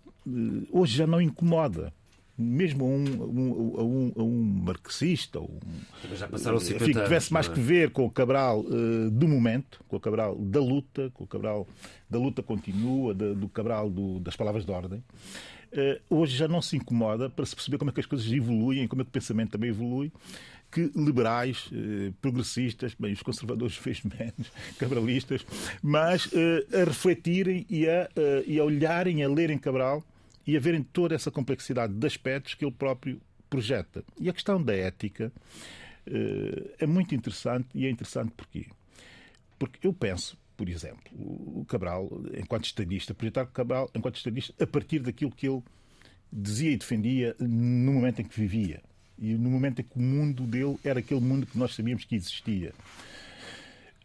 hoje 0.72 0.98
já 0.98 1.08
não 1.08 1.22
incomoda 1.22 1.94
mesmo 2.38 2.84
a 2.84 2.88
um, 2.88 3.78
a 3.80 3.84
um, 3.84 4.14
a 4.18 4.24
um, 4.24 4.44
marxista, 4.66 5.40
ou 5.40 5.50
um, 5.50 6.16
já 6.16 6.28
passaram 6.28 6.60
50 6.60 6.84
enfim, 6.84 6.94
que 6.94 7.04
tivesse 7.04 7.32
mais 7.32 7.48
é? 7.48 7.54
que 7.54 7.60
ver 7.60 7.92
com 7.92 8.06
o 8.06 8.12
Cabral 8.12 8.60
uh, 8.60 9.10
do 9.10 9.28
momento, 9.28 9.82
com 9.88 9.96
o 9.96 10.00
Cabral 10.00 10.36
da 10.36 10.60
luta, 10.60 11.10
com 11.14 11.24
o 11.24 11.28
Cabral 11.28 11.66
da 12.10 12.20
luta 12.20 12.44
continua, 12.44 13.14
da, 13.14 13.34
do 13.34 13.48
Cabral 13.48 13.90
do, 13.90 14.20
das 14.20 14.36
palavras 14.36 14.66
de 14.66 14.72
ordem, 14.72 15.00
uh, 15.00 16.02
hoje 16.10 16.36
já 16.36 16.48
não 16.48 16.62
se 16.62 16.76
incomoda 16.76 17.30
para 17.30 17.46
se 17.46 17.56
perceber 17.56 17.78
como 17.78 17.90
é 17.90 17.94
que 17.94 18.02
as 18.02 18.06
coisas 18.06 18.30
evoluem, 18.30 18.86
como 18.86 19.02
é 19.02 19.06
que 19.06 19.10
o 19.10 19.14
pensamento 19.14 19.52
também 19.52 19.70
evolui, 19.70 20.12
que 20.76 20.92
liberais, 20.94 21.68
uh, 21.72 22.12
progressistas, 22.22 22.94
bem, 23.00 23.14
os 23.14 23.24
conservadores 23.24 23.78
fez 23.80 24.02
menos, 24.04 24.52
cabralistas, 24.78 25.46
mas 25.82 26.30
a 26.74 26.84
refletirem 26.84 27.66
e 27.70 27.88
a, 27.88 28.10
e 28.46 28.60
a 28.60 28.64
olharem, 28.64 29.24
a 29.24 29.30
lerem 29.30 29.58
Cabral 29.58 30.04
e 30.46 30.58
a 30.58 30.60
verem 30.60 30.84
toda 30.84 31.16
essa 31.16 31.32
complexidade 31.32 31.94
de 31.94 32.06
aspectos 32.06 32.56
que 32.56 32.66
ele 32.66 32.74
próprio 32.74 33.22
projeta. 33.50 34.04
E 34.20 34.30
a 34.30 34.34
questão 34.34 34.62
da 34.62 34.76
ética 34.76 35.32
é 36.78 36.86
muito 36.86 37.16
interessante 37.16 37.70
e 37.74 37.86
é 37.86 37.90
interessante 37.90 38.32
porquê? 38.36 38.66
Porque 39.58 39.88
eu 39.88 39.94
penso, 39.94 40.38
por 40.58 40.68
exemplo, 40.68 41.04
o 41.14 41.66
Cabral, 41.66 42.10
enquanto 42.38 42.66
estadista, 42.66 43.14
projetar 43.14 43.44
o 43.44 43.48
Cabral 43.48 43.90
enquanto 43.96 44.18
estadista 44.18 44.54
a 44.62 44.68
partir 44.68 45.00
daquilo 45.00 45.32
que 45.32 45.48
ele 45.48 45.64
dizia 46.32 46.72
e 46.72 46.78
defendia 46.78 47.36
no 47.40 47.94
momento 47.94 48.22
em 48.22 48.26
que 48.26 48.38
vivia 48.38 48.82
e 49.20 49.34
no 49.34 49.50
momento 49.50 49.82
em 49.82 49.84
que 49.84 49.98
o 49.98 50.02
mundo 50.02 50.44
dele 50.44 50.78
era 50.84 51.00
aquele 51.00 51.22
mundo 51.22 51.46
que 51.46 51.58
nós 51.58 51.76
sabíamos 51.76 52.06
que 52.06 52.16
existia 52.16 52.74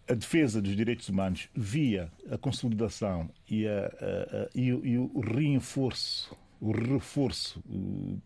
a 0.09 0.15
defesa 0.15 0.61
dos 0.61 0.75
direitos 0.75 1.09
humanos 1.09 1.49
via 1.55 2.11
a 2.31 2.37
consolidação 2.37 3.31
e, 3.49 3.67
a, 3.67 3.71
a, 3.71 4.43
a, 4.43 4.49
e, 4.55 4.73
o, 4.73 4.85
e 4.85 4.99
o 4.99 5.21
reforço 5.21 6.37
o 6.61 6.73
reforço 6.73 7.63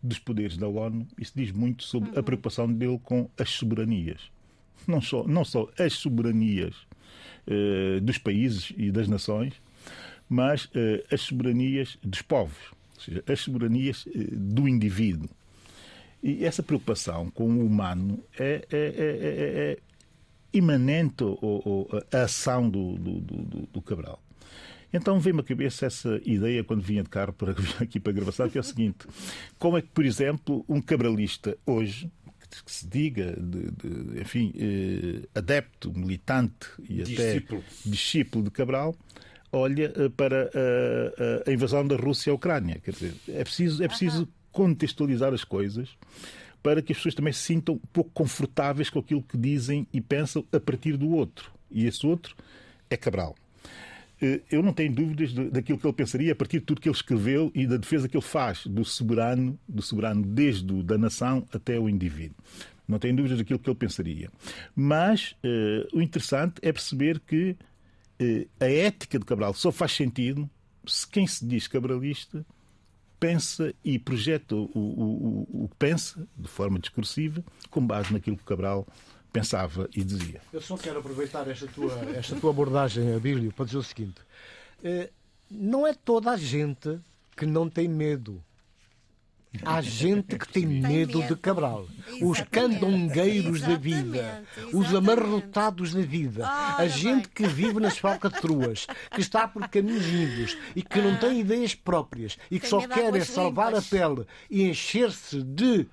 dos 0.03 0.19
poderes 0.19 0.57
da 0.57 0.67
ONU, 0.67 1.07
isso 1.17 1.33
diz 1.37 1.53
muito 1.53 1.85
sobre 1.85 2.11
uhum. 2.11 2.19
a 2.19 2.23
preocupação 2.23 2.73
dele 2.73 3.01
com 3.03 3.31
as 3.39 3.51
soberanias. 3.51 4.29
Não 4.89 5.01
só, 5.01 5.25
não 5.27 5.45
só 5.45 5.69
as 5.79 5.93
soberanias 5.93 6.75
eh, 7.47 8.01
dos 8.01 8.19
países 8.19 8.73
e 8.77 8.91
das 8.91 9.07
nações, 9.07 9.55
mas 10.29 10.69
eh, 10.75 11.05
as 11.13 11.21
soberanias 11.21 11.97
dos 12.03 12.23
povos, 12.23 12.59
ou 12.97 13.01
seja, 13.01 13.25
as 13.27 13.41
soberanias 13.41 14.05
eh, 14.09 14.27
do 14.33 14.67
indivíduo. 14.67 15.29
E 16.25 16.43
essa 16.43 16.63
preocupação 16.63 17.31
com 17.31 17.45
o 17.45 17.67
humano 17.67 18.25
é, 18.39 18.67
é, 18.73 18.79
é, 18.79 19.77
é 19.77 19.79
imanente 20.55 21.23
ou, 21.23 21.87
a 22.11 22.23
ação 22.23 22.71
do, 22.71 22.97
do, 22.97 23.21
do, 23.21 23.67
do 23.67 23.83
Cabral. 23.83 24.19
Então 24.91 25.21
veio-me 25.21 25.43
à 25.43 25.45
cabeça 25.45 25.85
essa 25.85 26.19
ideia 26.25 26.65
quando 26.65 26.81
vinha 26.81 27.03
de 27.03 27.11
carro 27.11 27.35
para 27.35 27.53
vir 27.61 27.75
aqui 27.79 28.01
para 28.01 28.11
a 28.11 28.15
gravação, 28.15 28.49
que 28.49 28.57
é 28.57 28.61
o 28.63 28.65
seguinte: 28.65 29.07
como 29.59 29.77
é 29.77 29.83
que, 29.83 29.89
por 29.89 30.07
exemplo, 30.07 30.65
um 30.67 30.81
cabralista 30.81 31.59
hoje, 31.67 32.11
que 32.65 32.73
se 32.73 32.89
diga, 32.89 33.37
de, 33.39 33.71
de, 33.73 34.23
enfim, 34.23 34.51
eh, 34.57 35.29
adepto, 35.35 35.93
militante 35.93 36.69
e 36.89 37.03
discípulo. 37.03 37.61
até 37.61 37.91
discípulo 37.91 38.45
de 38.45 38.51
Cabral, 38.51 38.95
olha 39.53 39.93
eh, 39.95 40.09
para 40.09 40.51
a, 40.55 41.51
a, 41.51 41.53
invasão 41.53 41.87
da 41.87 41.97
Rússia 41.97 42.31
à 42.31 42.35
Ucrânia? 42.35 42.81
Quer 42.83 42.93
dizer, 42.93 43.15
é 43.29 43.43
preciso, 43.43 43.83
é 43.83 43.89
preciso 43.89 44.29
contextualizar 44.55 45.35
as 45.35 45.45
coisas 45.45 45.91
para 46.63 46.81
que 46.81 46.93
as 46.93 46.99
pessoas 46.99 47.15
também 47.15 47.33
se 47.33 47.41
sintam 47.41 47.75
um 47.75 47.89
pouco 47.93 48.11
confortáveis 48.15 48.89
com 48.89 49.01
aquilo 49.01 49.23
que 49.23 49.37
dizem 49.37 49.87
e 49.93 50.01
pensam 50.01 50.43
a 50.51 50.59
partir 50.59 50.97
do 50.97 51.11
outro. 51.11 51.53
E 51.71 51.85
esse 51.85 52.07
outro 52.07 52.35
é 52.89 52.97
Cabral. 52.97 53.35
Eh, 54.23 54.41
eu 54.51 54.63
não 54.63 54.73
tenho 54.73 54.95
dúvidas 54.95 55.35
daquilo 55.51 55.79
que 55.79 55.87
ele 55.87 55.93
pensaria 55.93 56.33
a 56.33 56.37
partir 56.37 56.61
de 56.61 56.65
tudo 56.65 56.81
que 56.81 56.89
ele 56.89 56.97
escreveu 56.97 57.53
e 57.55 57.67
da 57.67 57.77
defesa 57.77 58.09
que 58.09 58.17
ele 58.17 58.25
faz 58.25 58.67
do 58.67 58.83
soberano, 58.83 59.59
do 59.69 59.83
soberano 59.83 60.25
desde 60.25 60.73
o, 60.73 60.83
da 60.83 60.97
nação 60.97 61.47
até 61.53 61.79
o 61.79 61.87
indivíduo. 61.89 62.37
Não 62.89 62.99
tenho 62.99 63.17
dúvidas 63.17 63.39
daquilo 63.39 63.59
que 63.59 63.69
ele 63.69 63.77
pensaria. 63.77 64.31
Mas 64.75 65.33
uh, 65.45 65.99
o 65.99 66.01
interessante 66.01 66.55
é 66.63 66.73
perceber 66.73 67.21
que 67.21 67.57
uh, 68.21 68.49
a 68.61 68.67
ética 68.67 69.19
de 69.19 69.25
Cabral 69.25 69.53
só 69.53 69.73
faz 69.73 69.93
sentido 69.93 70.49
se 70.87 71.07
quem 71.07 71.27
se 71.27 71.45
diz 71.45 71.67
cabralista 71.67 72.45
pensa 73.25 73.75
e 73.83 73.99
projeta 73.99 74.55
o, 74.55 74.69
o, 74.75 75.65
o, 75.65 75.69
que 75.69 75.77
pensa 75.77 76.29
de 76.37 76.47
forma 76.47 76.79
discursiva 76.79 77.43
com 77.71 77.85
base 77.85 78.13
naquilo 78.13 78.37
que 78.37 78.45
Cabral 78.45 78.87
pensava 79.33 79.89
e 79.97 80.05
dizia. 80.05 80.43
Eu 80.53 80.61
só 80.61 80.77
quero 80.77 80.99
aproveitar 80.99 81.49
esta 81.49 81.67
tua, 81.67 81.93
esta 82.15 82.37
tua 82.37 82.51
abordagem, 82.51 83.15
Abílio, 83.15 83.51
para 83.51 83.65
dizer 83.65 83.79
o 83.79 83.83
seguinte: 83.83 84.21
eh, 84.83 85.09
não 85.51 85.87
é 85.87 85.95
toda 85.95 86.33
a 86.33 86.37
gente 86.37 86.99
que 87.35 87.47
não 87.47 87.67
tem 87.69 87.89
medo 87.89 88.43
Há 89.65 89.81
gente 89.81 90.39
que 90.39 90.49
tem 90.49 90.67
medo 90.67 91.23
de 91.23 91.37
Cabral. 91.37 91.87
Os 92.23 92.41
candongueiros 92.41 93.61
da 93.61 93.77
vida. 93.77 94.45
Os 94.73 94.95
amarrotados 94.95 95.93
da 95.93 96.03
vida. 96.03 96.47
A 96.49 96.87
gente 96.87 97.29
que 97.29 97.47
vive 97.47 97.81
nas 97.81 97.99
falcatruas, 97.99 98.87
que 99.15 99.21
está 99.21 99.49
por 99.49 99.69
caminhos 99.69 100.07
índios 100.07 100.57
e 100.75 100.83
que 100.83 101.01
não 101.01 101.17
tem 101.17 101.41
ideias 101.41 101.75
próprias 101.75 102.39
e 102.51 102.61
que 102.61 102.69
só 102.69 102.87
quer 102.87 103.15
é 103.15 103.25
salvar 103.25 103.75
a 103.75 103.83
pele 103.83 104.27
e 104.51 104.63
encher-se 104.69 105.43
de 105.43 105.87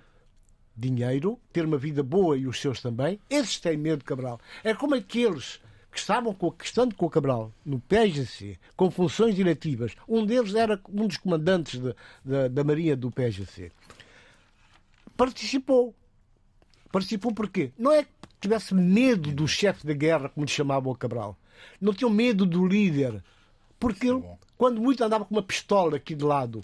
dinheiro, 0.75 1.39
ter 1.53 1.65
uma 1.65 1.77
vida 1.77 2.01
boa 2.01 2.37
e 2.37 2.47
os 2.47 2.59
seus 2.59 2.81
também. 2.81 3.19
Esses 3.29 3.59
têm 3.59 3.77
medo 3.77 3.99
de 3.99 4.05
Cabral. 4.05 4.39
É 4.63 4.73
como 4.73 4.95
aqueles 4.95 5.59
que 5.91 5.99
estavam 5.99 6.33
com, 6.33 6.49
que 6.51 6.65
estando 6.65 6.95
com 6.95 7.05
o 7.05 7.09
Cabral 7.09 7.51
no 7.65 7.79
PGC, 7.79 8.57
com 8.77 8.89
funções 8.89 9.35
diretivas, 9.35 9.93
um 10.07 10.25
deles 10.25 10.55
era 10.55 10.79
um 10.89 11.05
dos 11.05 11.17
comandantes 11.17 11.79
de, 11.79 11.93
de, 12.23 12.49
da 12.49 12.63
Marinha 12.63 12.95
do 12.95 13.11
PGC, 13.11 13.71
participou. 15.17 15.93
Participou 16.91 17.33
porquê? 17.33 17.71
Não 17.77 17.91
é 17.91 18.03
que 18.03 18.09
tivesse 18.39 18.73
medo 18.73 19.31
do 19.31 19.47
chefe 19.47 19.85
da 19.85 19.93
guerra, 19.93 20.29
como 20.29 20.45
lhe 20.45 20.51
chamavam 20.51 20.91
o 20.91 20.95
Cabral. 20.95 21.37
Não 21.79 21.93
tinham 21.93 22.09
medo 22.09 22.45
do 22.45 22.65
líder. 22.65 23.23
Porque 23.79 24.07
ele, 24.07 24.23
quando 24.57 24.81
muito 24.81 25.03
andava 25.03 25.25
com 25.25 25.35
uma 25.35 25.43
pistola 25.43 25.97
aqui 25.97 26.15
de 26.15 26.23
lado. 26.23 26.63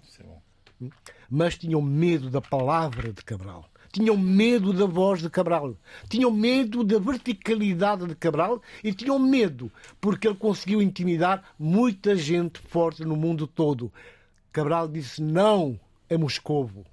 Mas 1.29 1.57
tinham 1.57 1.81
medo 1.81 2.29
da 2.29 2.41
palavra 2.41 3.11
de 3.11 3.23
Cabral 3.23 3.69
tinham 3.91 4.17
medo 4.17 4.73
da 4.73 4.85
voz 4.85 5.21
de 5.21 5.29
Cabral, 5.29 5.75
tinham 6.09 6.31
medo 6.31 6.83
da 6.83 6.99
verticalidade 6.99 8.07
de 8.07 8.15
Cabral 8.15 8.61
e 8.83 8.93
tinham 8.93 9.19
medo 9.19 9.71
porque 9.99 10.27
ele 10.27 10.35
conseguiu 10.35 10.81
intimidar 10.81 11.43
muita 11.57 12.15
gente 12.15 12.59
forte 12.59 13.03
no 13.03 13.15
mundo 13.15 13.47
todo. 13.47 13.91
Cabral 14.51 14.87
disse 14.87 15.21
não 15.21 15.79
a 16.09 16.17
Moscovo, 16.17 16.85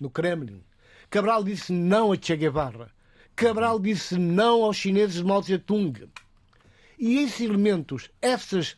no 0.00 0.10
Kremlin. 0.10 0.62
Cabral 1.10 1.42
disse 1.42 1.72
não 1.72 2.12
a 2.12 2.16
Che 2.20 2.36
Guevara. 2.36 2.90
Cabral 3.34 3.78
disse 3.78 4.16
não 4.18 4.62
aos 4.64 4.76
chineses 4.76 5.16
de 5.16 5.24
Mao 5.24 5.40
Tse-tung. 5.40 6.08
E 6.98 7.18
esses 7.18 7.40
elementos, 7.40 8.10
essas 8.20 8.76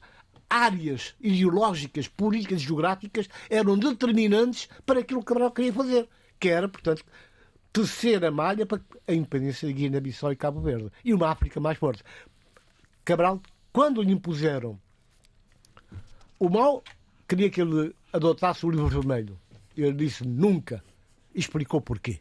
áreas 0.48 1.14
ideológicas, 1.20 2.08
políticas 2.08 2.60
e 2.60 2.66
geográficas 2.66 3.28
eram 3.48 3.78
determinantes 3.78 4.68
para 4.84 5.00
aquilo 5.00 5.20
que 5.20 5.26
Cabral 5.26 5.50
queria 5.50 5.72
fazer, 5.72 6.08
que 6.38 6.48
era, 6.48 6.68
portanto, 6.68 7.04
terceira 7.72 8.30
malha 8.30 8.66
para 8.66 8.80
a 9.06 9.14
independência 9.14 9.68
de 9.68 9.74
Guiné-Bissau 9.74 10.32
e 10.32 10.36
Cabo 10.36 10.60
Verde. 10.60 10.90
E 11.04 11.14
uma 11.14 11.30
África 11.30 11.60
mais 11.60 11.78
forte. 11.78 12.02
Cabral, 13.04 13.40
quando 13.72 14.02
lhe 14.02 14.12
impuseram 14.12 14.78
o 16.38 16.48
mal, 16.48 16.82
queria 17.28 17.50
que 17.50 17.60
ele 17.60 17.94
adotasse 18.12 18.64
o 18.66 18.70
livro 18.70 18.88
vermelho. 18.88 19.38
Ele 19.76 19.92
disse 19.92 20.26
nunca. 20.26 20.82
Explicou 21.34 21.80
porquê. 21.80 22.18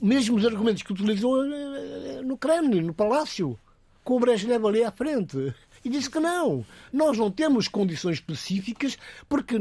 Mesmo 0.00 0.36
os 0.36 0.44
argumentos 0.44 0.82
que 0.82 0.92
utilizou 0.92 1.44
eh, 1.44 2.18
eh, 2.18 2.22
no 2.22 2.36
Kremlin, 2.36 2.82
no 2.82 2.94
Palácio, 2.94 3.58
com 4.02 4.16
o 4.16 4.20
Brezhnev 4.20 4.66
ali 4.66 4.82
à 4.82 4.90
frente. 4.90 5.54
E 5.84 5.88
disse 5.88 6.10
que 6.10 6.18
não. 6.18 6.64
Nós 6.92 7.16
não 7.16 7.30
temos 7.30 7.68
condições 7.68 8.14
específicas 8.14 8.98
porque 9.28 9.56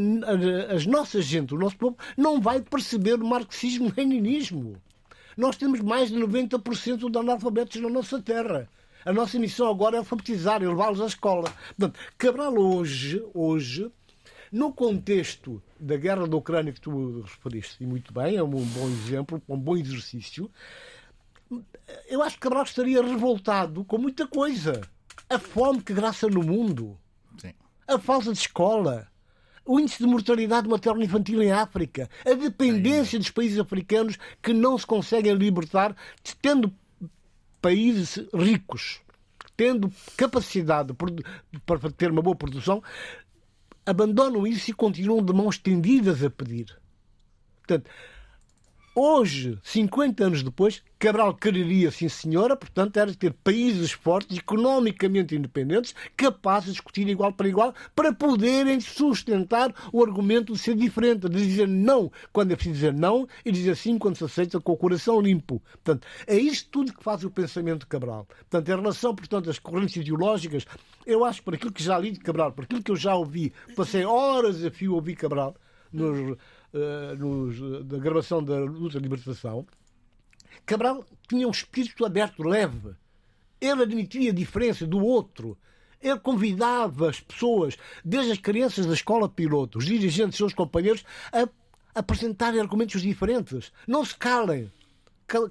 as 0.74 0.86
nossas 0.86 1.26
gente, 1.26 1.54
o 1.54 1.58
nosso 1.58 1.78
povo, 1.78 1.98
não 2.16 2.41
vai 2.41 2.62
perceber 2.62 3.16
o 3.16 3.28
marxismo-leninismo. 3.28 4.82
Nós 5.38 5.55
temos 5.55 5.79
mais 5.81 6.09
de 6.09 6.17
90% 6.17 7.11
de 7.11 7.17
analfabetos 7.17 7.79
na 7.79 7.89
nossa 7.89 8.19
terra. 8.19 8.67
A 9.05 9.13
nossa 9.13 9.38
missão 9.38 9.69
agora 9.69 9.95
é 9.95 9.99
alfabetizar 9.99 10.61
e 10.63 10.67
levá-los 10.67 10.99
à 10.99 11.05
escola. 11.05 11.53
Portanto, 11.77 11.99
Cabral 12.17 12.57
hoje, 12.57 13.23
hoje, 13.33 13.91
no 14.51 14.73
contexto 14.73 15.61
da 15.79 15.95
guerra 15.95 16.27
da 16.27 16.35
Ucrânia 16.35 16.73
que 16.73 16.81
tu 16.81 17.21
referiste, 17.21 17.83
e 17.83 17.88
muito 17.88 18.11
bem, 18.11 18.35
é 18.35 18.43
um 18.43 18.49
bom 18.49 18.88
exemplo, 18.88 19.41
um 19.47 19.57
bom 19.57 19.77
exercício, 19.77 20.49
eu 22.09 22.21
acho 22.23 22.35
que 22.35 22.41
Cabral 22.41 22.63
estaria 22.63 23.01
revoltado 23.01 23.85
com 23.85 23.97
muita 23.97 24.27
coisa. 24.27 24.81
A 25.29 25.38
fome 25.38 25.81
que 25.81 25.93
graça 25.93 26.27
no 26.27 26.41
mundo, 26.41 26.97
Sim. 27.38 27.53
a 27.88 27.99
falta 27.99 28.33
de 28.33 28.39
escola, 28.39 29.07
o 29.68 29.80
índice 29.80 29.99
de 29.99 30.09
mortalidade 30.09 30.68
materna 30.68 31.03
infantil 31.03 31.43
em 31.43 31.51
África, 31.51 32.09
a 32.26 32.34
dependência 32.34 33.20
dos 33.20 33.30
países 33.30 33.59
africanos 33.59 34.18
que 34.41 34.53
não 34.53 34.78
se 34.78 34.86
conseguem 34.86 35.34
libertar, 35.34 35.95
tendo 36.41 36.74
países 37.61 38.26
ricos, 38.34 39.01
tendo 39.57 39.91
capacidade 40.15 40.93
para 41.65 41.91
ter 41.91 42.09
uma 42.09 42.22
boa 42.22 42.36
produção, 42.36 42.82
abandonam 43.86 44.47
isso 44.47 44.72
e 44.72 44.74
continuam 44.74 45.24
de 45.24 45.34
mãos 45.34 45.57
tendidas 45.57 46.24
a 46.24 46.30
pedir. 46.30 46.78
Portanto, 47.59 47.89
Hoje, 49.00 49.60
50 49.62 50.26
anos 50.26 50.41
depois, 50.41 50.82
Cabral 50.98 51.36
quereria, 51.36 51.91
sim 51.91 52.10
senhora, 52.10 52.58
portanto, 52.58 52.98
era 52.98 53.14
ter 53.14 53.32
países 53.32 53.91
fortes, 53.91 54.39
economicamente 54.39 55.36
independentes, 55.36 55.93
capazes 56.16 56.70
de 56.70 56.72
discutir 56.72 57.08
igual 57.08 57.32
para 57.32 57.48
igual, 57.48 57.76
para 57.95 58.12
poderem 58.12 58.80
sustentar 58.80 59.72
o 59.93 60.04
argumento 60.04 60.54
de 60.54 60.58
ser 60.58 60.74
diferente, 60.74 61.30
de 61.30 61.38
dizer 61.38 61.68
não 61.68 62.12
quando 62.34 62.54
é 62.54 62.56
preciso 62.56 62.74
dizer 62.74 62.93
não 62.95 63.28
e 63.45 63.52
dizer 63.52 63.76
sim 63.78 64.00
quando 64.00 64.16
se 64.16 64.24
aceita 64.24 64.60
com 64.60 64.72
o 64.72 64.78
coração 64.78 65.22
limpo. 65.22 65.62
Portanto, 65.74 66.08
é 66.26 66.36
isto 66.36 66.68
tudo 66.72 66.91
que 66.91 67.04
faz 67.04 67.24
o 67.24 67.30
pensamento 67.30 67.82
de 67.82 67.86
Cabral. 67.86 68.26
Portanto, 68.26 68.68
em 68.68 68.76
relação, 68.78 69.14
portanto, 69.14 69.48
às 69.48 69.60
correntes 69.60 69.95
ideológicas, 69.95 70.66
eu 71.06 71.24
acho, 71.24 71.43
por 71.43 71.54
aquilo 71.54 71.72
que 71.72 71.84
já 71.84 72.00
li 72.00 72.10
de 72.10 72.20
Cabral, 72.20 72.52
por 72.52 72.64
aquilo 72.64 72.82
que 72.82 72.89
eu 72.89 72.95
já 72.95 73.14
ouvi, 73.14 73.54
passei 73.76 74.04
horas 74.06 74.66
a 74.66 74.72
fio 74.72 74.93
a 74.93 74.95
ouvir 74.95 75.16
Cabral, 75.16 75.56
nos 75.93 76.36
nos, 77.17 77.86
da 77.86 77.97
gravação 77.97 78.43
da 78.43 78.57
luta 78.57 78.97
de 78.97 79.03
libertação, 79.03 79.65
Cabral 80.65 81.05
tinha 81.28 81.47
um 81.47 81.51
espírito 81.51 82.05
aberto, 82.05 82.43
leve. 82.43 82.95
Ele 83.59 83.84
admitia 83.84 84.32
a 84.32 84.34
diferença 84.34 84.86
do 84.86 85.03
outro. 85.03 85.57
Ele 86.01 86.19
convidava 86.19 87.09
as 87.09 87.19
pessoas, 87.19 87.78
desde 88.03 88.34
as 88.34 88.38
crianças 88.38 88.86
da 88.86 88.93
escola 88.93 89.28
piloto, 89.28 89.80
os 89.80 89.86
dirigentes, 89.86 90.38
seus 90.38 90.53
companheiros, 90.53 91.03
a 91.32 91.47
apresentarem 91.99 92.59
argumentos 92.59 93.01
diferentes. 93.01 93.71
Não 93.88 94.05
se 94.05 94.15
calem. 94.15 94.71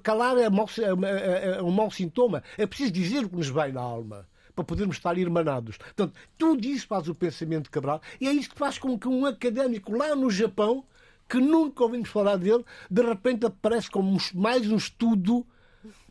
Calar 0.01 0.37
é, 0.37 0.49
mau, 0.49 0.67
é, 0.79 1.55
é, 1.55 1.57
é 1.57 1.63
um 1.63 1.71
mau 1.71 1.91
sintoma. 1.91 2.41
É 2.57 2.65
preciso 2.65 2.91
dizer 2.91 3.25
o 3.25 3.29
que 3.29 3.35
nos 3.35 3.49
vai 3.49 3.71
na 3.71 3.81
alma 3.81 4.27
para 4.55 4.63
podermos 4.63 4.97
estar 4.97 5.15
irmanados. 5.17 5.77
Portanto, 5.77 6.13
tudo 6.35 6.65
isso 6.65 6.87
faz 6.87 7.07
o 7.07 7.13
pensamento 7.13 7.65
de 7.65 7.69
Cabral 7.69 8.01
e 8.19 8.27
é 8.27 8.31
isso 8.31 8.49
que 8.49 8.57
faz 8.57 8.79
com 8.79 8.97
que 8.97 9.07
um 9.07 9.25
académico 9.25 9.95
lá 9.95 10.15
no 10.15 10.31
Japão 10.31 10.83
que 11.27 11.37
nunca 11.39 11.83
ouvimos 11.83 12.09
falar 12.09 12.37
dele, 12.37 12.63
de 12.89 13.01
repente 13.01 13.45
aparece 13.45 13.89
como 13.89 14.17
mais 14.33 14.69
um 14.71 14.77
estudo 14.77 15.45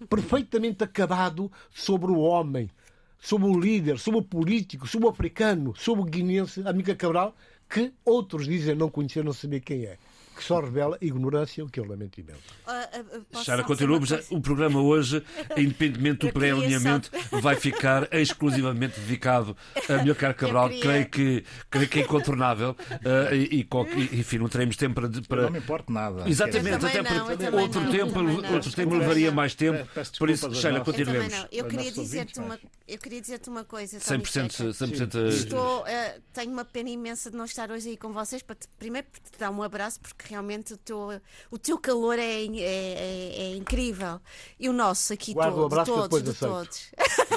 perfeitamente 0.08 0.84
acabado 0.84 1.50
sobre 1.70 2.10
o 2.10 2.18
homem, 2.18 2.70
sobre 3.18 3.48
o 3.48 3.58
líder, 3.58 3.98
sobre 3.98 4.20
o 4.20 4.22
político, 4.22 4.86
sobre 4.86 5.06
o 5.06 5.10
africano, 5.10 5.74
sobre 5.76 6.02
o 6.02 6.06
guinense, 6.06 6.62
amiga 6.66 6.94
Cabral, 6.94 7.34
que 7.68 7.92
outros 8.04 8.46
dizem 8.46 8.74
não 8.74 8.90
conhecer, 8.90 9.24
não 9.24 9.32
saber 9.32 9.60
quem 9.60 9.84
é 9.84 9.98
que 10.36 10.44
só 10.44 10.60
revela 10.60 10.98
ignorância, 11.00 11.64
o 11.64 11.68
que 11.68 11.80
eu 11.80 11.84
lamento 11.84 12.20
imenso. 12.20 12.40
Uh, 12.66 13.38
uh, 13.38 13.44
Sara, 13.44 13.64
continuamos. 13.64 14.10
O 14.30 14.40
programa 14.40 14.80
hoje, 14.80 15.24
independentemente 15.56 16.26
do 16.26 16.32
pré-alinhamento, 16.32 17.10
só... 17.30 17.40
vai 17.40 17.56
ficar 17.56 18.08
exclusivamente 18.12 19.00
dedicado 19.00 19.56
a 19.88 20.02
Milcar 20.02 20.34
Cabral. 20.34 20.68
Queria... 20.68 20.82
Creio, 20.82 21.08
que, 21.08 21.44
creio 21.70 21.88
que 21.88 22.00
é 22.00 22.02
incontornável. 22.02 22.70
Uh, 22.70 23.34
e, 23.34 23.66
e, 23.66 24.20
enfim, 24.20 24.38
não 24.38 24.48
teremos 24.48 24.76
tempo 24.76 24.94
para. 24.94 25.08
para... 25.22 25.42
Não 25.42 25.50
me 25.50 25.58
importa 25.58 25.92
nada. 25.92 26.28
Exatamente, 26.28 26.84
até 26.84 27.02
porque 27.02 27.56
outro 27.56 27.80
não, 27.80 27.90
tempo, 27.90 28.52
outro 28.52 28.72
tempo 28.72 28.94
levaria 28.94 29.32
mais 29.32 29.54
tempo. 29.54 29.88
Por 30.18 30.28
isso, 30.28 30.54
Sheila, 30.54 30.80
continuemos. 30.80 31.32
Eu, 31.50 31.64
eu 31.64 31.64
queria 31.64 31.90
dizer-te 31.90 32.38
uma, 32.38 32.58
eu 32.86 32.98
queria 32.98 33.20
dizer-te 33.20 33.48
uma 33.48 33.64
coisa. 33.64 33.98
100%, 33.98 34.70
100%, 34.72 35.28
Estou, 35.28 35.82
uh, 35.82 35.84
tenho 36.32 36.52
uma 36.52 36.64
pena 36.64 36.90
imensa 36.90 37.30
de 37.30 37.36
não 37.36 37.44
estar 37.44 37.70
hoje 37.70 37.90
aí 37.90 37.96
com 37.96 38.12
vocês. 38.12 38.42
Para 38.42 38.56
te, 38.56 38.68
primeiro, 38.78 39.06
para 39.10 39.20
te 39.20 39.38
dar 39.38 39.50
um 39.50 39.62
abraço, 39.62 40.00
porque 40.00 40.25
realmente 40.28 40.74
o 40.74 40.76
teu, 40.76 41.20
o 41.50 41.58
teu 41.58 41.78
calor 41.78 42.18
é, 42.18 42.22
é, 42.22 42.58
é, 42.58 43.34
é 43.36 43.56
incrível. 43.56 44.20
E 44.58 44.68
o 44.68 44.72
nosso 44.72 45.12
aqui 45.12 45.32
Guarda 45.32 45.52
todo, 45.52 45.62
um 45.62 45.66
abraço 45.66 45.92
todos, 45.92 46.22
de 46.22 46.34
todos. 46.34 46.90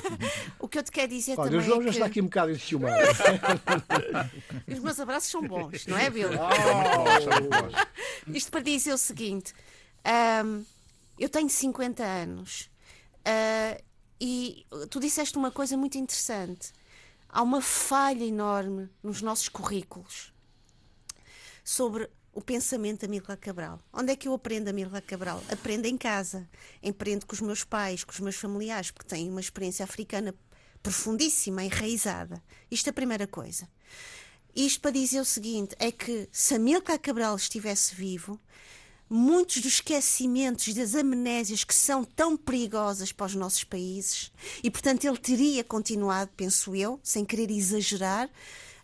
o 0.60 0.68
que 0.68 0.80
eu 0.80 0.84
te 0.84 0.92
quero 0.92 1.08
dizer 1.08 1.36
Olha, 1.38 1.52
também. 1.52 1.60
O 1.60 1.64
João 1.64 1.82
é 1.82 1.86
já 1.86 1.90
que... 1.90 1.96
está 1.96 2.06
aqui 2.06 2.22
um 2.22 2.26
bocado 2.26 2.52
enciumado. 2.52 2.96
Os 4.68 4.80
meus 4.80 5.00
abraços 5.00 5.30
são 5.30 5.42
bons, 5.42 5.86
não 5.86 5.98
é, 5.98 6.10
Bill? 6.20 6.30
Oh. 6.30 8.32
Isto 8.32 8.52
para 8.52 8.62
dizer 8.62 8.94
o 8.94 8.98
seguinte: 8.98 9.54
um, 10.46 10.64
eu 11.18 11.30
tenho 11.30 11.50
50 11.50 12.04
anos 12.04 12.70
uh, 13.20 13.84
e 14.20 14.66
tu 14.90 15.00
disseste 15.00 15.38
uma 15.38 15.52
coisa 15.52 15.78
muito 15.78 15.98
interessante. 15.98 16.74
Há 17.28 17.44
uma 17.44 17.62
falha 17.62 18.24
enorme 18.24 18.90
nos 19.04 19.22
nossos 19.22 19.50
currículos 19.50 20.34
sobre 21.64 22.10
o 22.40 22.42
pensamento 22.42 23.02
da 23.02 23.08
Mirla 23.10 23.36
Cabral. 23.36 23.82
Onde 23.92 24.14
é 24.14 24.16
que 24.16 24.26
eu 24.26 24.34
aprendo 24.34 24.70
a 24.70 24.74
Mirla 24.74 25.02
Cabral? 25.02 25.44
Aprendo 25.52 25.86
em 25.88 25.98
casa. 25.98 26.50
Aprendo 26.82 27.26
com 27.26 27.34
os 27.34 27.42
meus 27.42 27.66
pais, 27.66 28.06
com 28.06 28.14
os 28.14 28.20
meus 28.22 28.38
familiares, 28.38 28.92
porque 28.92 29.10
têm 29.10 29.30
uma 29.30 29.42
experiência 29.42 29.84
africana 29.84 30.34
profundíssima, 30.82 31.66
enraizada. 31.66 32.42
Isto 32.72 32.88
é 32.88 32.90
a 32.92 32.94
primeira 32.94 33.28
coisa. 33.28 33.68
Isto 34.56 34.80
para 34.80 34.92
dizer 34.92 35.20
o 35.20 35.26
seguinte: 35.26 35.76
é 35.80 35.92
que 35.92 36.30
se 36.32 36.56
a 36.56 36.60
Milka 36.60 36.98
Cabral 36.98 37.36
estivesse 37.36 37.94
vivo, 37.94 38.40
muitos 39.10 39.58
dos 39.58 39.74
esquecimentos 39.74 40.74
das 40.74 40.96
amnésias 40.96 41.66
que 41.66 41.76
são 41.76 42.06
tão 42.06 42.38
perigosas 42.38 43.12
para 43.12 43.26
os 43.26 43.36
nossos 43.36 43.66
países, 43.66 44.32
e 44.64 44.72
portanto 44.72 45.04
ele 45.04 45.18
teria 45.18 45.62
continuado, 45.62 46.32
penso 46.38 46.74
eu, 46.74 47.02
sem 47.04 47.26
querer 47.26 47.52
exagerar, 47.52 48.30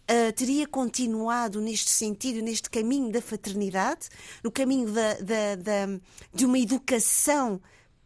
uh, 0.09 0.33
teria 0.33 0.67
continuado 0.67 1.61
neste 1.61 1.89
sentido, 1.89 2.41
neste 2.41 2.69
caminho 2.69 3.11
da 3.11 3.21
fraternidade, 3.21 4.09
no 4.43 4.51
caminho 4.51 4.91
da, 4.91 5.13
da, 5.15 5.55
da, 5.55 5.99
de 6.33 6.45
uma 6.45 6.59
educação 6.59 7.61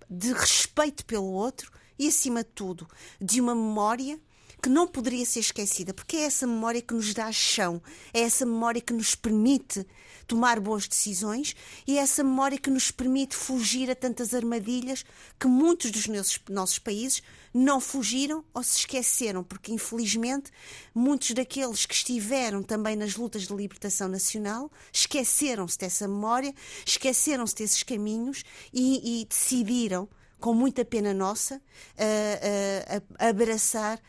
de 0.09 0.33
respeito 0.33 1.05
pelo 1.05 1.31
outro 1.31 1.71
e, 1.97 2.07
acima 2.07 2.43
de 2.43 2.49
tudo, 2.49 2.87
de 3.21 3.39
uma 3.41 3.53
memória 3.53 4.19
que 4.61 4.69
não 4.69 4.87
poderia 4.87 5.25
ser 5.25 5.39
esquecida, 5.39 5.93
porque 5.93 6.17
é 6.17 6.23
essa 6.23 6.45
memória 6.45 6.81
que 6.81 6.93
nos 6.93 7.13
dá 7.13 7.31
chão, 7.31 7.81
é 8.13 8.21
essa 8.21 8.45
memória 8.45 8.81
que 8.81 8.91
nos 8.91 9.15
permite 9.15 9.85
tomar 10.29 10.59
boas 10.59 10.87
decisões 10.87 11.55
e 11.87 11.97
é 11.97 12.01
essa 12.01 12.23
memória 12.23 12.59
que 12.59 12.69
nos 12.69 12.91
permite 12.91 13.35
fugir 13.35 13.89
a 13.89 13.95
tantas 13.95 14.31
armadilhas 14.31 15.03
que 15.39 15.47
muitos 15.47 15.89
dos 15.89 16.07
nossos, 16.07 16.39
nossos 16.47 16.77
países 16.77 17.23
não 17.51 17.81
fugiram 17.81 18.45
ou 18.53 18.61
se 18.61 18.77
esqueceram, 18.77 19.43
porque 19.43 19.73
infelizmente 19.73 20.51
muitos 20.93 21.31
daqueles 21.31 21.87
que 21.87 21.95
estiveram 21.95 22.61
também 22.61 22.95
nas 22.95 23.15
lutas 23.15 23.47
de 23.47 23.55
libertação 23.55 24.07
nacional 24.07 24.71
esqueceram-se 24.93 25.79
dessa 25.79 26.07
memória, 26.07 26.53
esqueceram-se 26.85 27.55
desses 27.55 27.81
caminhos 27.81 28.43
e, 28.71 29.21
e, 29.21 29.25
decidiram, 29.25 30.07
com 30.39 30.53
muita 30.53 30.85
pena 30.85 31.11
nossa, 31.11 31.59
a, 31.97 33.23
a, 33.23 33.25
a 33.25 33.29
abraçar 33.29 33.99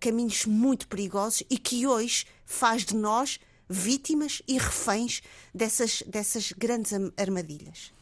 caminhos 0.00 0.44
muito 0.44 0.88
perigosos 0.88 1.44
e 1.48 1.56
que 1.56 1.86
hoje 1.86 2.26
faz 2.44 2.84
de 2.84 2.96
nós 2.96 3.38
vítimas 3.68 4.42
e 4.48 4.58
reféns 4.58 5.22
dessas, 5.54 6.02
dessas 6.06 6.52
grandes 6.52 6.92
armadilhas. 7.16 7.92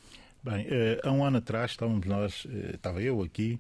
Bem, 0.43 0.67
eh, 0.69 1.01
há 1.03 1.11
um 1.11 1.25
ano 1.25 1.39
atrás 1.39 1.73
estávamos 1.73 2.07
nós, 2.07 2.47
eh, 2.49 2.77
estava 2.77 3.03
eu 3.03 3.21
aqui, 3.23 3.59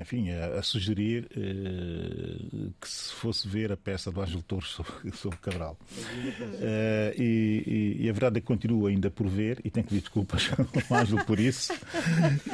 enfim, 0.00 0.30
a, 0.30 0.58
a 0.58 0.62
sugerir 0.62 1.26
uh, 1.36 2.72
que 2.80 2.88
se 2.88 3.12
fosse 3.12 3.46
ver 3.46 3.72
a 3.72 3.76
peça 3.76 4.10
do 4.10 4.20
Ângelo 4.20 4.42
Torres 4.42 4.68
sobre, 4.68 4.92
sobre 5.14 5.38
Cabral. 5.38 5.76
Uh, 5.92 7.20
e, 7.20 7.96
e, 8.00 8.04
e, 8.04 8.08
a 8.08 8.12
verdade 8.12 8.38
é 8.38 8.40
que 8.40 8.46
continuo 8.46 8.86
ainda 8.86 9.10
por 9.10 9.26
ver 9.28 9.60
e 9.64 9.70
tenho 9.70 9.84
que 9.84 9.90
pedir 9.90 10.00
desculpas 10.02 10.50
ao 10.90 10.96
Ângelo 10.96 11.24
por 11.24 11.38
isso. 11.38 11.72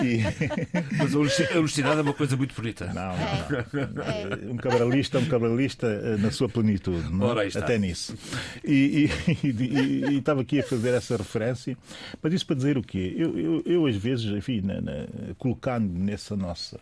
E... 0.02 0.22
Mas 0.98 1.14
a 1.14 1.58
honestidade 1.58 1.98
é 1.98 2.02
uma 2.02 2.14
coisa 2.14 2.36
muito 2.36 2.54
bonita. 2.54 2.86
Não, 2.86 3.16
não, 3.16 3.92
não. 3.92 4.02
É. 4.02 4.50
Um 4.50 4.56
cabralista, 4.56 5.18
um 5.18 5.26
cabralista 5.26 5.86
eh, 5.86 6.16
na 6.16 6.30
sua 6.30 6.48
plenitude, 6.48 7.12
não? 7.12 7.36
até 7.38 7.78
nisso. 7.78 8.16
E, 8.64 9.08
e, 9.44 10.18
estava 10.18 10.40
aqui 10.40 10.60
a 10.60 10.62
fazer 10.62 10.94
essa 10.94 11.16
referência, 11.16 11.76
mas 12.22 12.32
isso 12.32 12.46
para 12.46 12.56
dizer 12.56 12.78
o 12.78 12.82
quê? 12.82 13.14
Eu, 13.16 13.38
eu, 13.38 13.62
eu 13.66 13.86
às 13.86 13.96
vezes, 13.96 14.26
enfim, 14.26 14.60
na, 14.60 14.80
na, 14.80 15.06
colocar 15.38 15.65
nessa 15.78 16.36
nossa 16.36 16.78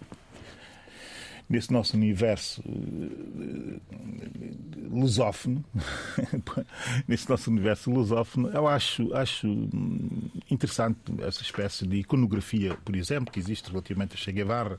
nesse 1.49 1.72
nosso 1.72 1.97
universo 1.97 2.62
uh, 2.62 3.80
lusófono, 4.90 5.64
nesse 7.07 7.28
nosso 7.28 7.51
universo 7.51 7.90
lusófono, 7.90 8.49
eu 8.49 8.66
acho, 8.66 9.12
acho 9.14 9.47
interessante 10.51 10.99
essa 11.20 11.42
espécie 11.42 11.86
de 11.86 11.97
iconografia, 11.97 12.76
por 12.84 12.97
exemplo, 12.97 13.32
que 13.32 13.38
existe 13.38 13.70
relativamente 13.70 14.14
a 14.14 14.16
Che 14.16 14.32
Guevara, 14.32 14.78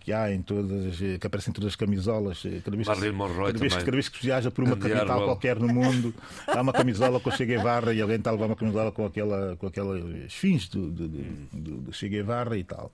que 0.00 0.12
há 0.12 0.32
em 0.32 0.42
todas, 0.42 0.96
que 0.98 1.26
aparece 1.26 1.50
em 1.50 1.52
todas 1.52 1.68
as 1.68 1.76
camisolas, 1.76 2.44
eh, 2.44 2.60
cada 2.64 2.76
vez, 2.76 2.88
que, 2.88 2.94
cada 2.94 3.58
vez, 3.58 3.74
cada 3.74 3.92
vez 3.92 4.08
que 4.08 4.18
se 4.18 4.26
viaja 4.26 4.50
por 4.50 4.64
uma 4.64 4.76
capital 4.78 5.24
qualquer 5.24 5.58
no 5.58 5.68
mundo, 5.68 6.14
há 6.46 6.60
uma 6.60 6.72
camisola 6.72 7.18
com 7.18 7.30
Che 7.30 7.46
Guevara 7.46 7.94
e 7.94 8.00
alguém 8.00 8.16
está 8.16 8.30
a 8.30 8.34
levar 8.34 8.46
uma 8.46 8.56
camisola 8.56 8.92
com 8.92 9.06
aquela, 9.06 9.56
com 9.56 9.66
aquela 9.66 9.98
fins 10.28 10.68
do, 10.68 10.90
do, 10.90 11.08
do, 11.08 11.76
do 11.82 11.92
Che 11.92 12.08
Guevara 12.08 12.56
e 12.56 12.64
tal. 12.64 12.92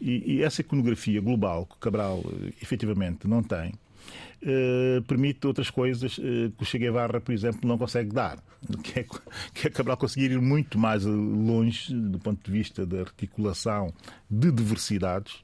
E, 0.00 0.36
e 0.36 0.42
essa 0.42 0.62
iconografia 0.62 1.20
global 1.20 1.66
que 1.66 1.76
Cabral 1.78 2.22
eh, 2.24 2.29
efetivamente 2.60 3.26
não 3.26 3.42
tem, 3.42 3.72
Uh, 4.42 5.02
permite 5.02 5.46
outras 5.46 5.68
coisas 5.68 6.16
uh, 6.16 6.50
que 6.56 6.62
o 6.62 6.64
Che 6.64 6.78
Guevara, 6.78 7.20
por 7.20 7.32
exemplo, 7.32 7.68
não 7.68 7.76
consegue 7.76 8.10
dar. 8.10 8.38
Que 8.82 9.00
é, 9.00 9.06
que 9.54 9.66
é 9.66 9.70
Cabral 9.70 9.96
conseguir 9.98 10.30
ir 10.30 10.40
muito 10.40 10.78
mais 10.78 11.04
longe 11.04 11.94
do 11.94 12.18
ponto 12.18 12.42
de 12.42 12.50
vista 12.50 12.86
da 12.86 13.00
articulação 13.00 13.92
de 14.30 14.50
diversidades, 14.50 15.34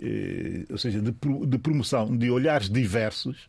uh, 0.00 0.66
ou 0.70 0.78
seja, 0.78 1.00
de, 1.00 1.12
de, 1.12 1.58
promoção 1.58 2.16
de 2.16 2.30
olhares 2.30 2.70
diversos. 2.70 3.48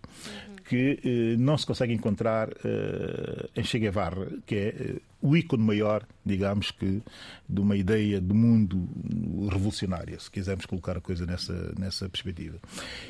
Que 0.65 1.35
não 1.37 1.57
se 1.57 1.65
consegue 1.65 1.93
encontrar 1.93 2.47
em 3.57 3.61
Che 3.61 3.77
Guevara, 3.77 4.31
que 4.45 4.55
é 4.55 4.95
o 5.21 5.37
ícone 5.37 5.63
maior, 5.63 6.03
digamos 6.25 6.71
que, 6.71 7.01
de 7.47 7.61
uma 7.61 7.75
ideia 7.75 8.19
de 8.19 8.33
mundo 8.33 8.89
revolucionária, 9.51 10.19
se 10.19 10.31
quisermos 10.31 10.65
colocar 10.65 10.97
a 10.97 11.01
coisa 11.01 11.25
nessa, 11.25 11.73
nessa 11.77 12.09
perspectiva. 12.09 12.57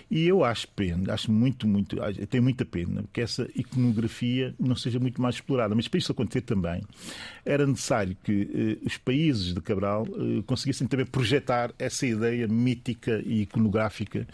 E 0.10 0.28
eu 0.28 0.44
acho 0.44 0.68
pena, 0.70 1.14
acho 1.14 1.32
muito, 1.32 1.68
muito, 1.68 1.98
tem 2.30 2.42
muita 2.42 2.66
pena 2.66 3.04
que 3.14 3.22
essa 3.22 3.48
iconografia 3.56 4.54
não 4.60 4.76
seja 4.76 5.00
muito 5.00 5.22
mais 5.22 5.36
explorada. 5.36 5.74
Mas 5.74 5.88
para 5.88 6.00
isso 6.00 6.12
acontecer 6.12 6.42
também, 6.42 6.84
era 7.46 7.66
necessário 7.66 8.16
que 8.24 8.78
eh, 8.82 8.86
os 8.86 8.98
países 8.98 9.54
de 9.54 9.62
Cabral 9.62 10.06
eh, 10.08 10.44
conseguissem 10.46 10.88
também 10.88 11.06
projetar 11.06 11.72
essa 11.80 12.06
ideia 12.06 12.48
mítica 12.48 13.22
e 13.26 13.44
iconográfica 13.44 14.28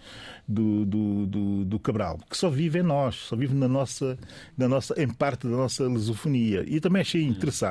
do, 0.47 0.86
do, 0.86 1.25
do, 1.25 1.65
do, 1.65 1.80
Cabral, 1.80 2.19
que 2.30 2.38
só 2.38 2.49
vive 2.49 2.80
em 2.80 2.84
nós, 2.84 3.15
só 3.15 3.36
vive 3.36 3.53
na 3.53 3.67
nossa, 3.67 4.17
na 4.57 4.67
nossa, 4.67 4.99
em 5.01 5.07
parte 5.07 5.47
da 5.47 5.55
nossa 5.55 5.84
lusofonia. 5.84 6.63
E 6.67 6.80
também 6.80 7.01
achei 7.01 7.23
interessante 7.23 7.66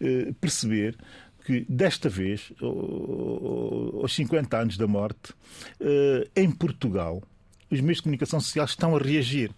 eh, 0.00 0.32
perceber 0.40 0.96
que 1.44 1.66
desta 1.68 2.08
vez, 2.08 2.52
aos 2.60 4.14
50 4.14 4.56
anos 4.56 4.76
da 4.78 4.86
morte, 4.86 5.34
eh, 5.78 6.28
em 6.34 6.50
Portugal, 6.50 7.22
os 7.70 7.80
meios 7.80 7.98
de 7.98 8.04
comunicação 8.04 8.40
social 8.40 8.64
estão 8.64 8.96
a 8.96 8.98
reagir. 8.98 9.50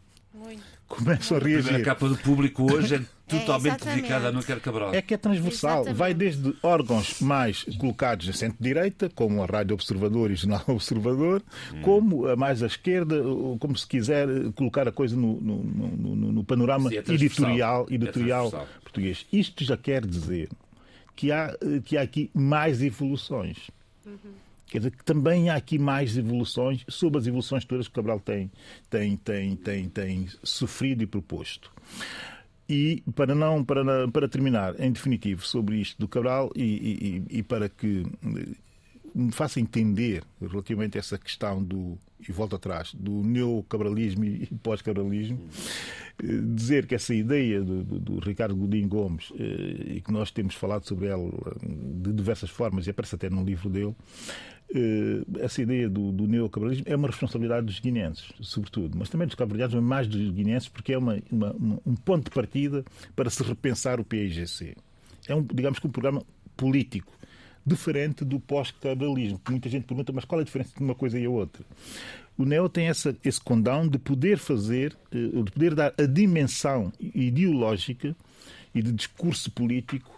Começam 0.88 1.36
a 1.36 1.40
reagir. 1.40 1.74
A 1.74 1.82
capa 1.82 2.08
do 2.08 2.16
público 2.16 2.72
hoje 2.72 2.94
é 2.94 3.00
totalmente 3.26 3.86
é, 3.86 3.94
dedicada 3.94 4.28
a 4.28 4.32
Núquer 4.32 4.60
Cabral. 4.60 4.94
É 4.94 5.02
que 5.02 5.14
é 5.14 5.16
transversal. 5.16 5.80
Exatamente. 5.80 5.98
Vai 5.98 6.14
desde 6.14 6.54
órgãos 6.62 7.20
mais 7.20 7.64
colocados 7.78 8.28
em 8.28 8.32
centro-direita, 8.32 9.10
como 9.10 9.42
a 9.42 9.46
Rádio 9.46 9.74
Observador 9.74 10.30
e 10.30 10.34
o 10.34 10.36
Jornal 10.36 10.62
Observador, 10.68 11.42
hum. 11.74 11.82
como 11.82 12.28
a 12.28 12.36
mais 12.36 12.62
à 12.62 12.66
esquerda, 12.66 13.16
como 13.58 13.76
se 13.76 13.86
quiser 13.86 14.28
colocar 14.54 14.86
a 14.86 14.92
coisa 14.92 15.16
no, 15.16 15.40
no, 15.40 15.64
no, 15.64 16.32
no 16.32 16.44
panorama 16.44 16.88
Sim, 16.88 16.96
é 16.96 17.12
editorial, 17.12 17.86
editorial 17.90 18.48
é 18.54 18.80
português. 18.80 19.26
Isto 19.32 19.64
já 19.64 19.76
quer 19.76 20.06
dizer 20.06 20.48
que 21.16 21.32
há, 21.32 21.56
que 21.84 21.96
há 21.96 22.02
aqui 22.02 22.30
mais 22.32 22.80
evoluções. 22.80 23.56
Uhum. 24.04 24.45
Quer 24.66 24.78
dizer 24.78 24.90
que 24.90 25.04
também 25.04 25.48
há 25.48 25.54
aqui 25.54 25.78
mais 25.78 26.16
evoluções 26.16 26.84
sobre 26.88 27.18
as 27.18 27.26
evoluções 27.26 27.64
todas 27.64 27.86
que 27.86 27.94
Cabral 27.94 28.20
tem, 28.20 28.50
tem, 28.90 29.16
tem, 29.16 29.56
tem, 29.56 29.88
tem 29.88 30.28
sofrido 30.42 31.02
e 31.02 31.06
proposto. 31.06 31.70
E 32.68 33.02
para 33.14 33.34
não 33.34 33.64
para, 33.64 34.08
para 34.08 34.28
terminar, 34.28 34.78
em 34.80 34.90
definitivo, 34.90 35.46
sobre 35.46 35.76
isto 35.76 35.98
do 36.00 36.08
Cabral 36.08 36.50
e, 36.56 37.22
e, 37.30 37.38
e 37.38 37.42
para 37.42 37.68
que 37.68 38.04
me 39.14 39.32
faça 39.32 39.58
entender 39.58 40.22
relativamente 40.40 40.98
a 40.98 41.00
essa 41.00 41.16
questão 41.16 41.62
do, 41.62 41.98
e 42.28 42.30
volto 42.30 42.54
atrás, 42.54 42.94
do 42.94 43.22
neocabralismo 43.22 44.24
e 44.24 44.46
pós-cabralismo, 44.62 45.40
eh, 46.22 46.26
dizer 46.54 46.86
que 46.86 46.94
essa 46.94 47.14
ideia 47.14 47.62
do, 47.62 47.82
do, 47.82 47.98
do, 47.98 48.18
Ricardo 48.18 48.54
Godinho 48.54 48.88
Gomes, 48.88 49.32
eh, 49.38 49.94
e 49.96 50.00
que 50.02 50.12
nós 50.12 50.30
temos 50.30 50.54
falado 50.54 50.84
sobre 50.84 51.06
ela 51.06 51.30
de 51.62 52.12
diversas 52.12 52.50
formas, 52.50 52.86
e 52.86 52.90
aparece 52.90 53.14
até 53.14 53.30
num 53.30 53.42
livro 53.44 53.70
dele, 53.70 53.94
eh, 53.94 54.55
essa 55.40 55.62
ideia 55.62 55.88
do, 55.88 56.12
do 56.12 56.26
neocabralismo 56.26 56.84
é 56.88 56.96
uma 56.96 57.08
responsabilidade 57.08 57.66
dos 57.66 57.78
guineenses, 57.78 58.32
sobretudo, 58.40 58.98
mas 58.98 59.08
também 59.08 59.26
dos 59.26 59.36
cabo 59.36 59.54
mas 59.56 59.74
mais 59.74 60.06
dos 60.06 60.30
guineenses, 60.30 60.68
porque 60.68 60.92
é 60.92 60.98
uma, 60.98 61.18
uma, 61.30 61.54
um 61.86 61.94
ponto 61.94 62.24
de 62.24 62.30
partida 62.30 62.84
para 63.14 63.30
se 63.30 63.42
repensar 63.42 64.00
o 64.00 64.04
PIGC. 64.04 64.74
É, 65.28 65.34
um, 65.34 65.42
digamos 65.42 65.78
que, 65.78 65.86
um 65.86 65.90
programa 65.90 66.22
político 66.56 67.12
diferente 67.64 68.24
do 68.24 68.38
pós-cabralismo. 68.38 69.40
Muita 69.48 69.68
gente 69.68 69.84
pergunta, 69.84 70.12
mas 70.12 70.24
qual 70.24 70.40
é 70.40 70.42
a 70.42 70.44
diferença 70.44 70.72
de 70.76 70.82
uma 70.82 70.94
coisa 70.94 71.18
e 71.18 71.24
a 71.24 71.30
outra? 71.30 71.64
O 72.38 72.44
Neo 72.44 72.68
tem 72.68 72.86
essa, 72.86 73.16
esse 73.24 73.40
condão 73.40 73.88
de 73.88 73.98
poder 73.98 74.38
fazer, 74.38 74.96
eh, 75.10 75.42
de 75.42 75.50
poder 75.50 75.74
dar 75.74 75.92
a 75.98 76.06
dimensão 76.06 76.92
ideológica 77.00 78.14
e 78.74 78.82
de 78.82 78.92
discurso 78.92 79.50
político 79.50 80.15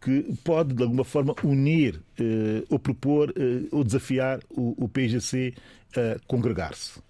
que 0.00 0.34
pode, 0.44 0.74
de 0.74 0.82
alguma 0.82 1.04
forma, 1.04 1.34
unir 1.42 2.00
eh, 2.18 2.62
ou 2.68 2.78
propor 2.78 3.30
eh, 3.36 3.66
ou 3.72 3.82
desafiar 3.82 4.40
o, 4.50 4.84
o 4.84 4.88
PGC 4.88 5.54
a 5.96 6.18
congregar-se. 6.26 7.00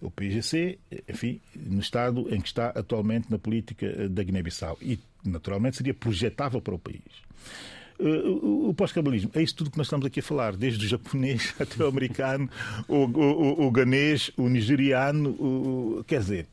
O 0.00 0.10
PGC, 0.10 0.78
enfim, 1.08 1.40
no 1.56 1.80
estado 1.80 2.32
em 2.32 2.40
que 2.40 2.48
está 2.48 2.68
atualmente 2.68 3.30
na 3.30 3.38
política 3.38 3.86
eh, 3.86 4.08
da 4.08 4.22
Guiné-Bissau. 4.22 4.78
E, 4.82 4.98
naturalmente, 5.24 5.78
seria 5.78 5.94
projetável 5.94 6.60
para 6.60 6.74
o 6.74 6.78
país. 6.78 7.02
Uh, 7.98 8.68
o 8.68 8.74
pós-cabalismo 8.74 9.32
é 9.34 9.42
isso 9.42 9.56
tudo 9.56 9.72
que 9.72 9.76
nós 9.76 9.88
estamos 9.88 10.06
aqui 10.06 10.20
a 10.20 10.22
falar, 10.22 10.56
desde 10.56 10.86
o 10.86 10.88
japonês 10.88 11.52
até 11.58 11.82
o 11.82 11.88
americano, 11.88 12.48
o, 12.86 12.94
o, 12.94 13.66
o 13.66 13.70
ganês, 13.72 14.30
o 14.36 14.48
nigeriano, 14.48 15.30
o, 15.30 16.04
quer 16.06 16.20
dizer, 16.20 16.46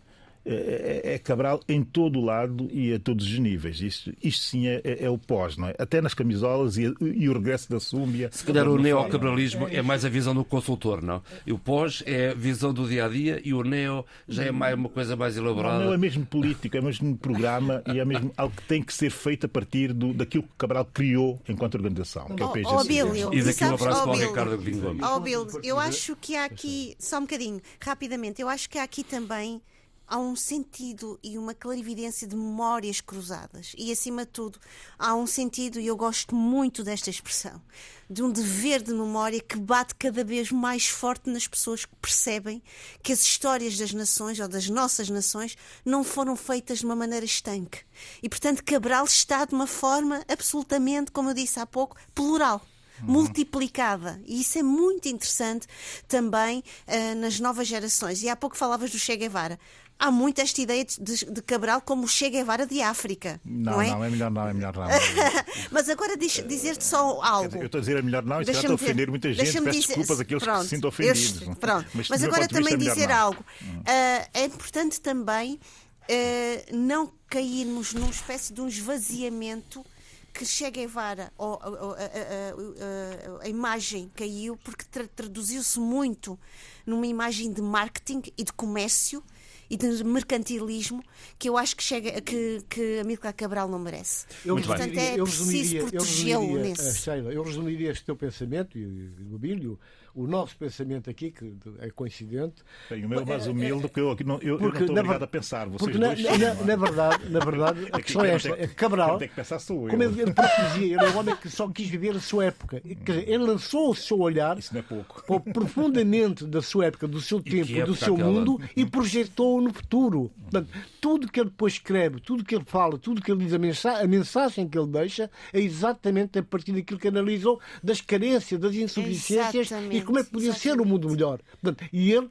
é, 0.45 1.01
é, 1.03 1.13
é 1.15 1.19
Cabral 1.19 1.59
em 1.67 1.83
todo 1.83 2.19
o 2.19 2.23
lado 2.23 2.69
e 2.71 2.93
a 2.93 2.99
todos 2.99 3.25
os 3.25 3.39
níveis. 3.39 3.81
Isto, 3.81 4.13
isto 4.21 4.45
sim 4.45 4.67
é, 4.67 4.81
é, 4.83 5.05
é 5.05 5.09
o 5.09 5.17
pós, 5.17 5.57
não 5.57 5.67
é? 5.67 5.75
Até 5.77 6.01
nas 6.01 6.13
camisolas 6.13 6.77
e, 6.77 6.93
e 7.01 7.27
o 7.27 7.33
regresso 7.33 7.69
da 7.69 7.79
súmbia. 7.79 8.29
Se 8.31 8.43
calhar 8.43 8.67
o 8.67 8.77
neocabralismo 8.77 9.67
é 9.67 9.81
mais 9.81 10.05
a 10.05 10.09
visão 10.09 10.35
do 10.35 10.43
consultor, 10.43 11.01
não? 11.01 11.21
E 11.45 11.51
o 11.51 11.57
pós 11.57 12.03
é 12.05 12.29
a 12.29 12.33
visão 12.33 12.73
do 12.73 12.87
dia 12.87 13.05
a 13.05 13.09
dia 13.09 13.41
e 13.43 13.53
o 13.53 13.63
neo 13.63 14.05
já 14.27 14.43
é 14.43 14.51
mais 14.51 14.75
uma 14.75 14.89
coisa 14.89 15.15
mais 15.15 15.35
elaborada. 15.35 15.85
Não, 15.85 15.93
é 15.93 15.97
mesmo 15.97 16.25
político, 16.25 16.77
é 16.77 16.81
mesmo 16.81 17.17
programa 17.17 17.81
e 17.87 17.99
é 17.99 18.05
mesmo 18.05 18.31
algo 18.37 18.55
que 18.55 18.63
tem 18.63 18.83
que 18.83 18.93
ser 18.93 19.09
feito 19.09 19.45
a 19.45 19.49
partir 19.49 19.93
do, 19.93 20.13
daquilo 20.13 20.43
que 20.43 20.49
Cabral 20.57 20.85
criou 20.85 21.41
enquanto 21.47 21.75
organização, 21.75 22.27
que 22.35 22.43
é 22.43 22.45
o 22.45 22.49
PGC. 22.49 22.75
Oh, 22.75 22.83
Bílio, 22.83 23.33
e 23.33 23.41
daqui 23.41 23.63
um 23.63 23.73
abraço 23.73 24.03
para 24.03 24.11
o 24.11 24.15
Ricardo 24.15 24.57
Gomes. 24.57 25.03
Oh, 25.03 25.19
Bill, 25.19 25.47
eu 25.63 25.79
acho 25.79 26.15
que 26.15 26.35
há 26.35 26.45
aqui, 26.45 26.95
só 26.99 27.17
um 27.17 27.21
bocadinho, 27.21 27.61
rapidamente, 27.79 28.41
eu 28.41 28.49
acho 28.49 28.69
que 28.69 28.77
há 28.77 28.83
aqui 28.83 29.03
também 29.03 29.61
há 30.07 30.17
um 30.17 30.35
sentido 30.35 31.19
e 31.23 31.37
uma 31.37 31.53
clarividência 31.53 32.27
de 32.27 32.35
memórias 32.35 33.01
cruzadas. 33.01 33.73
E, 33.77 33.91
acima 33.91 34.25
de 34.25 34.31
tudo, 34.31 34.59
há 34.97 35.15
um 35.15 35.27
sentido, 35.27 35.79
e 35.79 35.87
eu 35.87 35.95
gosto 35.95 36.35
muito 36.35 36.83
desta 36.83 37.09
expressão, 37.09 37.61
de 38.09 38.21
um 38.21 38.31
dever 38.31 38.81
de 38.81 38.93
memória 38.93 39.39
que 39.39 39.57
bate 39.57 39.95
cada 39.95 40.23
vez 40.23 40.51
mais 40.51 40.87
forte 40.87 41.29
nas 41.29 41.47
pessoas 41.47 41.85
que 41.85 41.95
percebem 41.95 42.61
que 43.01 43.11
as 43.11 43.21
histórias 43.21 43.77
das 43.77 43.93
nações 43.93 44.39
ou 44.39 44.47
das 44.47 44.69
nossas 44.69 45.09
nações 45.09 45.57
não 45.83 46.03
foram 46.03 46.35
feitas 46.35 46.79
de 46.79 46.85
uma 46.85 46.95
maneira 46.95 47.25
estanque. 47.25 47.79
E, 48.21 48.29
portanto, 48.29 48.63
Cabral 48.63 49.05
está 49.05 49.45
de 49.45 49.55
uma 49.55 49.67
forma 49.67 50.23
absolutamente, 50.27 51.11
como 51.11 51.29
eu 51.29 51.33
disse 51.33 51.59
há 51.59 51.65
pouco, 51.65 51.97
plural. 52.13 52.61
Uhum. 53.01 53.07
multiplicada. 53.11 54.21
E 54.25 54.39
isso 54.39 54.57
é 54.57 54.63
muito 54.63 55.09
interessante 55.09 55.67
também 56.07 56.63
uh, 56.87 57.15
nas 57.15 57.41
novas 57.41 57.67
gerações. 57.67 58.23
E 58.23 58.29
há 58.29 58.35
pouco 58.37 58.55
falavas 58.55 58.89
do 58.89 58.97
Che 58.97 59.17
Guevara 59.17 59.59
há 59.99 60.11
muito 60.11 60.39
esta 60.39 60.61
ideia 60.61 60.85
de, 60.85 61.25
de 61.25 61.41
Cabral 61.41 61.81
como 61.81 62.07
Che 62.07 62.29
Guevara 62.29 62.65
de 62.65 62.81
África. 62.81 63.39
Não, 63.43 63.73
não 63.73 63.81
é? 63.81 63.89
não, 63.89 64.03
é 64.03 64.09
melhor 64.09 64.31
não, 64.31 64.47
é 64.47 64.53
melhor 64.53 64.75
não. 64.75 64.87
Mas 65.71 65.89
agora 65.89 66.17
dizer-te 66.17 66.83
só 66.83 67.21
algo. 67.21 67.57
Eu 67.57 67.65
estou 67.65 67.79
a 67.79 67.81
dizer 67.81 67.97
é 67.97 68.01
melhor 68.01 68.23
não, 68.23 68.41
isso 68.41 68.51
está 68.51 68.69
a 68.69 68.73
ofender 68.73 69.09
muita 69.09 69.31
gente, 69.33 69.45
peço 69.45 69.63
dizer... 69.63 69.87
desculpas 69.87 70.19
àqueles 70.19 70.43
pronto, 70.43 70.57
que 70.59 70.63
se 70.63 70.75
sintam 70.75 70.89
ofendidos. 70.89 71.21
Este, 71.21 71.55
pronto. 71.55 71.89
Mas, 71.93 72.09
Mas 72.09 72.23
agora 72.23 72.47
também 72.47 72.73
é 72.73 72.77
dizer 72.77 73.07
não. 73.07 73.15
algo. 73.15 73.41
Uh, 73.41 74.29
é 74.33 74.45
importante 74.45 74.99
também 74.99 75.53
uh, 75.53 76.75
não 76.75 77.11
cairmos 77.27 77.93
numa 77.93 78.09
espécie 78.09 78.53
de 78.53 78.61
um 78.61 78.67
esvaziamento 78.67 79.85
que 80.33 80.45
Che 80.45 80.69
Guevara, 80.69 81.31
ou, 81.37 81.51
ou, 81.63 81.93
a, 81.93 81.97
a, 81.97 83.39
a, 83.39 83.43
a, 83.43 83.47
imagem 83.47 84.11
caiu 84.13 84.57
porque 84.57 84.83
tra 84.83 85.07
traduziu-se 85.07 85.79
muito 85.79 86.37
numa 86.85 87.07
imagem 87.07 87.53
de 87.53 87.61
marketing 87.61 88.21
e 88.37 88.43
de 88.43 88.51
comércio 88.51 89.23
e 89.69 89.77
de 89.77 90.03
mercantilismo 90.03 91.03
que 91.37 91.49
eu 91.49 91.57
acho 91.57 91.75
que, 91.75 91.83
chega, 91.83 92.21
que, 92.21 92.63
que 92.69 92.99
Amílcar 92.99 93.33
Cabral 93.33 93.67
não 93.67 93.79
merece. 93.79 94.25
Eu, 94.45 94.55
Portanto, 94.55 94.97
é 94.97 95.15
preciso 95.17 95.77
protegê-lo 95.77 96.57
nesse. 96.57 96.97
Sheila, 96.97 97.31
eu 97.31 97.43
resumiria 97.43 97.91
este 97.91 98.05
teu 98.05 98.15
pensamento 98.15 98.77
e 98.77 98.85
o 99.31 99.35
Abílio 99.35 99.79
o 100.15 100.25
nosso 100.25 100.55
pensamento 100.57 101.09
aqui, 101.09 101.29
que 101.29 101.53
é 101.79 101.89
coincidente. 101.89 102.63
Tem 102.87 103.05
o 103.05 103.09
meu 103.09 103.25
mais 103.25 103.45
humilde, 103.47 103.89
que 103.89 103.99
eu, 103.99 104.15
não, 104.25 104.39
eu, 104.39 104.57
porque, 104.57 104.83
eu 104.83 104.87
não 104.87 104.87
estou 104.87 104.97
obrigado 104.97 105.23
a 105.23 105.27
pensar. 105.27 105.67
Vocês 105.67 105.77
porque 105.77 105.97
dois 105.97 106.23
na, 106.23 106.53
na, 106.53 106.63
na, 106.63 106.75
verdade, 106.75 107.29
na 107.29 107.39
verdade, 107.39 107.87
a 107.91 108.01
questão 108.01 108.23
é 108.23 108.31
esta: 108.31 108.49
é 108.49 108.67
que 108.67 108.75
Cabral, 108.75 109.19
que 109.19 109.27
pensar 109.27 109.59
sou 109.59 109.83
eu. 109.83 109.89
como 109.89 110.03
ele, 110.03 110.21
ele 110.21 110.33
dizia, 110.33 110.95
ele 110.95 111.05
é 111.05 111.09
um 111.09 111.17
homem 111.17 111.35
que 111.35 111.49
só 111.49 111.67
quis 111.67 111.89
viver 111.89 112.15
a 112.15 112.19
sua 112.19 112.45
época. 112.45 112.79
Quer 112.79 113.19
dizer, 113.19 113.29
ele 113.29 113.43
lançou 113.43 113.89
o 113.91 113.95
seu 113.95 114.19
olhar 114.19 114.57
Isso 114.57 114.73
não 114.73 114.79
é 114.79 114.83
pouco. 114.83 115.41
profundamente 115.51 116.45
da 116.45 116.61
sua 116.61 116.85
época, 116.85 117.07
do 117.07 117.19
seu 117.19 117.41
tempo, 117.41 117.85
do 117.85 117.95
seu 117.95 118.13
aquela... 118.13 118.31
mundo 118.31 118.61
e 118.75 118.85
projetou 118.85 119.59
no 119.61 119.73
futuro. 119.73 120.31
Portanto, 120.43 120.69
tudo 121.01 121.29
que 121.29 121.39
ele 121.39 121.49
depois 121.49 121.73
escreve, 121.73 122.21
tudo 122.21 122.43
que 122.43 122.55
ele 122.55 122.63
fala, 122.65 122.97
tudo 122.97 123.21
que 123.21 123.31
ele 123.31 123.43
diz, 123.43 123.53
a 123.53 123.59
mensagem, 123.59 124.03
a 124.03 124.07
mensagem 124.07 124.67
que 124.67 124.77
ele 124.77 124.87
deixa 124.87 125.29
é 125.51 125.59
exatamente 125.59 126.39
a 126.39 126.43
partir 126.43 126.71
daquilo 126.71 126.99
que 126.99 127.07
analisou 127.07 127.59
das 127.83 127.99
carências, 127.99 128.59
das 128.59 128.75
insuficiências 128.75 129.67
exatamente. 129.67 129.97
e 129.97 130.01
como 130.05 130.19
é 130.19 130.23
que 130.23 130.31
podia 130.31 130.53
ser 130.53 130.79
um 130.79 130.85
mundo 130.85 131.09
melhor. 131.09 131.39
Portanto, 131.61 131.89
e 131.91 132.11
ele 132.11 132.29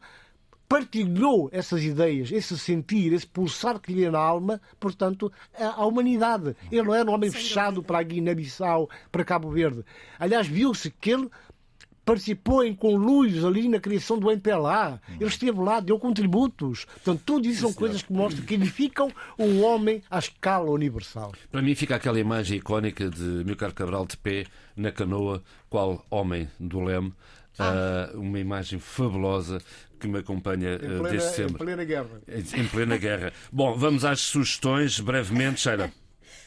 partilhou 0.69 1.49
essas 1.53 1.83
ideias, 1.83 2.33
esse 2.33 2.59
sentir, 2.59 3.13
esse 3.13 3.27
pulsar 3.27 3.79
que 3.79 3.93
lhe 3.93 4.01
ia 4.01 4.11
na 4.11 4.19
alma, 4.19 4.61
portanto, 4.81 5.31
à 5.59 5.85
humanidade. 5.85 6.57
Ele 6.71 6.83
não 6.83 6.95
era 6.95 7.09
um 7.09 7.15
homem 7.15 7.31
fechado 7.31 7.83
para 7.83 7.99
a 7.99 8.03
Guiné-Bissau, 8.03 8.89
para 9.13 9.25
Cabo 9.25 9.51
Verde. 9.51 9.85
Aliás, 10.19 10.47
viu-se 10.47 10.91
que 10.91 11.11
ele 11.11 11.31
participou 12.05 12.63
em 12.63 12.75
conluios 12.75 13.45
ali 13.45 13.69
na 13.69 13.81
criação 13.81 14.19
do 14.19 14.31
MPLA. 14.31 15.01
Ele 15.19 15.29
esteve 15.29 15.59
lá, 15.61 15.81
deu 15.81 15.99
contributos. 15.99 16.85
Portanto, 16.85 17.23
tudo 17.25 17.49
isso 17.49 17.63
são 17.63 17.73
coisas 17.73 18.03
que 18.03 18.13
mostram 18.13 18.45
que 18.45 18.55
edificam 18.55 19.11
um 19.39 19.65
homem 19.65 20.03
à 20.11 20.19
escala 20.19 20.71
universal. 20.71 21.33
Para 21.51 21.63
mim 21.63 21.75
fica 21.75 21.97
aquela 21.97 22.21
imagem 22.21 22.59
icónica 22.59 23.09
de 23.09 23.45
Milcar 23.45 23.73
Cabral 23.73 24.07
de 24.07 24.17
pé 24.17 24.45
na 24.77 24.93
canoa, 24.93 25.43
qual 25.71 26.05
homem 26.11 26.49
do 26.59 26.81
leme. 26.81 27.13
Ah. 27.59 28.11
Uh, 28.13 28.21
uma 28.21 28.39
imagem 28.39 28.79
fabulosa 28.79 29.61
que 29.99 30.09
me 30.09 30.19
acompanha 30.19 30.77
uh, 30.77 31.03
desde 31.05 31.35
sempre. 31.35 31.55
Em 31.55 31.59
plena 31.59 31.85
guerra. 31.85 32.23
Em 32.29 32.69
plena 32.69 32.97
guerra. 32.97 33.33
Bom, 33.53 33.77
vamos 33.77 34.05
às 34.05 34.21
sugestões, 34.21 34.99
brevemente, 35.01 35.61
Sheila. 35.61 35.93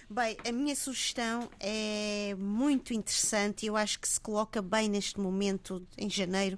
Bem, 0.10 0.38
a 0.48 0.54
minha 0.54 0.74
sugestão 0.74 1.50
é 1.60 2.34
muito 2.40 2.94
interessante 2.94 3.64
e 3.64 3.68
eu 3.68 3.76
acho 3.76 4.00
que 4.00 4.08
se 4.08 4.18
coloca 4.18 4.62
bem 4.62 4.88
neste 4.88 5.20
momento, 5.20 5.86
em 5.98 6.10
janeiro. 6.10 6.58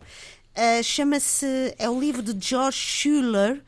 Uh, 0.56 0.84
Chama-se. 0.84 1.74
É 1.80 1.90
o 1.90 2.00
livro 2.00 2.22
de 2.22 2.48
George 2.48 2.78
Schuller, 2.78 3.64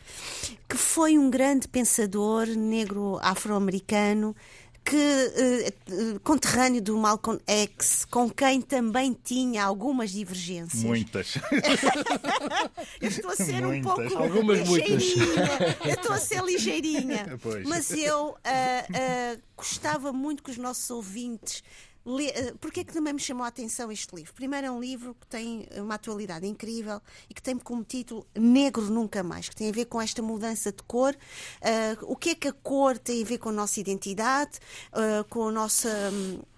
que 0.69 0.77
foi 0.77 1.17
um 1.17 1.31
grande 1.31 1.67
pensador 1.67 2.45
negro 2.47 3.17
afro-americano 3.23 4.35
que 4.83 5.73
uh, 5.89 6.19
conterrâneo 6.21 6.81
do 6.81 6.97
Malcolm 6.97 7.39
X, 7.45 8.05
com 8.05 8.29
quem 8.29 8.61
também 8.61 9.15
tinha 9.23 9.63
algumas 9.63 10.11
divergências. 10.11 10.83
Muitas. 10.83 11.35
eu 12.99 13.07
estou 13.07 13.31
a 13.31 13.35
ser 13.35 13.61
muitas. 13.61 13.91
um 13.91 13.95
pouco 13.95 14.17
algumas 14.17 14.67
ligeirinha. 14.67 15.77
Eu 15.85 15.93
estou 15.93 16.13
a 16.13 16.17
ser 16.19 16.43
ligeirinha. 16.43 17.39
Pois. 17.41 17.67
Mas 17.67 17.91
eu 17.91 18.29
uh, 18.29 18.33
uh, 18.33 19.41
gostava 19.55 20.11
muito 20.11 20.43
que 20.43 20.51
os 20.51 20.57
nossos 20.57 20.89
ouvintes 20.89 21.63
eh, 22.05 22.53
Porquê 22.59 22.81
é 22.81 22.83
que 22.83 22.93
também 22.93 23.13
me 23.13 23.19
chamou 23.19 23.43
a 23.43 23.47
atenção 23.47 23.91
este 23.91 24.15
livro? 24.15 24.33
Primeiro, 24.33 24.67
é 24.67 24.71
um 24.71 24.79
livro 24.79 25.15
que 25.19 25.27
tem 25.27 25.67
uma 25.77 25.95
atualidade 25.95 26.47
incrível 26.47 27.01
e 27.29 27.33
que 27.33 27.41
tem 27.41 27.57
como 27.57 27.83
título 27.83 28.25
Negro 28.35 28.83
Nunca 28.89 29.23
Mais, 29.23 29.49
que 29.49 29.55
tem 29.55 29.69
a 29.69 29.71
ver 29.71 29.85
com 29.85 30.01
esta 30.01 30.21
mudança 30.21 30.71
de 30.71 30.83
cor. 30.83 31.15
Uh, 31.61 32.11
o 32.11 32.15
que 32.15 32.31
é 32.31 32.35
que 32.35 32.47
a 32.47 32.53
cor 32.53 32.97
tem 32.97 33.21
a 33.21 33.25
ver 33.25 33.37
com 33.37 33.49
a 33.49 33.51
nossa 33.53 33.79
identidade, 33.79 34.59
uh, 34.93 35.23
com 35.29 35.47
a 35.47 35.51
nossa. 35.51 35.89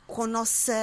Com 0.07 0.23
a 0.23 0.27
nossa 0.27 0.73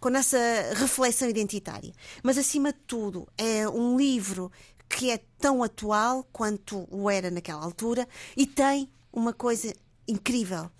com 0.00 0.08
a 0.08 0.10
nossa 0.10 0.38
reflexão 0.74 1.26
identitária. 1.30 1.90
Mas, 2.22 2.36
acima 2.36 2.74
de 2.74 2.78
tudo, 2.86 3.26
é 3.38 3.66
um 3.66 3.96
livro 3.96 4.52
que 4.86 5.10
é 5.10 5.18
tão 5.38 5.62
atual 5.62 6.28
quanto 6.30 6.86
o 6.90 7.08
era 7.08 7.30
naquela 7.30 7.64
altura 7.64 8.06
e 8.36 8.46
tem 8.46 8.90
uma 9.10 9.32
coisa 9.32 9.72
incrível 10.06 10.70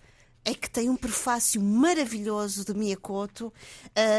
é 0.44 0.54
que 0.54 0.68
tem 0.68 0.90
um 0.90 0.96
prefácio 0.96 1.60
maravilhoso 1.60 2.64
de 2.64 2.74
Miyakoto 2.74 3.46
uh, 3.46 3.52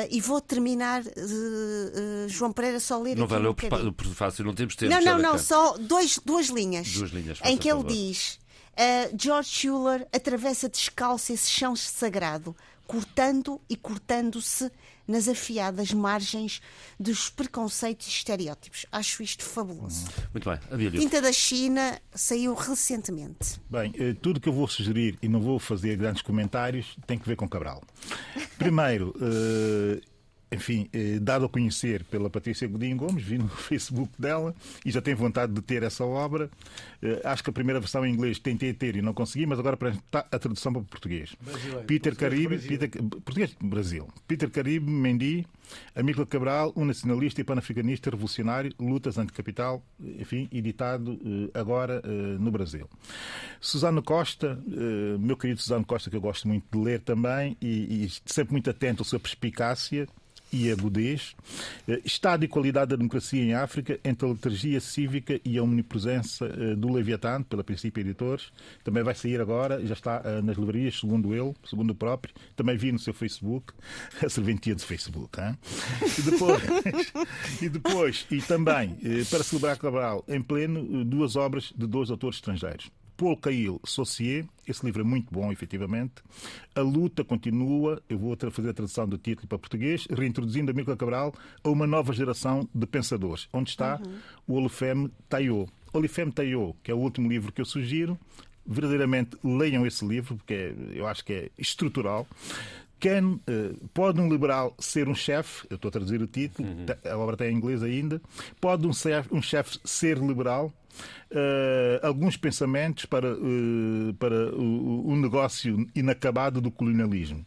e 0.09 0.19
vou 0.19 0.41
terminar, 0.41 1.03
uh, 1.03 1.05
uh, 1.05 2.30
João 2.30 2.51
Pereira, 2.51 2.80
só 2.80 2.99
ler 2.99 3.15
Não 3.15 3.28
valeu 3.28 3.51
um 3.51 3.88
o 3.88 3.93
prefácio, 3.93 4.43
não 4.43 4.53
temos 4.53 4.76
tempo. 4.76 4.91
Não, 4.91 5.01
não, 5.01 5.19
não, 5.19 5.38
só 5.38 5.78
dois, 5.78 6.19
duas 6.26 6.47
linhas. 6.47 6.91
Duas 6.93 7.11
linhas 7.11 7.39
em 7.43 7.57
que 7.57 7.69
ele 7.69 7.84
diz: 7.84 8.39
George 9.17 9.49
Schuller 9.49 10.07
atravessa 10.11 10.67
descalço 10.67 11.32
esse 11.32 11.49
chão 11.49 11.76
sagrado, 11.76 12.55
cortando 12.88 13.62
e 13.70 13.76
cortando-se 13.76 14.72
nas 15.08 15.28
afiadas 15.28 15.92
margens 15.92 16.62
dos 17.00 17.30
preconceitos 17.30 18.08
e 18.08 18.10
estereótipos. 18.10 18.86
Acho 18.92 19.22
isto 19.22 19.44
fabuloso. 19.44 20.08
Muito 20.34 20.50
bem, 20.50 20.60
Abílio. 20.72 21.00
Tinta 21.00 21.22
da 21.22 21.32
China 21.32 22.00
saiu 22.14 22.54
recentemente. 22.54 23.60
Bem, 23.70 23.94
eh, 23.98 24.16
tudo 24.20 24.40
que 24.40 24.50
eu 24.50 24.54
vou 24.54 24.68
sugerir 24.68 25.18
e 25.22 25.28
não 25.28 25.40
vou 25.40 25.60
fazer 25.60 25.96
grandes 25.96 26.22
comentários 26.22 26.96
tem 27.06 27.18
que 27.18 27.28
ver 27.28 27.36
com 27.36 27.48
Cabral. 27.48 27.84
Primeiro, 28.58 29.14
eh, 29.22 30.02
enfim, 30.56 30.89
eh, 30.93 31.20
dado 31.22 31.45
a 31.45 31.49
conhecer 31.49 32.03
pela 32.06 32.30
Patrícia 32.30 32.68
Godinho 32.68 32.95
Gomes, 32.95 33.24
vi 33.24 33.38
no 33.38 33.49
Facebook 33.68 34.12
dela 34.18 34.56
e 34.86 34.91
já 34.91 35.01
tenho 35.01 35.18
vontade 35.18 35.51
de 35.51 35.62
ter 35.62 35.84
essa 35.84 36.06
obra. 36.06 36.49
Eh, 37.01 37.22
acho 37.24 37.43
que 37.43 37.49
a 37.49 37.53
primeira 37.53 37.80
versão 37.80 38.06
em 38.06 38.14
inglês 38.14 38.39
tentei 38.39 38.74
ter 38.74 38.95
e 38.95 39.01
não 39.01 39.14
consegui, 39.14 39.45
mas 39.45 39.60
agora 39.60 39.78
está 39.89 40.26
a 40.32 40.39
tradução 40.39 40.72
para 40.72 40.82
o 40.82 40.86
português. 40.86 41.36
Brasileiro. 41.41 41.86
Peter 41.86 42.16
Português 42.16 42.47
Caribe. 42.47 42.68
Peter, 42.68 43.03
português 43.03 43.56
Brasil. 43.62 44.08
Peter 44.28 44.49
Caribe 44.49 44.89
Mendy, 44.89 45.45
Amílcar 45.93 46.26
Cabral, 46.26 46.74
um 46.76 46.86
nacionalista 46.86 47.41
e 47.41 47.43
panafricanista 47.43 48.10
revolucionário, 48.10 48.72
lutas 48.80 49.18
anticapital, 49.18 49.84
enfim, 49.99 50.47
editado 50.51 51.20
eh, 51.22 51.60
agora 51.60 52.01
no 52.39 52.51
Brasil. 52.51 52.88
Susano 53.60 54.01
Costa, 54.01 54.60
meu 55.20 55.36
querido 55.36 55.62
Susano 55.62 55.86
Costa, 55.86 56.10
que 56.10 56.16
eu 56.16 56.22
gosto 56.22 56.47
muito 56.47 56.66
de 56.72 56.78
ler 56.78 57.01
também 57.01 57.58
e, 57.62 58.06
e 58.06 58.10
sempre 58.26 58.53
muito 58.53 58.70
atento 58.70 59.01
à 59.01 59.06
sua 59.06 59.20
perspicácia 59.20 60.08
e 60.52 60.72
agudez. 60.72 61.36
Eh, 61.88 62.02
Estado 62.06 62.46
e 62.46 62.48
qualidade 62.48 62.89
da 62.89 62.96
democracia 62.96 63.41
em 63.41 63.54
África, 63.54 64.00
entre 64.04 64.28
a 64.28 64.32
liturgia 64.32 64.80
cívica 64.80 65.39
e 65.43 65.58
a 65.58 65.64
omnipresença 65.64 66.46
eh, 66.46 66.76
do 66.76 66.91
Leviatã, 66.91 67.41
pela 67.43 67.64
Princípio 67.64 68.02
Editores. 68.02 68.52
Também 68.84 69.04
vai 69.04 69.16
sair 69.16 69.41
agora, 69.41 69.86
já 69.86 69.93
está 69.93 70.22
eh, 70.24 70.41
nas 70.41 70.58
livrarias, 70.58 71.00
segundo 71.00 71.34
ele, 71.34 71.54
segundo 71.66 71.91
o 71.91 71.96
próprio. 71.96 72.34
Também 72.56 72.78
vi 72.78 72.91
no 72.91 73.00
seu 73.00 73.14
Facebook, 73.14 73.74
a 74.24 74.30
serventia 74.30 74.76
do 74.76 74.82
Facebook. 74.82 75.39
Hein? 75.39 75.58
E 76.18 76.22
depois, 76.22 76.64
e 77.62 77.70
depois, 77.70 78.28
e 78.32 78.41
também, 78.41 78.98
para 79.30 79.43
celebrar 79.43 79.78
Cabral 79.78 80.24
em 80.28 80.41
pleno, 80.41 81.04
duas 81.04 81.36
obras 81.36 81.74
de 81.76 81.86
dois 81.86 82.10
autores 82.10 82.38
estrangeiros. 82.38 82.89
Paul 83.18 83.38
Cail 83.38 83.80
Saucier, 83.86 84.45
esse 84.68 84.86
livro 84.86 85.01
é 85.01 85.05
muito 85.05 85.32
bom, 85.32 85.51
efetivamente. 85.51 86.13
A 86.76 86.82
luta 86.82 87.24
continua, 87.24 88.01
eu 88.09 88.18
vou 88.18 88.36
fazer 88.51 88.70
a 88.70 88.74
tradução 88.74 89.07
do 89.07 89.18
título 89.18 89.47
para 89.47 89.57
português, 89.57 90.05
reintroduzindo 90.09 90.72
Amílcar 90.72 90.97
Cabral 90.97 91.34
a 91.63 91.70
uma 91.70 91.88
nova 91.88 92.11
geração 92.13 92.68
de 92.74 92.86
pensadores, 92.86 93.47
onde 93.53 93.70
está 93.70 93.99
o 94.47 94.53
Olufem 94.55 95.09
Tayo. 95.30 95.68
Olufem 95.93 96.30
Tayo, 96.32 96.76
que 96.84 96.91
é 96.91 96.93
o 96.93 96.97
último 96.97 97.30
livro 97.30 97.51
que 97.53 97.61
eu 97.61 97.66
sugiro, 97.66 98.20
verdadeiramente 98.66 99.38
leiam 99.43 99.86
esse 99.86 100.05
livro, 100.05 100.36
porque 100.38 100.53
é- 100.53 100.76
eu 100.93 101.07
acho 101.07 101.24
que 101.24 101.34
é 101.34 101.49
estrutural. 101.57 102.28
Can, 103.00 103.39
eh, 103.48 103.74
pode 103.93 104.20
um 104.22 104.30
liberal 104.30 104.74
ser 104.80 105.08
um 105.08 105.16
chefe? 105.16 105.68
Eu 105.70 105.76
estou 105.76 105.89
a 105.89 105.91
traduzir 105.91 106.22
o 106.22 106.28
título, 106.28 106.68
te- 106.86 107.08
a 107.10 107.18
obra 107.18 107.36
está 107.36 107.48
em 107.48 107.56
inglês 107.56 107.84
ainda. 107.84 108.22
Pode 108.60 108.88
um 108.88 108.93
chefe 108.93 109.30
um 109.34 109.41
chefe 109.41 109.80
ser 109.84 110.18
liberal? 110.18 110.74
Eh, 111.30 112.00
alguns 112.02 112.38
pensamentos 112.38 113.06
para, 113.06 113.28
eh, 113.30 114.14
para 114.18 114.56
o, 114.56 115.08
o 115.10 115.16
negócio 115.16 115.86
inacabado 115.93 116.62
do 116.62 116.72
colonialismo. 116.72 117.46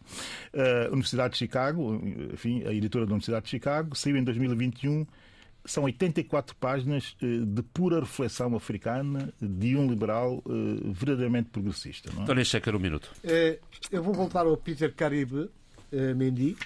Eh, 0.53 0.89
Universidade 0.93 1.33
de 1.33 1.39
Chicago, 1.39 2.01
enfim, 2.33 2.65
a 2.67 2.73
editora 2.75 3.07
da 3.07 3.13
Universidade 3.13 3.45
de 3.45 3.51
Chicago, 3.51 3.97
saiu 3.97 4.17
em 4.17 4.25
2021 4.25 5.07
são 5.73 5.85
84 5.85 6.55
páginas 6.57 7.17
eh, 7.23 7.27
de 7.45 7.63
pura 7.63 8.01
reflexão 8.01 8.55
africana 8.57 9.33
de 9.41 9.77
um 9.77 9.89
liberal 9.89 10.43
eh, 10.49 10.51
verdadeiramente 10.93 11.51
progressista. 11.51 12.11
Não 12.13 12.21
é? 12.21 12.23
António 12.25 12.45
Checker, 12.45 12.75
um 12.75 12.79
minuto. 12.79 13.11
Eh, 13.25 13.59
Eu 13.91 14.03
vou 14.03 14.13
voltar 14.15 14.47
ao 14.47 14.57
Peter 14.57 14.93
Caribe 14.95 15.49
Mendy, 16.17 16.57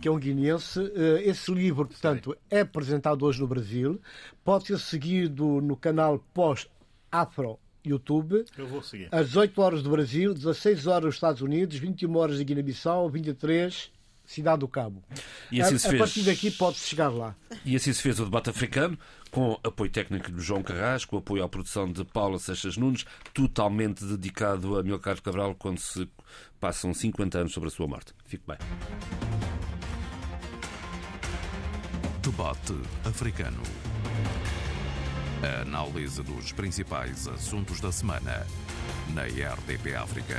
que 0.00 0.06
é 0.08 0.10
um 0.10 0.18
guineense. 0.18 0.80
Eh, 0.94 1.22
Esse 1.28 1.52
livro, 1.52 1.86
portanto, 1.86 2.36
é 2.50 2.60
apresentado 2.60 3.24
hoje 3.24 3.40
no 3.40 3.46
Brasil. 3.48 4.00
Pode 4.44 4.66
ser 4.66 4.78
seguido 4.78 5.60
no 5.60 5.76
canal 5.76 6.18
pós-Afro 6.32 7.58
YouTube. 7.84 8.44
Eu 8.56 8.66
vou 8.66 8.82
seguir. 8.82 9.08
Às 9.10 9.26
18 9.28 9.60
horas 9.62 9.82
do 9.82 9.90
Brasil, 9.90 10.34
16 10.34 10.86
horas 10.86 11.04
dos 11.06 11.14
Estados 11.14 11.42
Unidos, 11.42 11.76
21 11.78 12.16
horas 12.16 12.36
de 12.38 12.44
Guiné-Bissau, 12.44 13.08
23 13.08 13.90
Cidade 14.28 14.60
do 14.60 14.68
Cabo. 14.68 15.02
E 15.50 15.62
assim 15.62 15.76
a, 15.76 15.78
se 15.78 15.86
a 15.86 15.90
fez. 15.90 16.02
partir 16.02 16.22
daqui 16.22 16.50
pode-se 16.50 16.86
chegar 16.86 17.08
lá. 17.08 17.34
E 17.64 17.74
assim 17.74 17.90
se 17.94 18.02
fez 18.02 18.20
o 18.20 18.26
debate 18.26 18.50
africano, 18.50 18.98
com 19.30 19.58
apoio 19.64 19.90
técnico 19.90 20.30
de 20.30 20.42
João 20.42 20.62
Carrasco, 20.62 21.16
apoio 21.16 21.42
à 21.42 21.48
produção 21.48 21.90
de 21.90 22.04
Paula 22.04 22.38
Seixas 22.38 22.76
Nunes, 22.76 23.06
totalmente 23.32 24.04
dedicado 24.04 24.78
a 24.78 24.82
Milcar 24.82 25.22
Cabral 25.22 25.54
quando 25.54 25.78
se 25.78 26.06
passam 26.60 26.92
50 26.92 27.38
anos 27.38 27.54
sobre 27.54 27.68
a 27.68 27.72
sua 27.72 27.88
morte. 27.88 28.12
Fique 28.26 28.44
bem. 28.46 28.58
Debate 32.20 32.74
africano. 33.06 33.62
A 35.42 35.62
análise 35.62 36.22
dos 36.22 36.52
principais 36.52 37.26
assuntos 37.26 37.80
da 37.80 37.90
semana 37.90 38.46
na 39.14 39.22
RDP 39.22 39.94
África. 39.94 40.36